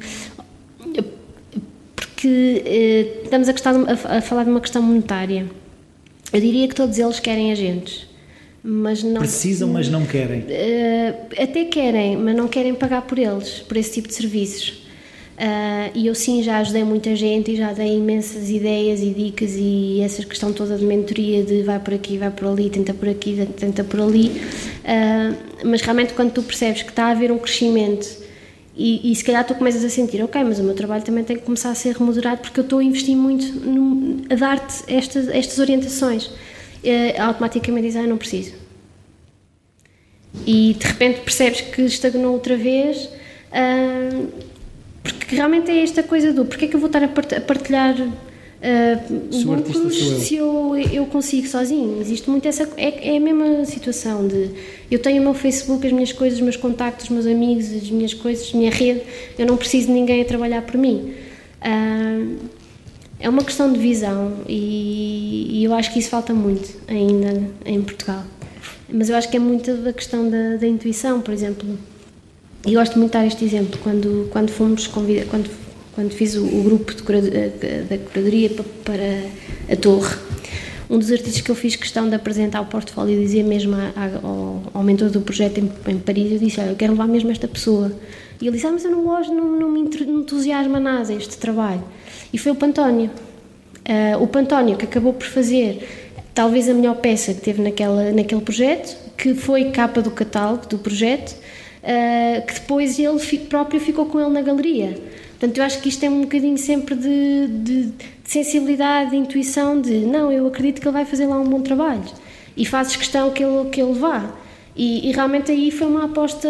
porque 1.96 2.62
uh, 2.64 3.24
estamos 3.24 3.48
a, 3.48 3.52
a, 3.52 4.18
a 4.18 4.20
falar 4.20 4.44
de 4.44 4.50
uma 4.50 4.60
questão 4.60 4.82
monetária 4.82 5.46
eu 6.32 6.40
diria 6.40 6.68
que 6.68 6.74
todos 6.74 6.98
eles 6.98 7.20
querem 7.20 7.52
agentes. 7.52 8.06
Mas 8.62 9.02
não, 9.02 9.20
Precisam, 9.20 9.68
mas 9.68 9.88
não 9.88 10.04
querem. 10.04 10.40
Uh, 10.40 11.42
até 11.42 11.64
querem, 11.64 12.16
mas 12.16 12.36
não 12.36 12.48
querem 12.48 12.74
pagar 12.74 13.02
por 13.02 13.18
eles, 13.18 13.60
por 13.60 13.76
esse 13.76 13.92
tipo 13.92 14.08
de 14.08 14.14
serviços. 14.14 14.88
Uh, 15.38 15.94
e 15.94 16.08
eu 16.08 16.14
sim 16.16 16.42
já 16.42 16.58
ajudei 16.58 16.82
muita 16.82 17.14
gente 17.14 17.52
e 17.52 17.56
já 17.56 17.72
dei 17.72 17.96
imensas 17.96 18.50
ideias 18.50 19.00
e 19.00 19.10
dicas 19.10 19.54
e 19.56 20.00
essa 20.00 20.24
questão 20.24 20.52
toda 20.52 20.76
de 20.76 20.84
mentoria 20.84 21.44
de 21.44 21.62
vai 21.62 21.78
por 21.78 21.94
aqui, 21.94 22.18
vai 22.18 22.30
por 22.30 22.48
ali, 22.48 22.68
tenta 22.68 22.92
por 22.92 23.08
aqui, 23.08 23.46
tenta 23.56 23.84
por 23.84 24.00
ali. 24.00 24.32
Uh, 24.82 25.36
mas 25.64 25.80
realmente 25.80 26.12
quando 26.14 26.32
tu 26.32 26.42
percebes 26.42 26.82
que 26.82 26.90
está 26.90 27.04
a 27.04 27.10
haver 27.10 27.30
um 27.30 27.38
crescimento 27.38 28.27
e, 28.78 29.10
e, 29.10 29.14
se 29.16 29.24
calhar 29.24 29.44
tu 29.44 29.56
começas 29.56 29.84
a 29.84 29.88
sentir, 29.88 30.22
ok, 30.22 30.44
mas 30.44 30.60
o 30.60 30.62
meu 30.62 30.72
trabalho 30.72 31.02
também 31.02 31.24
tem 31.24 31.36
que 31.36 31.42
começar 31.42 31.70
a 31.70 31.74
ser 31.74 31.96
remunerado 31.96 32.42
porque 32.42 32.60
eu 32.60 32.62
estou 32.62 32.78
a 32.78 32.84
investir 32.84 33.16
muito 33.16 33.44
no, 33.58 34.22
a 34.30 34.36
dar-te 34.36 34.84
estas, 34.86 35.26
estas 35.28 35.58
orientações. 35.58 36.26
Uh, 36.26 37.20
automaticamente 37.20 37.88
dizes, 37.88 38.00
ah, 38.00 38.06
não 38.06 38.16
preciso. 38.16 38.54
E 40.46 40.76
de 40.78 40.86
repente 40.86 41.20
percebes 41.22 41.60
que 41.60 41.82
estagnou 41.82 42.32
outra 42.32 42.56
vez, 42.56 43.06
uh, 43.06 44.28
porque 45.02 45.34
realmente 45.34 45.72
é 45.72 45.82
esta 45.82 46.04
coisa 46.04 46.32
do 46.32 46.44
porque 46.44 46.66
é 46.66 46.68
que 46.68 46.76
eu 46.76 46.80
vou 46.80 46.86
estar 46.86 47.02
a 47.02 47.08
partilhar 47.40 47.96
Uh, 48.58 49.32
se 49.32 49.46
eu. 49.46 49.90
Se 50.18 50.34
eu, 50.34 50.76
eu 50.92 51.06
consigo 51.06 51.46
sozinho, 51.46 52.00
existe 52.00 52.28
muito 52.28 52.46
essa. 52.48 52.68
É, 52.76 53.14
é 53.14 53.16
a 53.16 53.20
mesma 53.20 53.64
situação 53.64 54.26
de. 54.26 54.50
Eu 54.90 54.98
tenho 54.98 55.20
o 55.20 55.24
meu 55.24 55.34
Facebook, 55.34 55.86
as 55.86 55.92
minhas 55.92 56.12
coisas, 56.12 56.38
os 56.38 56.42
meus 56.42 56.56
contactos, 56.56 57.04
os 57.04 57.10
meus 57.10 57.26
amigos, 57.26 57.72
as 57.72 57.88
minhas 57.88 58.14
coisas, 58.14 58.50
a 58.52 58.56
minha 58.56 58.70
rede, 58.70 59.02
eu 59.38 59.46
não 59.46 59.56
preciso 59.56 59.86
de 59.86 59.92
ninguém 59.92 60.22
a 60.22 60.24
trabalhar 60.24 60.62
por 60.62 60.76
mim. 60.76 61.14
Uh, 61.62 62.36
é 63.20 63.28
uma 63.28 63.44
questão 63.44 63.72
de 63.72 63.78
visão 63.78 64.38
e, 64.48 65.60
e, 65.60 65.64
eu 65.64 65.74
acho 65.74 65.92
que 65.92 65.98
isso 65.98 66.08
falta 66.08 66.32
muito 66.32 66.72
ainda 66.86 67.42
em 67.64 67.82
Portugal. 67.82 68.24
Mas 68.88 69.10
eu 69.10 69.16
acho 69.16 69.28
que 69.28 69.36
é 69.36 69.40
muito 69.40 69.72
da 69.74 69.92
questão 69.92 70.28
da, 70.28 70.56
da 70.56 70.66
intuição, 70.66 71.20
por 71.20 71.34
exemplo. 71.34 71.68
E 72.66 72.74
gosto 72.74 72.98
muito 72.98 73.12
de 73.12 73.18
dar 73.18 73.26
este 73.26 73.44
exemplo. 73.44 73.78
Quando, 73.82 74.28
quando 74.30 74.50
fomos 74.50 74.86
convidados, 74.86 75.30
quando 75.30 75.50
quando 75.98 76.12
fiz 76.12 76.36
o, 76.36 76.44
o 76.44 76.62
grupo 76.62 76.94
cura, 77.02 77.18
eh, 77.18 77.82
da 77.90 77.98
curadoria 77.98 78.50
para 78.84 79.72
a 79.72 79.74
Torre, 79.74 80.16
um 80.88 80.96
dos 80.96 81.10
artistas 81.10 81.40
que 81.40 81.50
eu 81.50 81.56
fiz 81.56 81.74
questão 81.74 82.08
de 82.08 82.14
apresentar 82.14 82.60
o 82.60 82.66
portfólio 82.66 83.18
dizia 83.18 83.42
mesmo 83.42 83.74
a, 83.74 83.92
a, 83.96 84.04
ao, 84.22 84.62
ao 84.74 84.82
mentor 84.84 85.10
do 85.10 85.20
projeto 85.20 85.58
em, 85.58 85.68
em, 85.88 85.98
Paris, 85.98 86.30
eu 86.30 86.38
disse, 86.38 86.60
olha, 86.60 86.68
eu 86.68 86.76
quero 86.76 86.92
levar 86.92 87.08
mesmo 87.08 87.32
esta 87.32 87.48
pessoa. 87.48 87.90
E 88.40 88.46
ele 88.46 88.54
disse, 88.54 88.68
ah, 88.68 88.70
mas 88.70 88.84
eu 88.84 88.92
não 88.92 89.02
gosto, 89.02 89.34
não, 89.34 89.58
não 89.58 89.72
me 89.72 89.80
entusiasma 89.80 90.78
nada 90.78 91.12
este 91.12 91.36
trabalho. 91.36 91.82
E 92.32 92.38
foi 92.38 92.52
o 92.52 92.54
Pantónio. 92.54 93.10
Uh, 93.80 94.22
o 94.22 94.28
Pantónio 94.28 94.76
que 94.76 94.84
acabou 94.84 95.12
por 95.12 95.26
fazer 95.26 95.84
talvez 96.32 96.68
a 96.68 96.74
melhor 96.74 96.94
peça 96.98 97.34
que 97.34 97.40
teve 97.40 97.60
naquela, 97.60 98.12
naquele 98.12 98.42
projeto, 98.42 98.96
que 99.16 99.34
foi 99.34 99.72
capa 99.72 100.00
do 100.00 100.12
catálogo 100.12 100.64
do 100.68 100.78
projeto, 100.78 101.32
uh, 101.32 102.46
que 102.46 102.54
depois 102.54 103.00
ele 103.00 103.18
próprio 103.48 103.80
ficou 103.80 104.06
com 104.06 104.20
ele 104.20 104.30
na 104.30 104.42
galeria. 104.42 104.96
Portanto, 105.38 105.56
eu 105.56 105.64
acho 105.64 105.80
que 105.80 105.88
isto 105.88 106.04
é 106.04 106.10
um 106.10 106.22
bocadinho 106.22 106.58
sempre 106.58 106.96
de, 106.96 107.46
de, 107.46 107.82
de, 107.86 107.94
sensibilidade, 108.24 109.10
de 109.10 109.16
intuição, 109.16 109.80
de 109.80 109.98
não, 110.00 110.32
eu 110.32 110.48
acredito 110.48 110.80
que 110.80 110.88
ele 110.88 110.92
vai 110.92 111.04
fazer 111.04 111.26
lá 111.26 111.38
um 111.38 111.48
bom 111.48 111.60
trabalho 111.60 112.02
e 112.56 112.66
fazes 112.66 112.96
questão 112.96 113.30
que 113.30 113.44
ele, 113.44 113.68
que 113.70 113.80
ele 113.80 113.92
vá. 113.94 114.34
E, 114.74 115.08
e 115.08 115.12
realmente 115.12 115.52
aí 115.52 115.70
foi 115.70 115.86
uma 115.86 116.06
aposta 116.06 116.48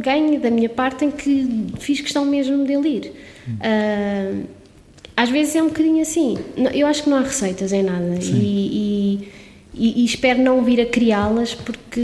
ganha 0.00 0.38
da 0.38 0.50
minha 0.50 0.68
parte 0.68 1.04
em 1.04 1.10
que 1.10 1.66
fiz 1.80 2.00
questão 2.00 2.24
mesmo 2.24 2.64
dele 2.64 2.88
ir. 2.88 3.12
Uh, 3.48 4.46
às 5.16 5.30
vezes 5.30 5.56
é 5.56 5.62
um 5.62 5.66
bocadinho 5.66 6.00
assim. 6.00 6.38
Eu 6.72 6.86
acho 6.86 7.02
que 7.02 7.10
não 7.10 7.18
há 7.18 7.22
receitas 7.22 7.72
em 7.72 7.82
nada 7.82 8.18
e, 8.22 9.28
e, 9.74 10.02
e, 10.02 10.04
espero 10.04 10.40
não 10.40 10.62
vir 10.62 10.80
a 10.80 10.86
criá-las 10.86 11.54
porque 11.54 12.00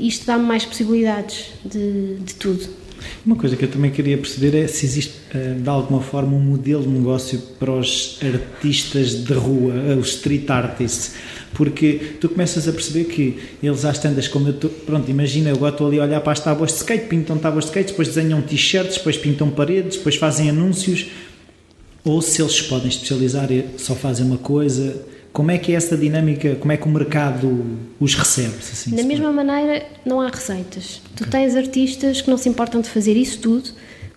isto 0.00 0.26
dá-me 0.26 0.44
mais 0.44 0.64
possibilidades 0.64 1.52
de, 1.64 2.16
de 2.16 2.34
tudo. 2.36 2.81
Uma 3.24 3.36
coisa 3.36 3.56
que 3.56 3.64
eu 3.64 3.70
também 3.70 3.90
queria 3.90 4.18
perceber 4.18 4.56
é 4.56 4.66
se 4.66 4.84
existe 4.84 5.14
eh, 5.34 5.54
de 5.58 5.68
alguma 5.68 6.00
forma 6.00 6.36
um 6.36 6.40
modelo 6.40 6.82
de 6.82 6.88
negócio 6.88 7.38
para 7.58 7.70
os 7.72 8.18
artistas 8.22 9.24
de 9.24 9.32
rua, 9.32 9.72
eh, 9.74 9.94
os 9.94 10.08
street 10.08 10.50
artists, 10.50 11.14
porque 11.54 12.16
tu 12.20 12.28
começas 12.28 12.66
a 12.66 12.72
perceber 12.72 13.04
que 13.04 13.38
eles 13.62 13.84
às 13.84 13.98
tandas, 13.98 14.28
como 14.28 14.48
eu 14.48 14.54
estou, 14.54 14.70
pronto, 14.70 15.10
imagina, 15.10 15.50
eu 15.50 15.56
agora 15.56 15.72
estou 15.72 15.86
ali 15.86 16.00
a 16.00 16.04
olhar 16.04 16.20
para 16.20 16.32
as 16.32 16.40
tábuas 16.40 16.72
de 16.72 16.78
skate, 16.78 17.06
pintam 17.06 17.38
tábuas 17.38 17.64
de 17.64 17.70
skate, 17.70 17.90
depois 17.90 18.08
desenham 18.08 18.42
t-shirts, 18.42 18.96
depois 18.96 19.16
pintam 19.16 19.50
paredes, 19.50 19.96
depois 19.98 20.16
fazem 20.16 20.50
anúncios, 20.50 21.06
ou 22.04 22.20
se 22.20 22.42
eles 22.42 22.60
podem 22.62 22.88
especializar 22.88 23.52
e 23.52 23.64
só 23.76 23.94
fazem 23.94 24.26
uma 24.26 24.38
coisa, 24.38 25.04
como 25.32 25.50
é 25.50 25.58
que 25.58 25.72
é 25.72 25.76
essa 25.76 25.96
dinâmica, 25.96 26.56
como 26.56 26.72
é 26.72 26.76
que 26.76 26.86
o 26.86 26.90
mercado 26.90 27.64
os 27.98 28.14
recebe? 28.14 28.54
Assim, 28.58 28.94
da 28.94 29.02
mesma 29.02 29.32
pode? 29.32 29.36
maneira, 29.36 29.86
não 30.04 30.20
há 30.20 30.28
receitas. 30.28 31.00
Tu 31.16 31.28
tens 31.28 31.56
artistas 31.56 32.20
que 32.20 32.28
não 32.28 32.36
se 32.36 32.48
importam 32.48 32.80
de 32.80 32.90
fazer 32.90 33.16
isso 33.16 33.38
tudo, 33.40 33.70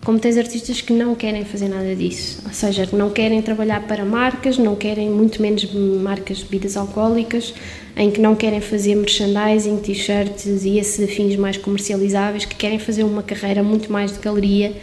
como 0.04 0.18
tens 0.18 0.36
artistas 0.36 0.80
que 0.82 0.92
não 0.92 1.14
querem 1.14 1.44
fazer 1.44 1.68
nada 1.68 1.96
disso. 1.96 2.42
Ou 2.46 2.52
seja, 2.52 2.86
não 2.92 3.10
querem 3.10 3.40
trabalhar 3.40 3.86
para 3.86 4.04
marcas, 4.04 4.58
não 4.58 4.76
querem 4.76 5.08
muito 5.08 5.40
menos 5.40 5.64
marcas 5.72 6.38
de 6.38 6.44
bebidas 6.44 6.76
alcoólicas, 6.76 7.54
em 7.96 8.10
que 8.10 8.20
não 8.20 8.36
querem 8.36 8.60
fazer 8.60 8.94
merchandising, 8.94 9.78
t-shirts 9.78 10.64
e 10.64 10.78
esses 10.78 11.02
afins 11.02 11.34
mais 11.36 11.56
comercializáveis, 11.56 12.44
que 12.44 12.54
querem 12.54 12.78
fazer 12.78 13.04
uma 13.04 13.22
carreira 13.22 13.62
muito 13.62 13.90
mais 13.90 14.12
de 14.12 14.18
galeria 14.18 14.74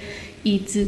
e 0.43 0.57
de 0.57 0.87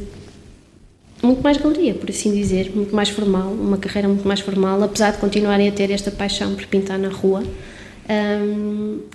muito 1.26 1.42
mais 1.42 1.58
galeria, 1.58 1.94
por 1.94 2.10
assim 2.10 2.34
dizer, 2.34 2.72
muito 2.76 2.96
mais 2.96 3.10
formal, 3.10 3.52
uma 3.52 3.78
carreira 3.78 4.08
muito 4.08 4.28
mais 4.28 4.40
formal, 4.40 4.82
apesar 4.84 5.12
de 5.12 5.18
continuarem 5.18 5.68
a 5.68 5.72
ter 5.72 5.92
esta 5.92 6.12
paixão 6.12 6.56
por 6.56 6.66
pintar 6.68 6.98
na 6.98 7.10
rua. 7.10 7.44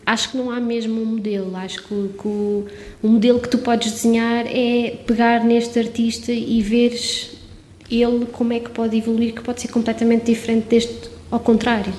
Acho 0.05 0.31
que 0.31 0.37
não 0.37 0.51
há 0.51 0.59
mesmo 0.61 1.01
um 1.01 1.05
modelo. 1.05 1.55
Acho 1.57 1.83
que, 1.83 1.89
que 1.89 2.27
o, 2.27 2.67
o, 3.03 3.09
modelo 3.09 3.39
que 3.39 3.49
tu 3.49 3.59
podes 3.59 3.93
desenhar 3.93 4.45
é 4.47 4.97
pegar 5.07 5.45
neste 5.45 5.79
artista 5.79 6.33
e 6.33 6.61
veres 6.61 7.37
ele 7.91 8.27
como 8.27 8.53
é 8.53 8.61
que 8.61 8.71
pode 8.71 8.97
evoluir, 8.97 9.35
que 9.35 9.43
pode 9.43 9.61
ser 9.61 9.69
completamente 9.69 10.25
diferente 10.25 10.67
deste, 10.69 11.11
ao 11.31 11.41
contrário. 11.41 11.93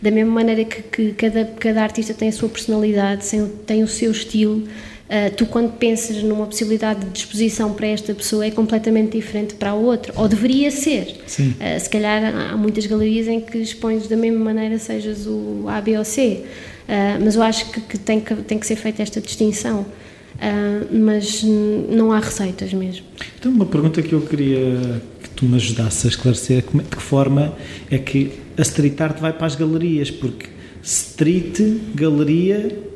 Da 0.00 0.10
mesma 0.10 0.32
maneira 0.32 0.64
que, 0.64 0.82
que 0.82 1.12
cada, 1.12 1.44
cada 1.44 1.82
artista 1.82 2.14
tem 2.14 2.30
a 2.30 2.32
sua 2.32 2.48
personalidade, 2.48 3.26
tem 3.66 3.82
o 3.82 3.88
seu 3.88 4.10
estilo, 4.10 4.66
Uh, 5.10 5.34
tu, 5.34 5.44
quando 5.44 5.72
pensas 5.72 6.22
numa 6.22 6.46
possibilidade 6.46 7.00
de 7.00 7.10
disposição 7.10 7.72
para 7.72 7.88
esta 7.88 8.14
pessoa, 8.14 8.46
é 8.46 8.50
completamente 8.52 9.18
diferente 9.18 9.54
para 9.54 9.70
a 9.70 9.74
outra, 9.74 10.12
ou 10.14 10.28
deveria 10.28 10.70
ser. 10.70 11.16
Uh, 11.26 11.80
se 11.80 11.90
calhar 11.90 12.32
há 12.52 12.56
muitas 12.56 12.86
galerias 12.86 13.26
em 13.26 13.40
que 13.40 13.58
expões 13.58 14.06
da 14.06 14.16
mesma 14.16 14.38
maneira, 14.38 14.78
sejas 14.78 15.26
o 15.26 15.64
A, 15.66 15.80
B 15.80 15.98
ou 15.98 16.04
C, 16.04 16.44
uh, 16.44 17.24
mas 17.24 17.34
eu 17.34 17.42
acho 17.42 17.72
que, 17.72 17.80
que, 17.80 17.98
tem 17.98 18.20
que 18.20 18.36
tem 18.36 18.56
que 18.56 18.64
ser 18.64 18.76
feita 18.76 19.02
esta 19.02 19.20
distinção. 19.20 19.84
mas 20.92 21.42
não 21.42 22.12
há 22.12 22.20
receitas 22.20 22.72
mesmo. 22.72 23.04
Então, 23.36 23.50
uma 23.50 23.66
pergunta 23.66 24.00
que 24.00 24.12
eu 24.12 24.20
queria 24.20 25.02
que 25.20 25.30
tu 25.30 25.44
me 25.44 25.56
ajudasses 25.56 26.04
a 26.04 26.08
esclarecer: 26.08 26.62
de 26.72 26.82
que 26.84 27.02
forma 27.02 27.52
é 27.90 27.98
que 27.98 28.30
a 28.56 28.62
street 28.62 29.00
art 29.00 29.18
vai 29.18 29.32
para 29.32 29.48
as 29.48 29.56
galerias? 29.56 30.08
Porque 30.08 30.46
street, 30.84 31.58
galeria. 31.96 32.89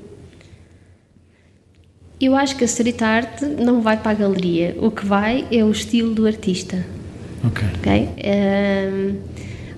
Eu 2.20 2.36
acho 2.36 2.56
que 2.56 2.62
a 2.62 2.66
street 2.66 3.02
art 3.02 3.42
não 3.42 3.80
vai 3.80 3.96
para 3.96 4.12
a 4.12 4.14
galeria. 4.14 4.76
O 4.80 4.90
que 4.90 5.04
vai 5.04 5.46
é 5.50 5.64
o 5.64 5.70
estilo 5.70 6.14
do 6.14 6.26
artista. 6.26 6.84
Ok. 7.44 7.66
Ok? 7.78 8.08
Um, 8.24 9.16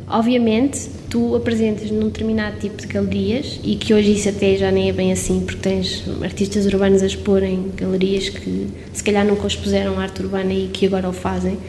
obviamente, 0.06 0.88
tu 1.08 1.34
apresentas 1.34 1.90
num 1.90 2.08
determinado 2.08 2.58
tipo 2.58 2.76
de 2.76 2.86
galerias 2.86 3.58
e 3.64 3.76
que 3.76 3.94
hoje 3.94 4.12
isso 4.12 4.28
até 4.28 4.54
já 4.56 4.70
nem 4.70 4.90
é 4.90 4.92
bem 4.92 5.12
assim, 5.12 5.40
porque 5.40 5.60
tens 5.60 6.04
artistas 6.22 6.66
urbanos 6.66 7.02
a 7.02 7.06
expor 7.06 7.42
em 7.42 7.70
galerias 7.74 8.28
que 8.28 8.68
se 8.92 9.02
calhar 9.02 9.24
nunca 9.24 9.46
expuseram 9.46 9.98
arte 9.98 10.22
urbana 10.22 10.52
e 10.52 10.68
que 10.68 10.86
agora 10.86 11.08
o 11.08 11.12
fazem, 11.14 11.54
uh, 11.54 11.60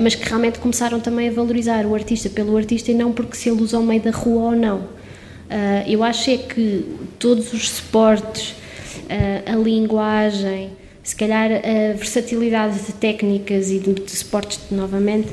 mas 0.00 0.16
que 0.16 0.28
realmente 0.28 0.58
começaram 0.58 0.98
também 0.98 1.28
a 1.28 1.32
valorizar 1.32 1.86
o 1.86 1.94
artista 1.94 2.28
pelo 2.28 2.56
artista 2.56 2.90
e 2.90 2.94
não 2.94 3.12
porque 3.12 3.36
se 3.36 3.48
ele 3.48 3.62
usa 3.62 3.76
ao 3.76 3.82
meio 3.84 4.02
da 4.02 4.10
rua 4.10 4.50
ou 4.50 4.56
não. 4.56 4.78
Uh, 4.78 5.86
eu 5.86 6.02
acho 6.02 6.30
é 6.30 6.38
que 6.38 6.84
todos 7.18 7.52
os 7.52 7.70
suportes, 7.70 8.56
a 9.46 9.56
linguagem, 9.56 10.70
se 11.02 11.16
calhar 11.16 11.50
a 11.50 11.92
versatilidade 11.94 12.78
de 12.80 12.92
técnicas 12.92 13.70
e 13.70 13.78
de, 13.78 13.94
de 13.94 14.10
suportes 14.10 14.60
novamente 14.70 15.28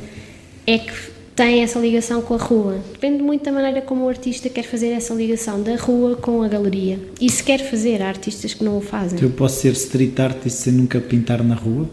é 0.66 0.78
que 0.78 0.94
tem 1.36 1.64
essa 1.64 1.80
ligação 1.80 2.22
com 2.22 2.34
a 2.34 2.38
rua. 2.38 2.80
Depende 2.92 3.24
muito 3.24 3.46
da 3.46 3.52
maneira 3.52 3.82
como 3.82 4.06
o 4.06 4.10
artista 4.10 4.50
quer 4.50 4.64
fazer 4.64 4.90
essa 4.90 5.14
ligação 5.14 5.64
da 5.64 5.78
rua 5.78 6.18
com 6.18 6.44
a 6.44 6.50
galeria. 6.50 7.00
E 7.22 7.30
se 7.30 7.42
quer 7.42 7.60
fazer, 7.60 8.02
há 8.02 8.10
artistas 8.10 8.54
que 8.54 8.62
não 8.64 8.78
o 8.78 8.82
fazem. 8.82 9.18
Eu 9.22 9.30
posso 9.30 9.62
ser 9.62 9.72
street 9.72 10.20
artist 10.20 10.58
sem 10.64 10.74
nunca 10.74 11.00
pintar 11.00 11.42
na 11.42 11.56
rua? 11.56 11.90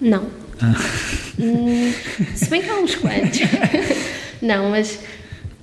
Não. 0.00 0.24
Ah. 0.62 0.74
Hum, 1.38 1.92
se 2.34 2.48
bem 2.48 2.62
que 2.62 2.70
há 2.70 2.78
uns 2.78 2.94
quantos. 2.94 3.40
não, 4.40 4.70
mas 4.70 4.98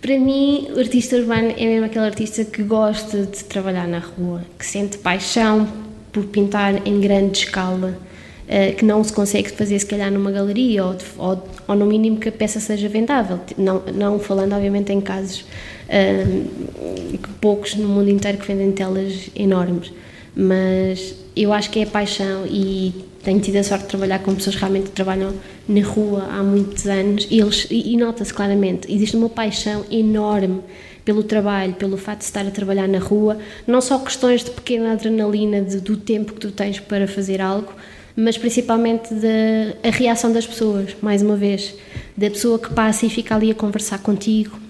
para 0.04 0.20
mim 0.20 0.68
o 0.76 0.80
artista 0.80 1.16
urbano 1.16 1.54
é 1.58 1.66
mesmo 1.66 1.86
aquele 1.86 2.04
artista 2.04 2.44
que 2.44 2.62
gosta 2.62 3.26
de 3.26 3.42
trabalhar 3.46 3.88
na 3.88 4.00
rua, 4.00 4.42
que 4.60 4.66
sente 4.66 4.98
paixão 4.98 5.66
por 6.12 6.26
pintar 6.26 6.86
em 6.86 7.00
grande 7.00 7.38
escala 7.40 7.98
eh, 8.46 8.74
que 8.74 8.84
não 8.84 9.02
se 9.02 9.14
consegue 9.14 9.50
fazer 9.52 9.80
se 9.80 9.86
calhar 9.86 10.12
numa 10.12 10.30
galeria 10.30 10.84
ou, 10.84 10.98
ou, 11.18 11.48
ou, 11.70 11.76
no 11.76 11.86
mínimo 11.86 12.18
que 12.18 12.28
a 12.28 12.32
peça 12.34 12.60
seja 12.60 12.90
vendável, 12.90 13.40
não, 13.58 13.82
não 13.94 14.20
falando 14.20 14.54
obviamente 14.54 14.92
em 14.92 15.00
casos 15.00 15.46
uh, 15.88 17.18
poucos 17.40 17.76
no 17.76 17.88
mundo 17.88 18.10
inteiro 18.10 18.38
que 18.38 18.46
vendem 18.46 18.74
telas 18.74 19.30
enormes, 19.34 19.94
mas 20.36 21.16
eu 21.34 21.54
acho 21.54 21.70
que 21.70 21.80
é 21.80 21.86
paixão 21.86 22.46
e 22.46 22.94
tenho 23.24 23.40
tido 23.40 23.58
a 23.58 23.64
sorte 23.64 23.84
de 23.84 23.90
trabalhar 23.90 24.20
com 24.20 24.36
pessoas 24.36 24.56
que 24.56 24.62
realmente 24.62 24.92
trabalham 24.92 25.34
na 25.68 25.82
rua 25.82 26.28
há 26.30 26.44
muitos 26.44 26.86
anos 26.88 27.28
e, 27.32 27.40
eles, 27.40 27.68
e, 27.72 27.94
e 27.94 27.98
nota-se 27.98 28.34
claramente, 28.34 28.92
existe 28.94 29.16
uma 29.16 29.30
paixão 29.30 29.86
enorme 29.90 30.62
pelo 31.06 31.24
trabalho, 31.24 31.74
pelo 31.74 31.98
fato 31.98 32.20
de 32.20 32.26
estar 32.26 32.46
a 32.46 32.52
trabalhar 32.52 32.88
na 32.88 33.00
rua, 33.00 33.38
não 33.68 33.82
só 33.82 34.00
questões 34.00 34.44
de 34.44 34.52
pequena 34.52 34.94
adrenalina 34.94 35.62
de, 35.62 35.80
do 35.80 35.98
tempo 35.98 36.34
que 36.34 36.40
tu 36.40 36.52
tens 36.52 36.80
para 36.80 37.08
fazer 37.08 37.42
algo, 37.42 37.74
mas 38.16 38.38
principalmente 38.38 39.14
da 39.14 39.90
reação 39.90 40.32
das 40.32 40.46
pessoas, 40.46 40.96
mais 41.02 41.22
uma 41.22 41.36
vez, 41.36 41.76
da 42.16 42.30
pessoa 42.30 42.60
que 42.60 42.74
passa 42.74 43.06
e 43.06 43.10
fica 43.10 43.36
ali 43.36 43.52
a 43.52 43.56
conversar 43.56 44.00
contigo, 44.00 44.63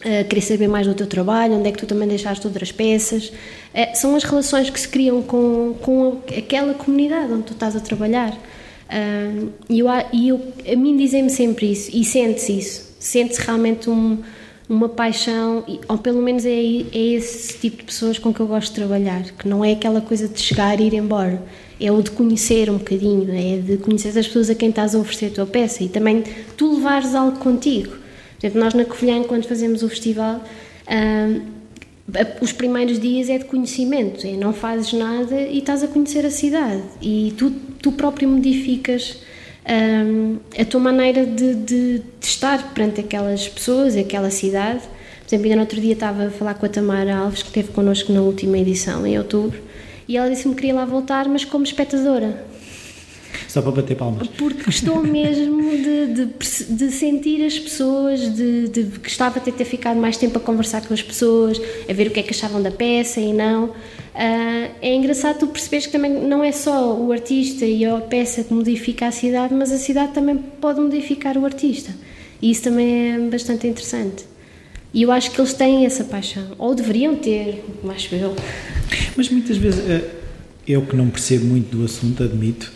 querer 0.00 0.40
saber 0.40 0.68
mais 0.68 0.86
do 0.86 0.94
teu 0.94 1.06
trabalho, 1.06 1.54
onde 1.54 1.68
é 1.68 1.72
que 1.72 1.78
tu 1.78 1.86
também 1.86 2.08
deixaste 2.08 2.46
outras 2.46 2.72
peças. 2.72 3.32
É, 3.72 3.94
são 3.94 4.16
as 4.16 4.24
relações 4.24 4.70
que 4.70 4.80
se 4.80 4.88
criam 4.88 5.22
com, 5.22 5.74
com 5.80 6.20
aquela 6.36 6.74
comunidade 6.74 7.32
onde 7.32 7.42
tu 7.44 7.52
estás 7.52 7.76
a 7.76 7.80
trabalhar. 7.80 8.36
e 9.68 9.78
eu, 9.78 9.86
eu, 9.88 10.40
a 10.72 10.76
mim 10.76 10.96
dizem-me 10.96 11.30
sempre 11.30 11.70
isso, 11.72 11.90
e 11.92 12.04
sente-se 12.04 12.58
isso, 12.58 12.96
sente-se 12.98 13.40
realmente 13.40 13.88
um, 13.88 14.18
uma 14.68 14.88
paixão, 14.88 15.64
ou 15.88 15.98
pelo 15.98 16.22
menos 16.22 16.44
é, 16.44 16.50
é 16.50 17.14
esse 17.14 17.58
tipo 17.58 17.78
de 17.78 17.84
pessoas 17.84 18.18
com 18.18 18.32
que 18.32 18.40
eu 18.40 18.46
gosto 18.46 18.70
de 18.70 18.76
trabalhar, 18.76 19.22
que 19.22 19.46
não 19.46 19.64
é 19.64 19.72
aquela 19.72 20.00
coisa 20.00 20.26
de 20.26 20.40
chegar 20.40 20.80
e 20.80 20.84
ir 20.84 20.94
embora 20.94 21.40
é 21.80 21.90
o 21.90 22.02
de 22.02 22.10
conhecer 22.10 22.68
um 22.68 22.76
bocadinho, 22.76 23.26
é 23.32 23.56
de 23.56 23.78
conhecer 23.78 24.08
as 24.10 24.26
pessoas 24.26 24.50
a 24.50 24.54
quem 24.54 24.68
estás 24.68 24.94
a 24.94 24.98
oferecer 24.98 25.26
a 25.26 25.30
tua 25.30 25.46
peça 25.46 25.82
e 25.82 25.88
também 25.88 26.22
tu 26.56 26.74
levares 26.74 27.14
algo 27.14 27.38
contigo. 27.38 27.99
Por 28.40 28.46
exemplo, 28.46 28.60
nós 28.64 28.72
na 28.72 28.86
Covilhã, 28.86 29.22
quando 29.22 29.46
fazemos 29.46 29.82
o 29.82 29.88
festival, 29.88 30.42
os 32.40 32.52
primeiros 32.52 32.98
dias 32.98 33.28
é 33.28 33.36
de 33.36 33.44
conhecimento, 33.44 34.26
é 34.26 34.32
não 34.32 34.54
fazes 34.54 34.94
nada 34.94 35.40
e 35.42 35.58
estás 35.58 35.84
a 35.84 35.88
conhecer 35.88 36.24
a 36.24 36.30
cidade 36.30 36.82
e 37.00 37.34
tu, 37.36 37.50
tu 37.80 37.92
próprio 37.92 38.28
modificas 38.28 39.18
a 40.58 40.64
tua 40.64 40.80
maneira 40.80 41.24
de, 41.24 41.54
de, 41.54 41.98
de, 41.98 42.04
estar 42.20 42.72
perante 42.72 43.00
aquelas 43.00 43.46
pessoas, 43.46 43.96
aquela 43.96 44.30
cidade. 44.30 44.80
Por 44.80 45.28
exemplo, 45.28 45.44
ainda 45.44 45.56
no 45.56 45.62
outro 45.62 45.80
dia 45.80 45.92
estava 45.92 46.26
a 46.26 46.30
falar 46.30 46.54
com 46.54 46.66
a 46.66 46.68
Tamara 46.68 47.14
Alves, 47.14 47.42
que 47.42 47.48
esteve 47.50 47.68
connosco 47.68 48.12
na 48.12 48.20
última 48.20 48.58
edição, 48.58 49.06
em 49.06 49.16
outubro, 49.16 49.60
e 50.08 50.16
ela 50.16 50.28
disse-me 50.28 50.54
que 50.54 50.62
queria 50.62 50.74
lá 50.74 50.84
voltar, 50.84 51.28
mas 51.28 51.44
como 51.44 51.62
espectadora. 51.62 52.49
Só 53.48 53.62
para 53.62 53.72
bater 53.72 53.96
palmas. 53.96 54.28
Porque 54.28 54.64
gostou 54.64 55.02
mesmo 55.02 55.70
de, 55.70 56.06
de, 56.06 56.64
de, 56.68 56.90
sentir 56.90 57.44
as 57.44 57.58
pessoas, 57.58 58.20
de, 58.34 58.68
de 58.68 58.82
gostava 58.98 59.40
de 59.40 59.50
ter 59.52 59.64
ficado 59.64 59.98
mais 59.98 60.16
tempo 60.16 60.38
a 60.38 60.40
conversar 60.40 60.86
com 60.86 60.94
as 60.94 61.02
pessoas, 61.02 61.60
a 61.88 61.92
ver 61.92 62.08
o 62.08 62.10
que 62.10 62.20
é 62.20 62.22
que 62.22 62.30
achavam 62.30 62.62
da 62.62 62.70
peça 62.70 63.20
e 63.20 63.32
não. 63.32 63.66
Uh, 63.66 64.70
é 64.82 64.94
engraçado 64.94 65.38
tu 65.38 65.46
perceberes 65.46 65.86
que 65.86 65.92
também 65.92 66.10
não 66.10 66.42
é 66.42 66.52
só 66.52 66.94
o 66.94 67.12
artista 67.12 67.64
e 67.64 67.84
a 67.84 67.96
peça 67.98 68.42
que 68.42 68.52
modifica 68.52 69.06
a 69.06 69.12
cidade, 69.12 69.54
mas 69.54 69.72
a 69.72 69.78
cidade 69.78 70.12
também 70.12 70.36
pode 70.36 70.80
modificar 70.80 71.38
o 71.38 71.44
artista. 71.44 71.94
E 72.42 72.50
isso 72.50 72.62
também 72.62 73.12
é 73.12 73.18
bastante 73.18 73.66
interessante. 73.66 74.24
E 74.92 75.02
eu 75.02 75.12
acho 75.12 75.30
que 75.30 75.40
eles 75.40 75.54
têm 75.54 75.86
essa 75.86 76.02
paixão, 76.02 76.44
ou 76.58 76.74
deveriam 76.74 77.14
ter, 77.14 77.62
acho 77.88 78.14
eu. 78.14 78.34
Mas 79.16 79.30
muitas 79.30 79.56
vezes, 79.56 79.88
eh, 79.88 80.02
eu 80.66 80.82
que 80.82 80.96
não 80.96 81.08
percebo 81.08 81.44
muito 81.44 81.76
do 81.76 81.84
assunto, 81.84 82.24
admito, 82.24 82.72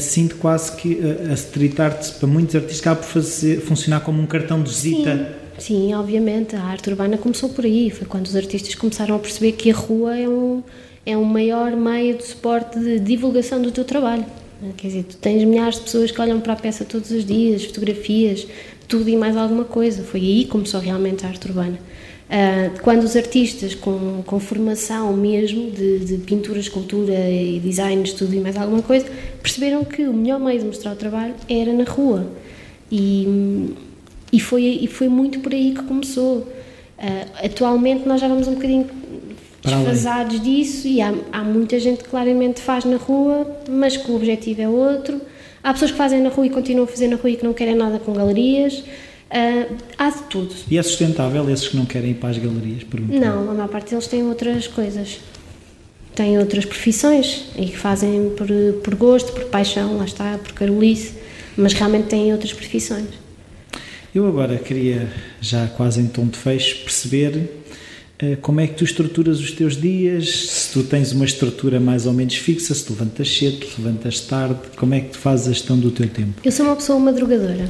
sinto 0.00 0.36
quase 0.36 0.76
que 0.76 0.98
eh, 1.00 1.30
a 1.30 1.34
street 1.34 1.78
art, 1.78 2.14
para 2.18 2.26
muitos 2.26 2.54
artistas, 2.54 2.80
acaba 2.80 3.00
por 3.00 3.06
fazer, 3.06 3.60
funcionar 3.60 4.00
como 4.00 4.20
um 4.20 4.26
cartão 4.26 4.62
de 4.62 4.70
visita. 4.70 5.36
Sim, 5.58 5.88
sim, 5.88 5.94
obviamente. 5.94 6.56
A 6.56 6.62
arte 6.62 6.90
urbana 6.90 7.16
começou 7.16 7.48
por 7.50 7.64
aí. 7.64 7.90
Foi 7.90 8.06
quando 8.06 8.26
os 8.26 8.34
artistas 8.34 8.74
começaram 8.74 9.14
a 9.14 9.18
perceber 9.18 9.52
que 9.52 9.70
a 9.70 9.74
rua 9.74 10.18
é 10.18 10.28
um, 10.28 10.62
é 11.04 11.16
um 11.16 11.24
maior 11.24 11.76
meio 11.76 12.16
de 12.16 12.24
suporte 12.24 12.78
de 12.78 12.98
divulgação 12.98 13.62
do 13.62 13.70
teu 13.70 13.84
trabalho. 13.84 14.26
Quer 14.76 14.88
dizer, 14.88 15.04
tu 15.04 15.16
tens 15.18 15.44
milhares 15.44 15.76
de 15.76 15.82
pessoas 15.82 16.10
que 16.10 16.20
olham 16.20 16.40
para 16.40 16.54
a 16.54 16.56
peça 16.56 16.84
todos 16.84 17.10
os 17.10 17.24
dias, 17.24 17.64
fotografias, 17.66 18.46
tudo 18.88 19.08
e 19.08 19.16
mais 19.16 19.36
alguma 19.36 19.64
coisa. 19.64 20.02
Foi 20.02 20.20
aí 20.20 20.44
que 20.44 20.50
começou 20.50 20.80
realmente 20.80 21.24
a 21.24 21.28
arte 21.28 21.46
urbana. 21.46 21.78
Uh, 22.26 22.80
quando 22.82 23.04
os 23.04 23.14
artistas 23.14 23.74
com, 23.74 24.22
com 24.26 24.40
formação 24.40 25.12
mesmo 25.12 25.70
de, 25.70 26.00
de, 26.00 26.16
pintura, 26.18 26.58
escultura 26.58 27.14
e 27.30 27.60
design, 27.60 28.02
tudo 28.10 28.34
e 28.34 28.40
mais 28.40 28.56
alguma 28.56 28.82
coisa, 28.82 29.06
perceberam 29.40 29.84
que 29.84 30.02
o 30.02 30.12
melhor 30.12 30.40
meio 30.40 30.58
de 30.58 30.66
mostrar 30.66 30.92
o 30.92 30.96
trabalho 30.96 31.34
era 31.48 31.72
na 31.72 31.84
rua. 31.84 32.26
E, 32.90 33.74
e, 34.32 34.40
foi, 34.40 34.62
e 34.64 34.86
foi 34.88 35.08
muito 35.08 35.38
por 35.38 35.52
aí 35.52 35.72
que 35.72 35.82
começou. 35.84 36.38
Uh, 36.38 37.44
atualmente 37.44 38.08
nós 38.08 38.20
já 38.20 38.26
vamos 38.26 38.48
um 38.48 38.54
bocadinho 38.54 38.86
desfasados 39.62 40.40
disso 40.40 40.88
e 40.88 41.00
há, 41.00 41.14
há 41.32 41.42
muita 41.42 41.78
gente 41.78 42.02
que 42.02 42.08
claramente 42.08 42.60
faz 42.60 42.84
na 42.84 42.96
rua, 42.96 43.46
mas 43.68 43.96
que 43.96 44.10
o 44.10 44.16
objetivo 44.16 44.62
é 44.62 44.68
outro 44.68 45.20
Há 45.66 45.72
pessoas 45.72 45.90
que 45.90 45.96
fazem 45.96 46.22
na 46.22 46.28
rua 46.28 46.46
e 46.46 46.50
continuam 46.50 46.84
a 46.84 46.86
fazer 46.86 47.08
na 47.08 47.16
rua 47.16 47.28
e 47.28 47.36
que 47.36 47.44
não 47.44 47.52
querem 47.52 47.74
nada 47.74 47.98
com 47.98 48.12
galerias. 48.12 48.84
Uh, 49.30 49.76
há 49.98 50.10
de 50.10 50.22
tudo. 50.24 50.54
E 50.70 50.78
é 50.78 50.82
sustentável 50.82 51.48
esses 51.50 51.68
que 51.68 51.76
não 51.76 51.84
querem 51.84 52.12
ir 52.12 52.14
para 52.14 52.30
as 52.30 52.38
galerias? 52.38 52.82
Não, 53.08 53.50
a 53.50 53.54
maior 53.54 53.68
parte 53.68 53.90
deles 53.90 54.06
têm 54.06 54.22
outras 54.22 54.66
coisas. 54.68 55.18
Têm 56.14 56.38
outras 56.38 56.64
profissões 56.64 57.46
e 57.56 57.66
que 57.66 57.76
fazem 57.76 58.30
por, 58.36 58.48
por 58.82 58.94
gosto, 58.94 59.32
por 59.32 59.44
paixão, 59.46 59.98
lá 59.98 60.04
está, 60.04 60.38
por 60.38 60.52
carolice, 60.52 61.14
mas 61.56 61.72
realmente 61.72 62.06
têm 62.06 62.32
outras 62.32 62.52
profissões. 62.52 63.08
Eu 64.14 64.26
agora 64.26 64.56
queria, 64.56 65.12
já 65.42 65.66
quase 65.66 66.00
em 66.00 66.06
tom 66.06 66.26
de 66.26 66.38
fecho, 66.38 66.84
perceber 66.84 67.50
eh, 68.18 68.36
como 68.40 68.60
é 68.60 68.66
que 68.66 68.74
tu 68.74 68.84
estruturas 68.84 69.40
os 69.40 69.50
teus 69.50 69.76
dias? 69.76 70.30
Se 70.48 70.72
tu 70.72 70.82
tens 70.84 71.12
uma 71.12 71.24
estrutura 71.24 71.78
mais 71.78 72.06
ou 72.06 72.14
menos 72.14 72.36
fixa, 72.36 72.72
se 72.74 72.84
tu 72.84 72.94
levantas 72.94 73.28
cedo, 73.36 73.58
te 73.58 73.80
levantas 73.80 74.20
tarde, 74.20 74.58
como 74.76 74.94
é 74.94 75.00
que 75.00 75.10
tu 75.10 75.18
fazes 75.18 75.48
a 75.48 75.52
gestão 75.52 75.78
do 75.78 75.90
teu 75.90 76.08
tempo? 76.08 76.40
Eu 76.42 76.50
sou 76.50 76.64
uma 76.64 76.76
pessoa 76.76 76.98
madrugadora, 76.98 77.68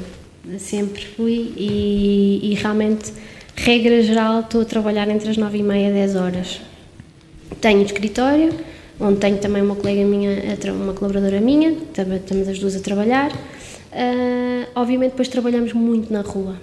sempre 0.58 1.04
fui 1.04 1.52
e, 1.56 2.40
e 2.42 2.54
realmente, 2.54 3.12
regra 3.54 4.02
geral, 4.02 4.40
estou 4.40 4.62
a 4.62 4.64
trabalhar 4.64 5.08
entre 5.08 5.30
as 5.30 5.36
9 5.36 5.58
e 5.58 5.62
meia 5.62 5.88
e 5.90 5.92
10 5.92 6.16
horas. 6.16 6.60
Tenho 7.60 7.82
escritório, 7.82 8.52
onde 9.00 9.18
tenho 9.18 9.38
também 9.38 9.62
uma 9.62 9.76
colega 9.76 10.04
minha, 10.04 10.30
uma 10.72 10.92
colaboradora 10.94 11.40
minha, 11.40 11.70
estamos 11.70 12.48
as 12.48 12.58
duas 12.58 12.76
a 12.76 12.80
trabalhar. 12.80 13.32
Uh, 13.32 14.68
obviamente 14.74 15.12
depois 15.12 15.28
trabalhamos 15.28 15.72
muito 15.72 16.12
na 16.12 16.20
rua, 16.20 16.56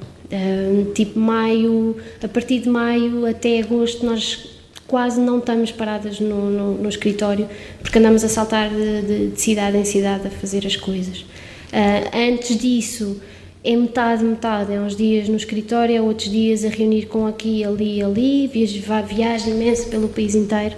tipo 0.94 1.20
maio, 1.20 1.98
a 2.22 2.28
partir 2.28 2.60
de 2.60 2.70
maio 2.70 3.26
até 3.26 3.60
agosto 3.60 4.06
nós 4.06 4.50
quase 4.86 5.20
não 5.20 5.40
estamos 5.40 5.72
paradas 5.72 6.20
no, 6.20 6.52
no, 6.52 6.74
no 6.76 6.90
escritório 6.90 7.50
porque 7.82 7.98
andamos 7.98 8.24
a 8.24 8.30
saltar 8.30 8.70
de, 8.70 9.02
de, 9.02 9.28
de, 9.30 9.42
cidade 9.42 9.76
em 9.78 9.86
cidade 9.86 10.28
a 10.28 10.30
fazer 10.30 10.68
as 10.68 10.76
coisas. 10.76 11.22
Uh, 11.22 12.18
antes 12.32 12.56
disso 12.56 13.20
é 13.64 13.76
metade, 13.76 14.24
metade. 14.24 14.74
É 14.74 14.80
uns 14.80 14.96
dias 14.96 15.30
no 15.30 15.38
escritório, 15.38 15.96
é 15.96 16.02
outros 16.02 16.30
dias 16.30 16.66
a 16.66 16.70
reunir 16.70 17.06
com 17.06 17.26
aqui, 17.26 17.64
ali 17.64 17.98
e 18.00 18.04
ali. 18.04 18.48
Viajo 18.48 19.50
imenso 19.50 19.90
pelo 19.90 20.10
país 20.10 20.36
inteiro, 20.36 20.76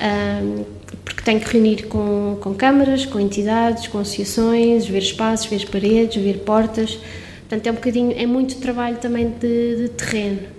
um, 0.00 0.64
porque 1.04 1.22
tenho 1.22 1.40
que 1.40 1.52
reunir 1.52 1.86
com, 1.86 2.38
com 2.40 2.54
câmaras, 2.54 3.04
com 3.04 3.18
entidades, 3.18 3.88
com 3.88 3.98
associações, 3.98 4.86
ver 4.86 5.02
espaços, 5.02 5.46
ver 5.46 5.68
paredes, 5.68 6.22
ver 6.22 6.38
portas. 6.38 6.98
Portanto, 7.40 7.66
é 7.66 7.70
um 7.70 7.74
bocadinho, 7.74 8.14
é 8.16 8.26
muito 8.26 8.56
trabalho 8.56 8.98
também 8.98 9.30
de, 9.30 9.76
de 9.76 9.88
terreno. 9.88 10.57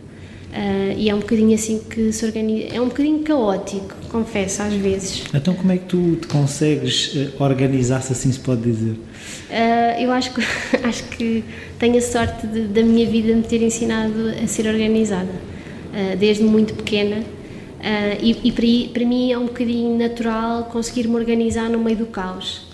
Uh, 0.50 0.98
e 0.98 1.10
é 1.12 1.14
um 1.14 1.20
bocadinho 1.20 1.54
assim 1.54 1.80
que 1.80 2.12
se 2.12 2.26
organiza. 2.26 2.74
É 2.74 2.82
um 2.82 2.88
bocadinho 2.88 3.20
caótico, 3.20 3.96
confesso, 4.10 4.64
às 4.64 4.74
vezes. 4.74 5.24
Então, 5.34 5.54
como 5.54 5.72
é 5.72 5.78
que 5.78 5.86
tu 5.86 6.16
te 6.16 6.28
consegues 6.28 7.14
eh, 7.16 7.30
organizar, 7.40 8.02
se 8.02 8.14
assim 8.14 8.32
se 8.32 8.40
pode 8.40 8.62
dizer? 8.64 8.94
Uh, 8.94 10.02
eu 10.02 10.12
acho 10.12 10.34
que, 10.34 10.42
acho 10.84 11.04
que 11.10 11.44
tenho 11.78 11.98
a 11.98 12.02
sorte 12.02 12.48
de, 12.48 12.62
da 12.62 12.82
minha 12.82 13.06
vida 13.08 13.34
me 13.36 13.44
ter 13.44 13.62
ensinado 13.62 14.30
a 14.44 14.48
ser 14.48 14.66
organizada, 14.66 15.30
uh, 15.30 16.18
desde 16.18 16.44
muito 16.44 16.74
pequena. 16.74 17.24
e, 18.20 18.36
e 18.44 18.52
para, 18.52 18.94
para, 18.94 19.06
mim 19.08 19.32
é 19.32 19.38
um 19.38 19.46
bocadinho 19.46 19.98
natural 19.98 20.64
conseguir 20.66 21.08
me 21.08 21.16
organizar 21.16 21.70
no 21.70 21.80
meio 21.80 21.98
do 21.98 22.08
caos. 22.08 22.68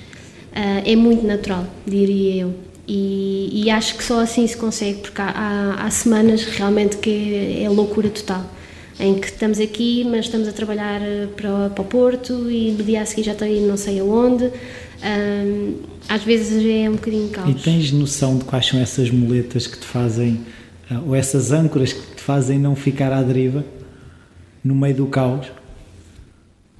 é 0.53 0.95
muito 0.95 1.27
natural, 1.27 1.67
diria 1.85 2.43
eu. 2.43 2.64
E, 2.87 3.49
e, 3.51 3.69
acho 3.71 3.97
que 3.97 4.03
só 4.03 4.19
assim 4.19 4.45
se 4.45 4.55
consegue, 4.55 4.99
porque 4.99 5.19
há, 5.19 5.29
há, 5.29 5.85
há 5.85 5.89
semanas 5.89 6.45
realmente 6.45 6.97
que 6.97 7.09
é, 7.33 7.63
é, 7.63 7.69
loucura 7.69 8.09
total, 8.09 8.45
em 8.99 9.15
que 9.15 9.25
estamos 9.25 9.59
aqui, 9.59 10.05
mas 10.07 10.25
estamos 10.25 10.47
a 10.47 10.51
trabalhar 10.51 11.01
eh, 11.01 11.27
para, 11.35 11.71
para 11.71 11.81
o 11.81 11.85
Porto 11.85 12.49
e 12.49 12.71
no 12.71 12.83
dia 12.83 13.01
a 13.01 13.05
seguir 13.05 13.23
já 13.23 13.31
estou 13.31 13.47
aí 13.47 13.59
não 13.59 13.75
sei 13.75 13.99
aonde. 13.99 14.51
Às 16.07 16.23
vezes 16.23 16.63
é 16.63 16.89
um 16.89 16.93
bocadinho 16.93 17.29
caos. 17.29 17.49
E 17.49 17.53
tens 17.55 17.91
noção 17.91 18.37
de 18.37 18.45
quais 18.45 18.67
são 18.67 18.79
essas 18.79 19.09
muletas 19.09 19.65
que 19.65 19.77
te 19.77 19.85
fazem, 19.85 20.41
eh, 20.89 20.97
ou 21.05 21.15
essas 21.15 21.51
âncoras 21.51 21.93
que 21.93 22.15
te 22.15 22.21
fazem 22.21 22.59
não 22.59 22.75
ficar 22.75 23.11
à 23.11 23.21
deriva 23.23 23.65
no 24.63 24.75
meio 24.75 24.95
do 24.95 25.07
caos? 25.07 25.47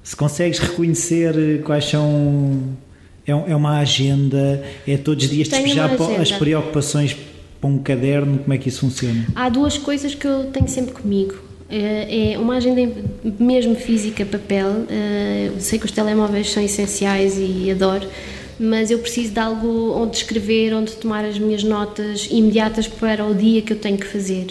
Se 0.02 0.14
consegues 0.14 0.60
reconhecer 0.60 1.36
eh, 1.36 1.58
quais 1.58 1.86
são 1.86 2.76
é, 3.26 3.32
é 3.32 3.56
uma 3.56 3.78
agenda, 3.78 4.62
é 4.86 4.96
todos 4.96 5.24
os 5.24 5.30
dias 5.30 5.48
despejar 5.48 5.90
as 6.20 6.30
preocupações 6.32 7.16
para 7.60 7.68
um 7.68 7.78
caderno, 7.78 8.38
como 8.38 8.52
é 8.52 8.58
que 8.58 8.68
isso 8.68 8.80
funciona? 8.80 9.26
Há 9.34 9.48
duas 9.48 9.76
coisas 9.76 10.14
que 10.14 10.26
eu 10.26 10.44
tenho 10.44 10.68
sempre 10.68 10.92
comigo. 10.92 11.34
É, 11.68 12.32
é 12.32 12.38
uma 12.38 12.56
agenda 12.56 12.80
mesmo 13.40 13.74
física, 13.74 14.24
papel. 14.24 14.86
É, 14.88 15.50
sei 15.58 15.78
que 15.78 15.84
os 15.84 15.90
telemóveis 15.90 16.50
são 16.50 16.62
essenciais 16.62 17.36
e 17.38 17.68
adoro, 17.70 18.06
mas 18.60 18.90
eu 18.90 19.00
preciso 19.00 19.32
de 19.32 19.40
algo 19.40 19.92
onde 20.00 20.18
escrever, 20.18 20.72
onde 20.74 20.92
tomar 20.92 21.24
as 21.24 21.38
minhas 21.38 21.64
notas 21.64 22.28
imediatas 22.30 22.86
para 22.86 23.26
o 23.26 23.34
dia 23.34 23.62
que 23.62 23.72
eu 23.72 23.78
tenho 23.78 23.98
que 23.98 24.06
fazer. 24.06 24.46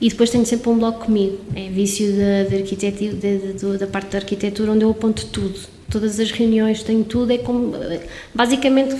E 0.00 0.08
depois 0.08 0.30
tenho 0.30 0.46
sempre 0.46 0.70
um 0.70 0.78
bloco 0.78 1.04
comigo, 1.04 1.38
é 1.54 1.68
vício 1.68 2.12
da, 2.12 2.50
da 2.50 2.56
arquitetura, 2.56 3.12
da, 3.14 3.76
da 3.78 3.86
parte 3.86 4.10
da 4.10 4.18
arquitetura, 4.18 4.72
onde 4.72 4.84
eu 4.84 4.90
aponto 4.90 5.26
tudo 5.26 5.74
todas 5.94 6.18
as 6.18 6.32
reuniões, 6.32 6.82
tenho 6.82 7.04
tudo, 7.04 7.32
é 7.32 7.38
como, 7.38 7.72
basicamente 8.34 8.96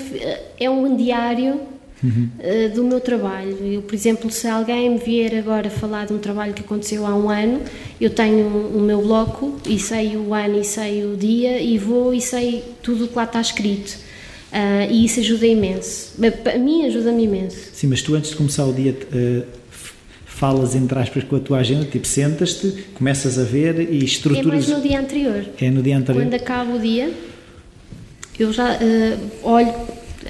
é 0.61 0.70
um 0.70 0.97
diário 0.97 1.61
uhum. 2.05 2.28
uh, 2.38 2.72
do 2.72 2.84
meu 2.84 3.01
trabalho. 3.01 3.59
Eu, 3.61 3.82
por 3.82 3.95
exemplo, 3.97 4.30
se 4.30 4.47
alguém 4.47 4.90
me 4.90 4.99
vier 4.99 5.36
agora 5.36 5.68
falar 5.68 6.07
de 6.07 6.12
um 6.12 6.18
trabalho 6.18 6.55
que 6.55 6.62
aconteceu 6.62 7.05
há 7.05 7.12
um 7.16 7.28
ano, 7.28 7.62
eu 8.01 8.11
tenho 8.11 8.47
o 8.47 8.80
meu 8.80 9.03
bloco 9.03 9.59
e 9.68 9.76
sei 9.76 10.16
o 10.16 10.32
ano 10.32 10.61
e 10.61 10.64
sei 10.64 11.05
o 11.05 11.16
dia 11.16 11.61
e 11.61 11.76
vou 11.78 12.14
e 12.14 12.20
sei 12.20 12.62
tudo 12.80 13.07
o 13.07 13.09
que 13.09 13.16
lá 13.16 13.24
está 13.24 13.40
escrito. 13.40 13.99
Uh, 14.53 14.88
e 14.88 15.05
isso 15.05 15.18
ajuda 15.18 15.49
imenso. 15.49 16.14
A 16.55 16.59
mim 16.59 16.86
ajuda-me 16.86 17.24
imenso. 17.24 17.70
Sim, 17.72 17.88
mas 17.88 18.03
tu 18.03 18.14
antes 18.14 18.30
de 18.30 18.36
começar 18.36 18.64
o 18.64 18.72
dia 18.72 18.92
uh, 18.92 19.64
falas, 20.35 20.74
entre 20.74 20.99
aspas, 20.99 21.22
com 21.24 21.37
a 21.37 21.41
tua 21.41 21.59
agenda, 21.59 21.85
tipo, 21.85 22.07
sentas-te, 22.07 22.87
começas 22.95 23.39
a 23.39 23.45
ver 23.45 23.80
e 23.91 24.05
estruturas... 24.05 24.47
É 24.47 24.49
mais 24.49 24.68
no 24.68 24.89
dia 24.89 25.01
anterior. 25.01 25.45
É 25.61 25.70
no 25.70 25.82
dia 25.82 25.97
anterior. 25.97 26.24
Quando 26.24 26.35
acaba 26.35 26.74
o 26.74 26.78
dia, 26.78 27.12
eu 28.39 28.53
já 28.53 28.74
uh, 28.74 29.18
olho, 29.43 29.72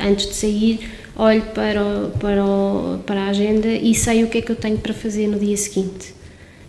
antes 0.00 0.26
de 0.28 0.34
sair, 0.34 0.80
olho 1.16 1.42
para, 1.54 1.82
o, 1.82 2.10
para, 2.18 2.44
o, 2.44 2.98
para 3.06 3.22
a 3.22 3.28
agenda 3.28 3.68
e 3.68 3.94
sei 3.94 4.24
o 4.24 4.28
que 4.28 4.38
é 4.38 4.42
que 4.42 4.52
eu 4.52 4.56
tenho 4.56 4.78
para 4.78 4.92
fazer 4.92 5.26
no 5.26 5.38
dia 5.38 5.56
seguinte. 5.56 6.14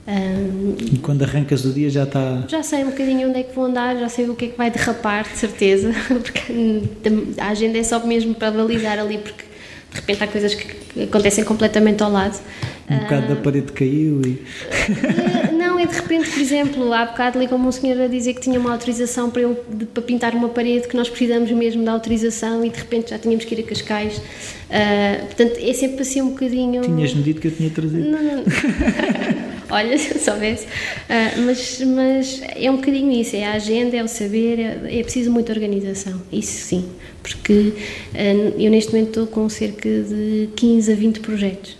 Um, 0.07 0.75
e 0.93 0.97
quando 0.99 1.23
arrancas 1.23 1.65
o 1.65 1.73
dia 1.73 1.89
já 1.89 2.03
está. 2.03 2.45
Já 2.47 2.61
sei 2.61 2.83
um 2.83 2.91
bocadinho 2.91 3.27
onde 3.27 3.39
é 3.39 3.43
que 3.43 3.55
vou 3.55 3.65
andar, 3.65 3.97
já 3.97 4.07
sei 4.07 4.29
o 4.29 4.35
que 4.35 4.45
é 4.45 4.47
que 4.49 4.57
vai 4.57 4.69
derrapar, 4.69 5.23
de 5.23 5.37
certeza, 5.37 5.91
porque 6.07 6.83
a 7.39 7.47
agenda 7.49 7.77
é 7.79 7.83
só 7.83 8.05
mesmo 8.05 8.35
para 8.35 8.51
balizar 8.51 8.99
ali, 8.99 9.17
porque 9.17 9.43
de 9.95 10.01
repente 10.01 10.23
há 10.23 10.27
coisas 10.27 10.53
que 10.53 11.03
acontecem 11.03 11.43
completamente 11.43 12.03
ao 12.03 12.11
lado. 12.11 12.37
Um 12.89 12.99
bocado 12.99 13.27
da 13.27 13.33
ah, 13.33 13.37
parede 13.37 13.71
caiu 13.71 14.21
e. 14.25 14.43
Eh, 14.89 15.51
não, 15.75 15.79
é 15.79 15.85
de 15.85 15.93
repente, 15.93 16.29
por 16.29 16.39
exemplo, 16.39 16.93
há 16.93 17.05
bocado 17.05 17.37
ligou-me 17.37 17.67
um 17.67 17.71
senhor 17.71 18.01
a 18.01 18.07
dizer 18.07 18.33
que 18.33 18.41
tinha 18.41 18.57
uma 18.57 18.71
autorização 18.71 19.29
para, 19.29 19.41
eu, 19.41 19.63
de, 19.69 19.85
para 19.85 20.01
pintar 20.01 20.33
uma 20.33 20.47
parede, 20.47 20.87
que 20.87 20.95
nós 20.95 21.09
precisamos 21.09 21.51
mesmo 21.51 21.83
da 21.83 21.91
autorização 21.91 22.63
e 22.63 22.69
de 22.69 22.79
repente 22.79 23.09
já 23.09 23.19
tínhamos 23.19 23.43
que 23.43 23.53
ir 23.53 23.59
a 23.59 23.63
Cascais. 23.63 24.17
Uh, 24.17 25.25
portanto, 25.25 25.59
é 25.59 25.73
sempre 25.73 26.01
assim 26.01 26.21
um 26.21 26.29
bocadinho. 26.29 26.81
Tinhas-me 26.81 27.21
dito 27.21 27.41
que 27.41 27.47
eu 27.47 27.51
tinha 27.51 27.69
trazido. 27.69 28.09
Não, 28.09 28.23
não. 28.23 28.43
Olha, 29.69 29.97
se 29.97 30.13
eu 30.13 30.19
soubesse. 30.19 30.65
Uh, 30.65 31.41
mas, 31.45 31.81
mas 31.81 32.41
é 32.55 32.71
um 32.71 32.77
bocadinho 32.77 33.11
isso: 33.11 33.35
é 33.35 33.45
a 33.45 33.53
agenda, 33.53 33.97
é 33.97 34.03
o 34.03 34.07
saber, 34.07 34.59
é, 34.59 34.99
é 34.99 35.03
preciso 35.03 35.29
muita 35.31 35.51
organização. 35.51 36.21
Isso 36.31 36.65
sim, 36.65 36.85
porque 37.21 37.53
uh, 37.53 38.61
eu 38.61 38.71
neste 38.71 38.93
momento 38.93 39.09
estou 39.09 39.27
com 39.27 39.49
cerca 39.49 39.89
de 39.89 40.49
15 40.55 40.91
a 40.91 40.95
20 40.95 41.19
projetos 41.19 41.77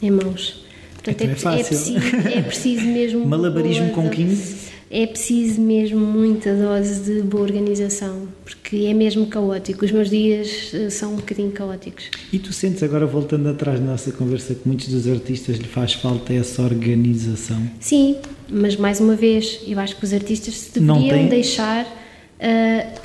em 0.00 0.10
mãos. 0.10 0.63
Portanto, 1.04 1.30
então 1.30 1.52
é, 1.52 1.60
é, 1.60 1.64
preciso, 1.64 1.98
é 2.28 2.42
preciso 2.42 2.86
mesmo. 2.86 3.26
Malabarismo 3.28 3.90
com 3.90 4.08
15? 4.08 4.64
É 4.90 5.06
preciso 5.06 5.60
mesmo 5.60 5.98
muita 5.98 6.54
dose 6.54 7.00
de 7.00 7.22
boa 7.22 7.42
organização, 7.42 8.28
porque 8.44 8.86
é 8.86 8.94
mesmo 8.94 9.26
caótico. 9.26 9.84
Os 9.84 9.90
meus 9.90 10.08
dias 10.08 10.70
eh, 10.72 10.88
são 10.88 11.14
um 11.14 11.16
bocadinho 11.16 11.50
caóticos. 11.50 12.10
E 12.32 12.38
tu 12.38 12.52
sentes, 12.52 12.82
agora 12.82 13.04
voltando 13.04 13.48
atrás 13.48 13.80
da 13.80 13.86
nossa 13.86 14.12
conversa, 14.12 14.54
que 14.54 14.66
muitos 14.66 14.88
dos 14.88 15.08
artistas 15.08 15.56
lhe 15.56 15.66
faz 15.66 15.94
falta 15.94 16.32
essa 16.32 16.62
organização? 16.62 17.60
Sim, 17.80 18.18
mas 18.48 18.76
mais 18.76 19.00
uma 19.00 19.16
vez, 19.16 19.60
eu 19.66 19.78
acho 19.80 19.96
que 19.96 20.04
os 20.04 20.12
artistas 20.12 20.54
se 20.54 20.78
deveriam 20.78 21.28
deixar 21.28 21.84
uh, 21.84 23.00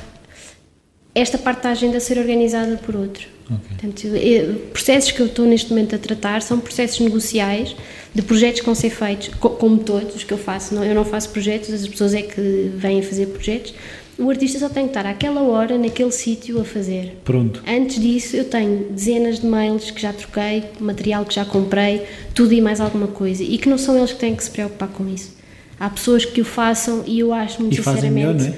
esta 1.15 1.39
parte 1.39 1.63
da 1.63 1.71
agenda 1.71 1.99
ser 1.99 2.19
organizada 2.19 2.77
por 2.77 2.95
outro 2.95 3.38
Okay. 3.49 3.67
Portanto, 3.69 4.71
processos 4.71 5.11
que 5.11 5.19
eu 5.19 5.25
estou 5.25 5.45
neste 5.45 5.69
momento 5.69 5.95
a 5.95 5.97
tratar 5.97 6.41
são 6.41 6.59
processos 6.59 6.99
negociais 6.99 7.75
de 8.13 8.21
projetos 8.21 8.59
que 8.59 8.65
vão 8.65 8.75
ser 8.75 8.89
feitos, 8.89 9.29
como 9.39 9.79
todos 9.79 10.15
os 10.15 10.23
que 10.23 10.33
eu 10.33 10.37
faço. 10.37 10.73
Não, 10.75 10.83
eu 10.83 10.93
não 10.93 11.05
faço 11.05 11.29
projetos, 11.29 11.73
as 11.73 11.87
pessoas 11.87 12.13
é 12.13 12.21
que 12.21 12.71
vêm 12.75 13.01
fazer 13.01 13.27
projetos. 13.27 13.73
O 14.17 14.29
artista 14.29 14.59
só 14.59 14.67
tem 14.67 14.83
que 14.83 14.89
estar 14.89 15.05
àquela 15.05 15.41
hora, 15.41 15.77
naquele 15.77 16.11
sítio, 16.11 16.59
a 16.59 16.65
fazer. 16.65 17.17
Pronto. 17.23 17.63
Antes 17.65 18.01
disso, 18.01 18.35
eu 18.35 18.43
tenho 18.43 18.89
dezenas 18.89 19.39
de 19.39 19.47
mails 19.47 19.91
que 19.91 20.01
já 20.01 20.11
troquei, 20.11 20.65
material 20.79 21.23
que 21.23 21.33
já 21.33 21.45
comprei, 21.45 22.03
tudo 22.33 22.53
e 22.53 22.59
mais 22.59 22.81
alguma 22.81 23.07
coisa. 23.07 23.41
E 23.43 23.57
que 23.57 23.69
não 23.69 23.77
são 23.77 23.97
eles 23.97 24.11
que 24.11 24.19
têm 24.19 24.35
que 24.35 24.43
se 24.43 24.51
preocupar 24.51 24.89
com 24.89 25.07
isso. 25.07 25.37
Há 25.79 25.89
pessoas 25.89 26.25
que 26.25 26.41
o 26.41 26.45
façam 26.45 27.03
e 27.07 27.19
eu 27.19 27.31
acho 27.31 27.61
muito 27.61 27.73
e 27.73 27.77
sinceramente. 27.77 28.11
Melhor, 28.11 28.35
não 28.35 28.45
é? 28.45 28.53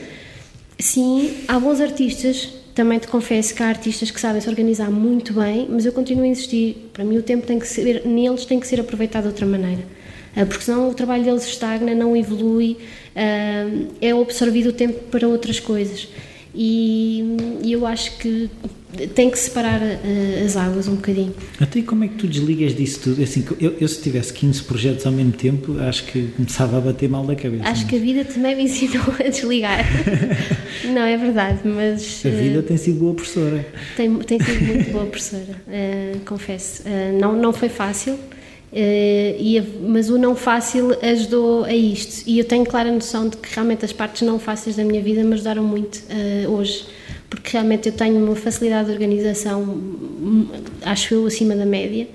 Sim, 0.79 1.31
há 1.47 1.59
bons 1.59 1.79
artistas 1.79 2.49
também 2.73 2.99
te 2.99 3.07
confesso 3.07 3.53
que 3.53 3.61
há 3.61 3.67
artistas 3.67 4.11
que 4.11 4.19
sabem 4.19 4.41
se 4.41 4.49
organizar 4.49 4.89
muito 4.89 5.33
bem, 5.33 5.67
mas 5.69 5.85
eu 5.85 5.91
continuo 5.91 6.23
a 6.23 6.27
insistir. 6.27 6.89
Para 6.93 7.03
mim, 7.03 7.17
o 7.17 7.23
tempo 7.23 7.45
tem 7.45 7.59
que 7.59 7.67
ser, 7.67 8.05
neles 8.05 8.45
tem 8.45 8.59
que 8.59 8.67
ser 8.67 8.79
aproveitado 8.79 9.23
de 9.23 9.29
outra 9.29 9.45
maneira. 9.45 9.83
Ah, 10.35 10.45
porque 10.45 10.63
senão 10.63 10.89
o 10.89 10.93
trabalho 10.93 11.23
deles 11.23 11.45
estagna, 11.45 11.93
não 11.93 12.15
evolui, 12.15 12.77
ah, 13.15 13.65
é 14.01 14.11
absorvido 14.11 14.69
o 14.69 14.73
tempo 14.73 14.99
para 15.09 15.27
outras 15.27 15.59
coisas. 15.59 16.07
E, 16.53 17.37
eu 17.63 17.85
acho 17.85 18.17
que 18.17 18.49
tem 19.13 19.29
que 19.29 19.39
separar 19.39 19.81
uh, 19.81 20.45
as 20.45 20.57
águas 20.57 20.87
um 20.87 20.95
bocadinho. 20.95 21.33
Até 21.59 21.79
e 21.79 21.83
como 21.83 22.03
é 22.03 22.07
que 22.07 22.15
tu 22.15 22.27
desligas 22.27 22.75
disso 22.75 22.99
tudo? 23.01 23.23
Assim, 23.23 23.45
eu, 23.59 23.75
eu, 23.79 23.87
se 23.87 24.01
tivesse 24.01 24.33
15 24.33 24.63
projetos 24.63 25.05
ao 25.05 25.11
mesmo 25.11 25.31
tempo, 25.31 25.79
acho 25.79 26.05
que 26.05 26.27
começava 26.35 26.77
a 26.77 26.81
bater 26.81 27.09
mal 27.09 27.25
da 27.25 27.35
cabeça. 27.35 27.63
Acho 27.63 27.81
mas... 27.81 27.89
que 27.89 27.95
a 27.95 27.99
vida 27.99 28.25
também 28.25 28.55
me 28.55 28.63
ensinou 28.63 29.03
a 29.19 29.23
desligar. 29.23 29.85
não, 30.93 31.01
é 31.01 31.17
verdade, 31.17 31.59
mas... 31.63 32.25
A 32.25 32.29
vida 32.29 32.59
uh, 32.59 32.63
tem 32.63 32.77
sido 32.77 32.99
boa 32.99 33.13
professora. 33.13 33.65
Tem, 33.95 34.13
tem 34.17 34.39
sido 34.39 34.65
muito 34.65 34.91
boa 34.91 35.05
professora, 35.05 35.61
uh, 35.67 36.19
confesso. 36.25 36.83
não, 37.19 37.35
não 37.35 37.53
foi 37.53 37.69
fácil, 37.69 38.17
e, 38.73 39.61
mas 39.81 40.09
o 40.09 40.17
não 40.17 40.35
fácil 40.35 40.95
ajudou 41.01 41.65
a 41.65 41.73
isto. 41.73 42.23
E 42.27 42.39
eu 42.39 42.45
tenho 42.45 42.65
clara 42.65 42.91
noção 42.91 43.27
de 43.27 43.37
que 43.37 43.53
realmente 43.53 43.83
as 43.83 43.91
partes 43.91 44.21
não 44.21 44.39
fáceis 44.39 44.75
da 44.75 44.83
minha 44.83 45.01
vida 45.01 45.23
me 45.23 45.33
ajudaram 45.33 45.63
muito 45.63 46.01
hoje 46.47 46.85
porque 47.31 47.53
realmente 47.53 47.87
eu 47.87 47.93
tenho 47.93 48.21
uma 48.21 48.35
facilidade 48.35 48.87
de 48.87 48.91
organização, 48.91 49.81
acho 50.83 51.13
eu, 51.13 51.25
acima 51.25 51.55
da 51.55 51.65
média, 51.65 52.05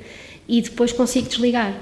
e 0.47 0.61
depois 0.61 0.93
consigo 0.93 1.27
desligar. 1.27 1.73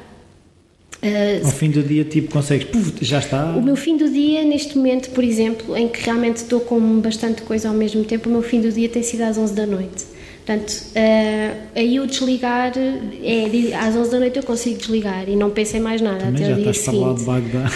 Uh, 1.03 1.45
Ao 1.45 1.51
fim 1.51 1.69
do 1.69 1.83
dia, 1.83 2.05
tipo, 2.05 2.31
consegues, 2.31 2.69
puf, 2.69 2.93
já 3.05 3.19
está. 3.19 3.57
O 3.57 3.61
meu 3.61 3.75
fim 3.75 3.97
do 3.97 4.09
dia, 4.09 4.45
neste 4.45 4.77
momento, 4.79 5.11
por 5.11 5.25
exemplo, 5.25 5.77
em 5.77 5.89
que 5.89 6.01
realmente 6.01 6.37
estou 6.37 6.61
com 6.61 6.79
bastante 7.01 7.43
coisa 7.43 7.69
ao 7.69 7.75
mesmo 7.75 8.05
tempo, 8.05 8.29
o 8.29 8.33
meu 8.33 8.41
fim 8.41 8.61
do 8.61 8.71
dia 8.71 8.89
tem 8.89 9.03
sido 9.03 9.23
às 9.23 9.37
11 9.37 9.53
da 9.53 9.67
noite. 9.67 10.14
Portanto, 10.45 10.73
uh, 10.73 11.57
aí 11.75 11.99
o 11.99 12.07
desligar, 12.07 12.73
é, 12.77 13.75
às 13.77 13.97
11 13.97 14.11
da 14.11 14.21
noite 14.21 14.37
eu 14.37 14.43
consigo 14.43 14.77
desligar 14.77 15.27
e 15.27 15.35
não 15.37 15.49
penso 15.49 15.75
em 15.79 15.81
mais 15.81 16.03
nada 16.03 16.19
Também 16.19 16.45
até 16.45 16.45
já 16.45 16.53
o 16.53 16.61
dia 16.61 16.71
estás 16.71 16.97
para 16.97 17.07
lá 17.07 17.15
de 17.15 17.21
seguinte. 17.21 17.51
Bagdá. 17.51 17.71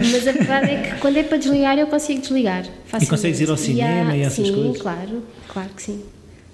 Mas 0.10 0.28
a 0.28 0.32
verdade 0.32 0.70
é 0.70 0.76
que 0.80 1.00
quando 1.00 1.16
é 1.18 1.22
para 1.22 1.36
desligar 1.36 1.78
eu 1.78 1.86
consigo 1.86 2.22
desligar. 2.22 2.64
E 2.98 3.06
consegues 3.06 3.40
ir 3.40 3.50
ao 3.50 3.58
cinema 3.58 4.12
há, 4.12 4.16
e 4.16 4.22
essas 4.22 4.46
sim, 4.46 4.54
coisas? 4.54 4.80
claro, 4.80 5.22
claro 5.48 5.68
que 5.76 5.82
sim. 5.82 6.00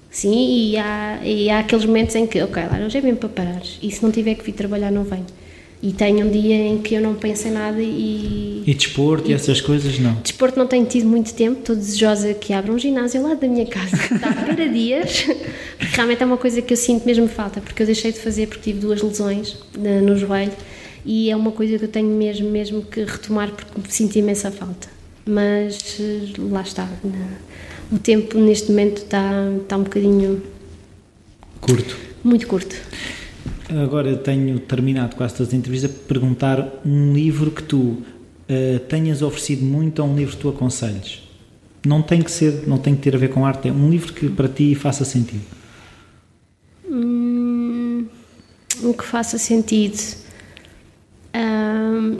Sim, 0.09 0.71
e 0.71 0.77
há, 0.77 1.19
e 1.23 1.49
há 1.49 1.59
aqueles 1.59 1.85
momentos 1.85 2.13
em 2.15 2.27
que, 2.27 2.41
ok, 2.41 2.63
Lara, 2.63 2.85
hoje 2.85 2.97
é 2.97 3.01
mesmo 3.01 3.19
para 3.19 3.29
parares 3.29 3.79
e 3.81 3.89
se 3.89 4.03
não 4.03 4.11
tiver 4.11 4.35
que 4.35 4.43
vir 4.43 4.51
trabalhar 4.51 4.91
não 4.91 5.05
venho. 5.05 5.25
E 5.83 5.91
tenho 5.91 6.27
um 6.27 6.29
dia 6.29 6.55
em 6.55 6.77
que 6.77 6.93
eu 6.93 7.01
não 7.01 7.15
penso 7.15 7.47
em 7.47 7.51
nada 7.51 7.81
e... 7.81 8.61
E 8.67 8.73
desporto 8.73 9.31
e 9.31 9.33
essas 9.33 9.59
coisas, 9.59 9.97
não. 9.97 10.13
Desporto 10.21 10.59
não 10.59 10.67
tenho 10.67 10.85
tido 10.85 11.07
muito 11.07 11.33
tempo, 11.33 11.59
estou 11.59 11.75
desejosa 11.75 12.35
que 12.35 12.53
abra 12.53 12.71
um 12.71 12.77
ginásio 12.77 13.21
ao 13.21 13.29
lado 13.29 13.39
da 13.39 13.47
minha 13.47 13.65
casa, 13.65 13.95
está 14.13 14.27
a 14.29 14.53
ver 14.53 14.61
a 14.61 14.67
dias, 14.67 15.23
porque 15.77 15.95
realmente 15.95 16.21
é 16.21 16.25
uma 16.25 16.37
coisa 16.37 16.61
que 16.61 16.71
eu 16.71 16.77
sinto 16.77 17.03
mesmo 17.05 17.27
falta, 17.27 17.61
porque 17.61 17.81
eu 17.81 17.87
deixei 17.87 18.11
de 18.11 18.19
fazer 18.19 18.47
porque 18.47 18.71
tive 18.71 18.79
duas 18.79 19.01
lesões 19.01 19.57
no, 19.75 20.01
no 20.01 20.17
joelho 20.17 20.53
e 21.03 21.31
é 21.31 21.35
uma 21.35 21.51
coisa 21.51 21.79
que 21.79 21.85
eu 21.85 21.89
tenho 21.89 22.09
mesmo, 22.09 22.49
mesmo 22.49 22.83
que 22.83 23.03
retomar 23.03 23.51
porque 23.51 23.91
sinto 23.91 24.15
imensa 24.17 24.51
falta. 24.51 24.87
Mas 25.25 25.97
eh, 25.99 26.27
lá 26.51 26.61
está, 26.61 26.87
o 27.91 27.99
tempo 27.99 28.37
neste 28.37 28.69
momento 28.69 29.03
está, 29.03 29.31
está 29.61 29.77
um 29.77 29.83
bocadinho 29.83 30.41
Curto. 31.59 31.97
muito 32.23 32.47
curto. 32.47 32.75
Agora 33.79 34.17
tenho 34.17 34.59
terminado 34.59 35.15
quase 35.15 35.35
todas 35.35 35.49
as 35.49 35.53
entrevistas 35.53 35.91
a 35.91 36.07
perguntar 36.07 36.81
um 36.85 37.13
livro 37.13 37.51
que 37.51 37.63
tu 37.63 37.77
uh, 37.77 38.79
tenhas 38.89 39.21
oferecido 39.21 39.63
muito 39.63 40.01
ou 40.01 40.09
um 40.09 40.15
livro 40.15 40.35
que 40.35 40.41
tu 40.41 40.49
aconselhes. 40.49 41.23
Não 41.85 42.01
tem 42.01 42.21
que 42.21 42.31
ser, 42.31 42.67
não 42.67 42.77
tem 42.77 42.95
que 42.95 43.01
ter 43.01 43.15
a 43.15 43.17
ver 43.17 43.29
com 43.29 43.45
arte, 43.45 43.69
é 43.69 43.71
um 43.71 43.89
livro 43.89 44.13
que 44.13 44.29
para 44.29 44.47
ti 44.47 44.75
faça 44.75 45.05
sentido. 45.05 45.43
Hum, 46.87 48.05
um 48.83 48.93
que 48.93 49.03
faça 49.03 49.37
sentido. 49.37 49.97
Hum, 51.33 52.19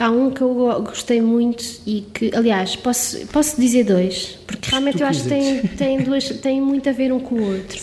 há 0.00 0.10
um 0.10 0.30
que 0.30 0.40
eu 0.40 0.52
go- 0.54 0.82
gostei 0.82 1.20
muito 1.20 1.62
e 1.86 2.00
que, 2.12 2.30
aliás, 2.34 2.74
posso, 2.74 3.18
posso 3.28 3.60
dizer 3.60 3.84
dois, 3.84 4.38
porque 4.46 4.70
realmente 4.70 5.00
eu 5.00 5.06
acho 5.06 5.22
que 5.22 5.28
tem, 5.28 5.62
tem, 5.76 5.98
duas, 6.02 6.28
tem 6.28 6.60
muito 6.60 6.88
a 6.88 6.92
ver 6.92 7.12
um 7.12 7.20
com 7.20 7.34
o 7.36 7.52
outro. 7.54 7.78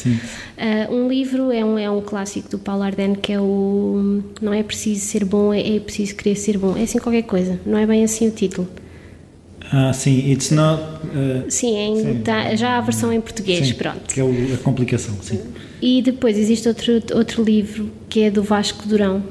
Ah, 0.58 0.88
um 0.92 1.08
livro 1.08 1.52
é 1.52 1.64
um, 1.64 1.78
é 1.78 1.90
um 1.90 2.02
clássico 2.02 2.50
do 2.50 2.58
Paulo 2.60 2.84
Ardenne 2.84 3.16
que 3.18 3.32
é 3.32 3.40
o 3.40 4.22
Não 4.42 4.52
é 4.54 4.64
preciso 4.64 5.06
ser 5.06 5.24
bom, 5.24 5.54
é, 5.54 5.76
é 5.78 5.80
preciso 5.80 6.16
querer 6.16 6.36
ser 6.36 6.58
bom. 6.58 6.76
É 6.76 6.84
assim 6.84 6.98
qualquer 7.00 7.24
coisa, 7.24 7.60
não 7.66 7.78
é 7.78 7.86
bem 7.86 8.04
assim 8.04 8.28
o 8.28 8.32
título. 8.32 8.68
Ah, 9.72 9.92
sim, 9.94 10.32
it's 10.32 10.50
not. 10.52 10.82
uh, 10.82 11.44
Sim, 11.52 11.76
é 11.76 11.86
em- 11.88 12.02
Sim. 12.02 12.22
tá- 12.24 12.56
já 12.56 12.70
há 12.70 12.78
a 12.78 12.82
versão 12.82 13.12
em 13.12 13.20
português, 13.20 13.68
sim, 13.68 13.74
pronto. 13.74 14.14
Que 14.14 14.22
é 14.22 14.24
o- 14.24 14.54
a 14.54 14.58
complicação, 14.64 15.14
sim. 15.22 15.42
E 15.82 16.02
depois 16.02 16.38
existe 16.38 16.68
outro, 16.70 16.94
outro 17.14 17.44
livro 17.44 17.92
que 18.08 18.22
é 18.22 18.32
do 18.32 18.42
Vasco 18.42 18.88
Durão, 18.88 19.22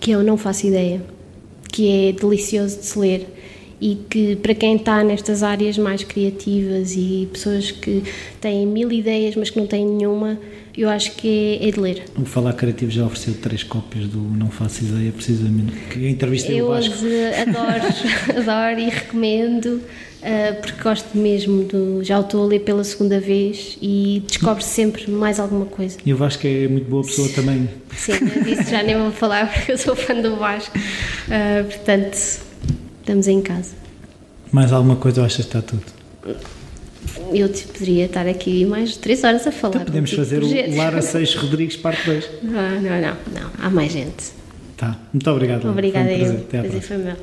que 0.00 0.10
eu 0.10 0.22
não 0.22 0.36
faço 0.38 0.66
ideia, 0.66 1.02
que 1.70 2.08
é 2.08 2.12
delicioso 2.12 2.78
de 2.78 2.86
se 2.86 2.98
ler 2.98 3.26
e 3.80 3.96
que 4.08 4.36
para 4.36 4.54
quem 4.54 4.76
está 4.76 5.04
nestas 5.04 5.42
áreas 5.42 5.76
mais 5.76 6.02
criativas 6.02 6.94
e 6.96 7.28
pessoas 7.32 7.70
que 7.70 8.02
têm 8.40 8.66
mil 8.66 8.90
ideias 8.90 9.36
mas 9.36 9.50
que 9.50 9.58
não 9.58 9.66
têm 9.66 9.84
nenhuma, 9.84 10.38
eu 10.76 10.88
acho 10.88 11.12
que 11.16 11.58
é, 11.60 11.68
é 11.68 11.70
de 11.70 11.80
ler. 11.80 12.04
O 12.16 12.24
Falar 12.24 12.52
Criativo 12.52 12.90
já 12.90 13.04
ofereceu 13.04 13.34
três 13.34 13.62
cópias 13.62 14.06
do 14.08 14.18
Não 14.18 14.50
Faço 14.50 14.84
Ideia, 14.84 15.12
precisamente. 15.12 15.72
Que 15.90 15.98
eu 15.98 16.08
entrevistei 16.08 16.60
Eu 16.60 16.68
o 16.68 16.72
as 16.72 16.86
Vasco. 16.86 17.06
adoro, 17.48 18.38
adoro 18.40 18.80
e 18.80 18.88
recomendo 18.90 19.80
porque 20.62 20.82
gosto 20.82 21.16
mesmo 21.16 21.64
do. 21.64 22.02
Já 22.02 22.18
o 22.18 22.22
estou 22.22 22.44
a 22.44 22.46
ler 22.46 22.60
pela 22.60 22.82
segunda 22.82 23.20
vez 23.20 23.76
e 23.80 24.22
descobre 24.26 24.64
sempre 24.64 25.10
mais 25.10 25.38
alguma 25.38 25.66
coisa. 25.66 25.98
E 26.04 26.12
o 26.12 26.16
Vasco 26.16 26.46
é 26.46 26.66
muito 26.68 26.88
boa 26.88 27.02
pessoa 27.04 27.28
também. 27.28 27.68
Sim, 27.96 28.12
eu 28.12 28.42
disse 28.44 28.70
já 28.70 28.82
nem 28.82 28.96
vou 28.96 29.12
falar 29.12 29.52
porque 29.52 29.72
eu 29.72 29.78
sou 29.78 29.94
fã 29.94 30.14
do 30.20 30.36
Vasco. 30.36 30.76
Ah, 31.30 31.64
portanto, 31.64 32.14
estamos 33.00 33.28
em 33.28 33.40
casa. 33.42 33.74
Mais 34.52 34.72
alguma 34.72 34.96
coisa 34.96 35.20
ou 35.20 35.26
achas 35.26 35.44
que 35.44 35.56
está 35.56 35.62
tudo? 35.62 35.82
Eu 37.32 37.48
te 37.52 37.66
poderia 37.66 38.06
estar 38.06 38.26
aqui 38.26 38.64
mais 38.64 38.96
três 38.96 39.22
horas 39.24 39.46
a 39.46 39.52
falar. 39.52 39.76
Então 39.76 39.84
podemos 39.86 40.10
contigo 40.10 40.24
fazer 40.24 40.42
o. 40.42 40.76
Lara 40.76 41.02
Seixas 41.02 41.40
Rodrigues 41.40 41.76
parte 41.76 42.04
2. 42.04 42.30
Não, 42.42 42.52
não, 42.52 43.00
não, 43.00 43.16
não. 43.32 43.50
Há 43.58 43.70
mais 43.70 43.92
gente. 43.92 44.32
Tá. 44.76 44.96
Muito 45.12 45.30
obrigado. 45.30 45.68
Obrigada 45.68 46.08
um 46.08 46.12
eu. 46.12 46.32
Até 46.32 46.58
à 46.58 46.62
Prazer 46.62 46.80
próxima. 46.82 46.82
foi 46.82 46.96
meu. 46.98 47.16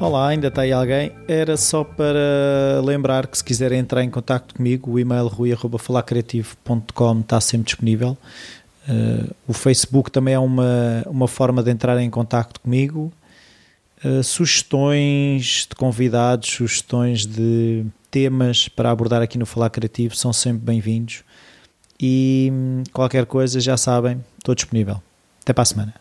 Olá, 0.00 0.28
ainda 0.28 0.48
está 0.48 0.62
aí 0.62 0.72
alguém? 0.72 1.12
Era 1.28 1.58
só 1.58 1.84
para 1.84 2.80
lembrar 2.82 3.26
que 3.26 3.36
se 3.36 3.44
quiserem 3.44 3.80
entrar 3.80 4.02
em 4.02 4.08
contato 4.08 4.54
comigo, 4.54 4.92
o 4.92 4.98
e-mail 4.98 5.26
rui.falacreativo.com 5.26 7.20
está 7.20 7.38
sempre 7.38 7.66
disponível. 7.66 8.16
Uh, 8.88 9.30
o 9.46 9.52
Facebook 9.52 10.10
também 10.10 10.32
é 10.32 10.38
uma, 10.38 11.04
uma 11.06 11.28
forma 11.28 11.62
de 11.62 11.70
entrar 11.70 12.00
em 12.00 12.08
contato 12.08 12.60
comigo. 12.60 13.12
Uh, 14.02 14.24
sugestões 14.24 15.66
de 15.68 15.76
convidados, 15.76 16.48
sugestões 16.48 17.26
de 17.26 17.84
temas 18.10 18.68
para 18.68 18.90
abordar 18.90 19.20
aqui 19.20 19.36
no 19.36 19.44
Falar 19.44 19.68
Criativo 19.68 20.16
são 20.16 20.32
sempre 20.32 20.64
bem-vindos. 20.64 21.24
E 22.00 22.48
hum, 22.50 22.84
qualquer 22.90 23.26
coisa, 23.26 23.60
já 23.60 23.76
sabem, 23.76 24.24
estou 24.38 24.54
disponível. 24.54 25.02
Até 25.42 25.52
para 25.52 25.60
a 25.60 25.66
semana. 25.66 25.99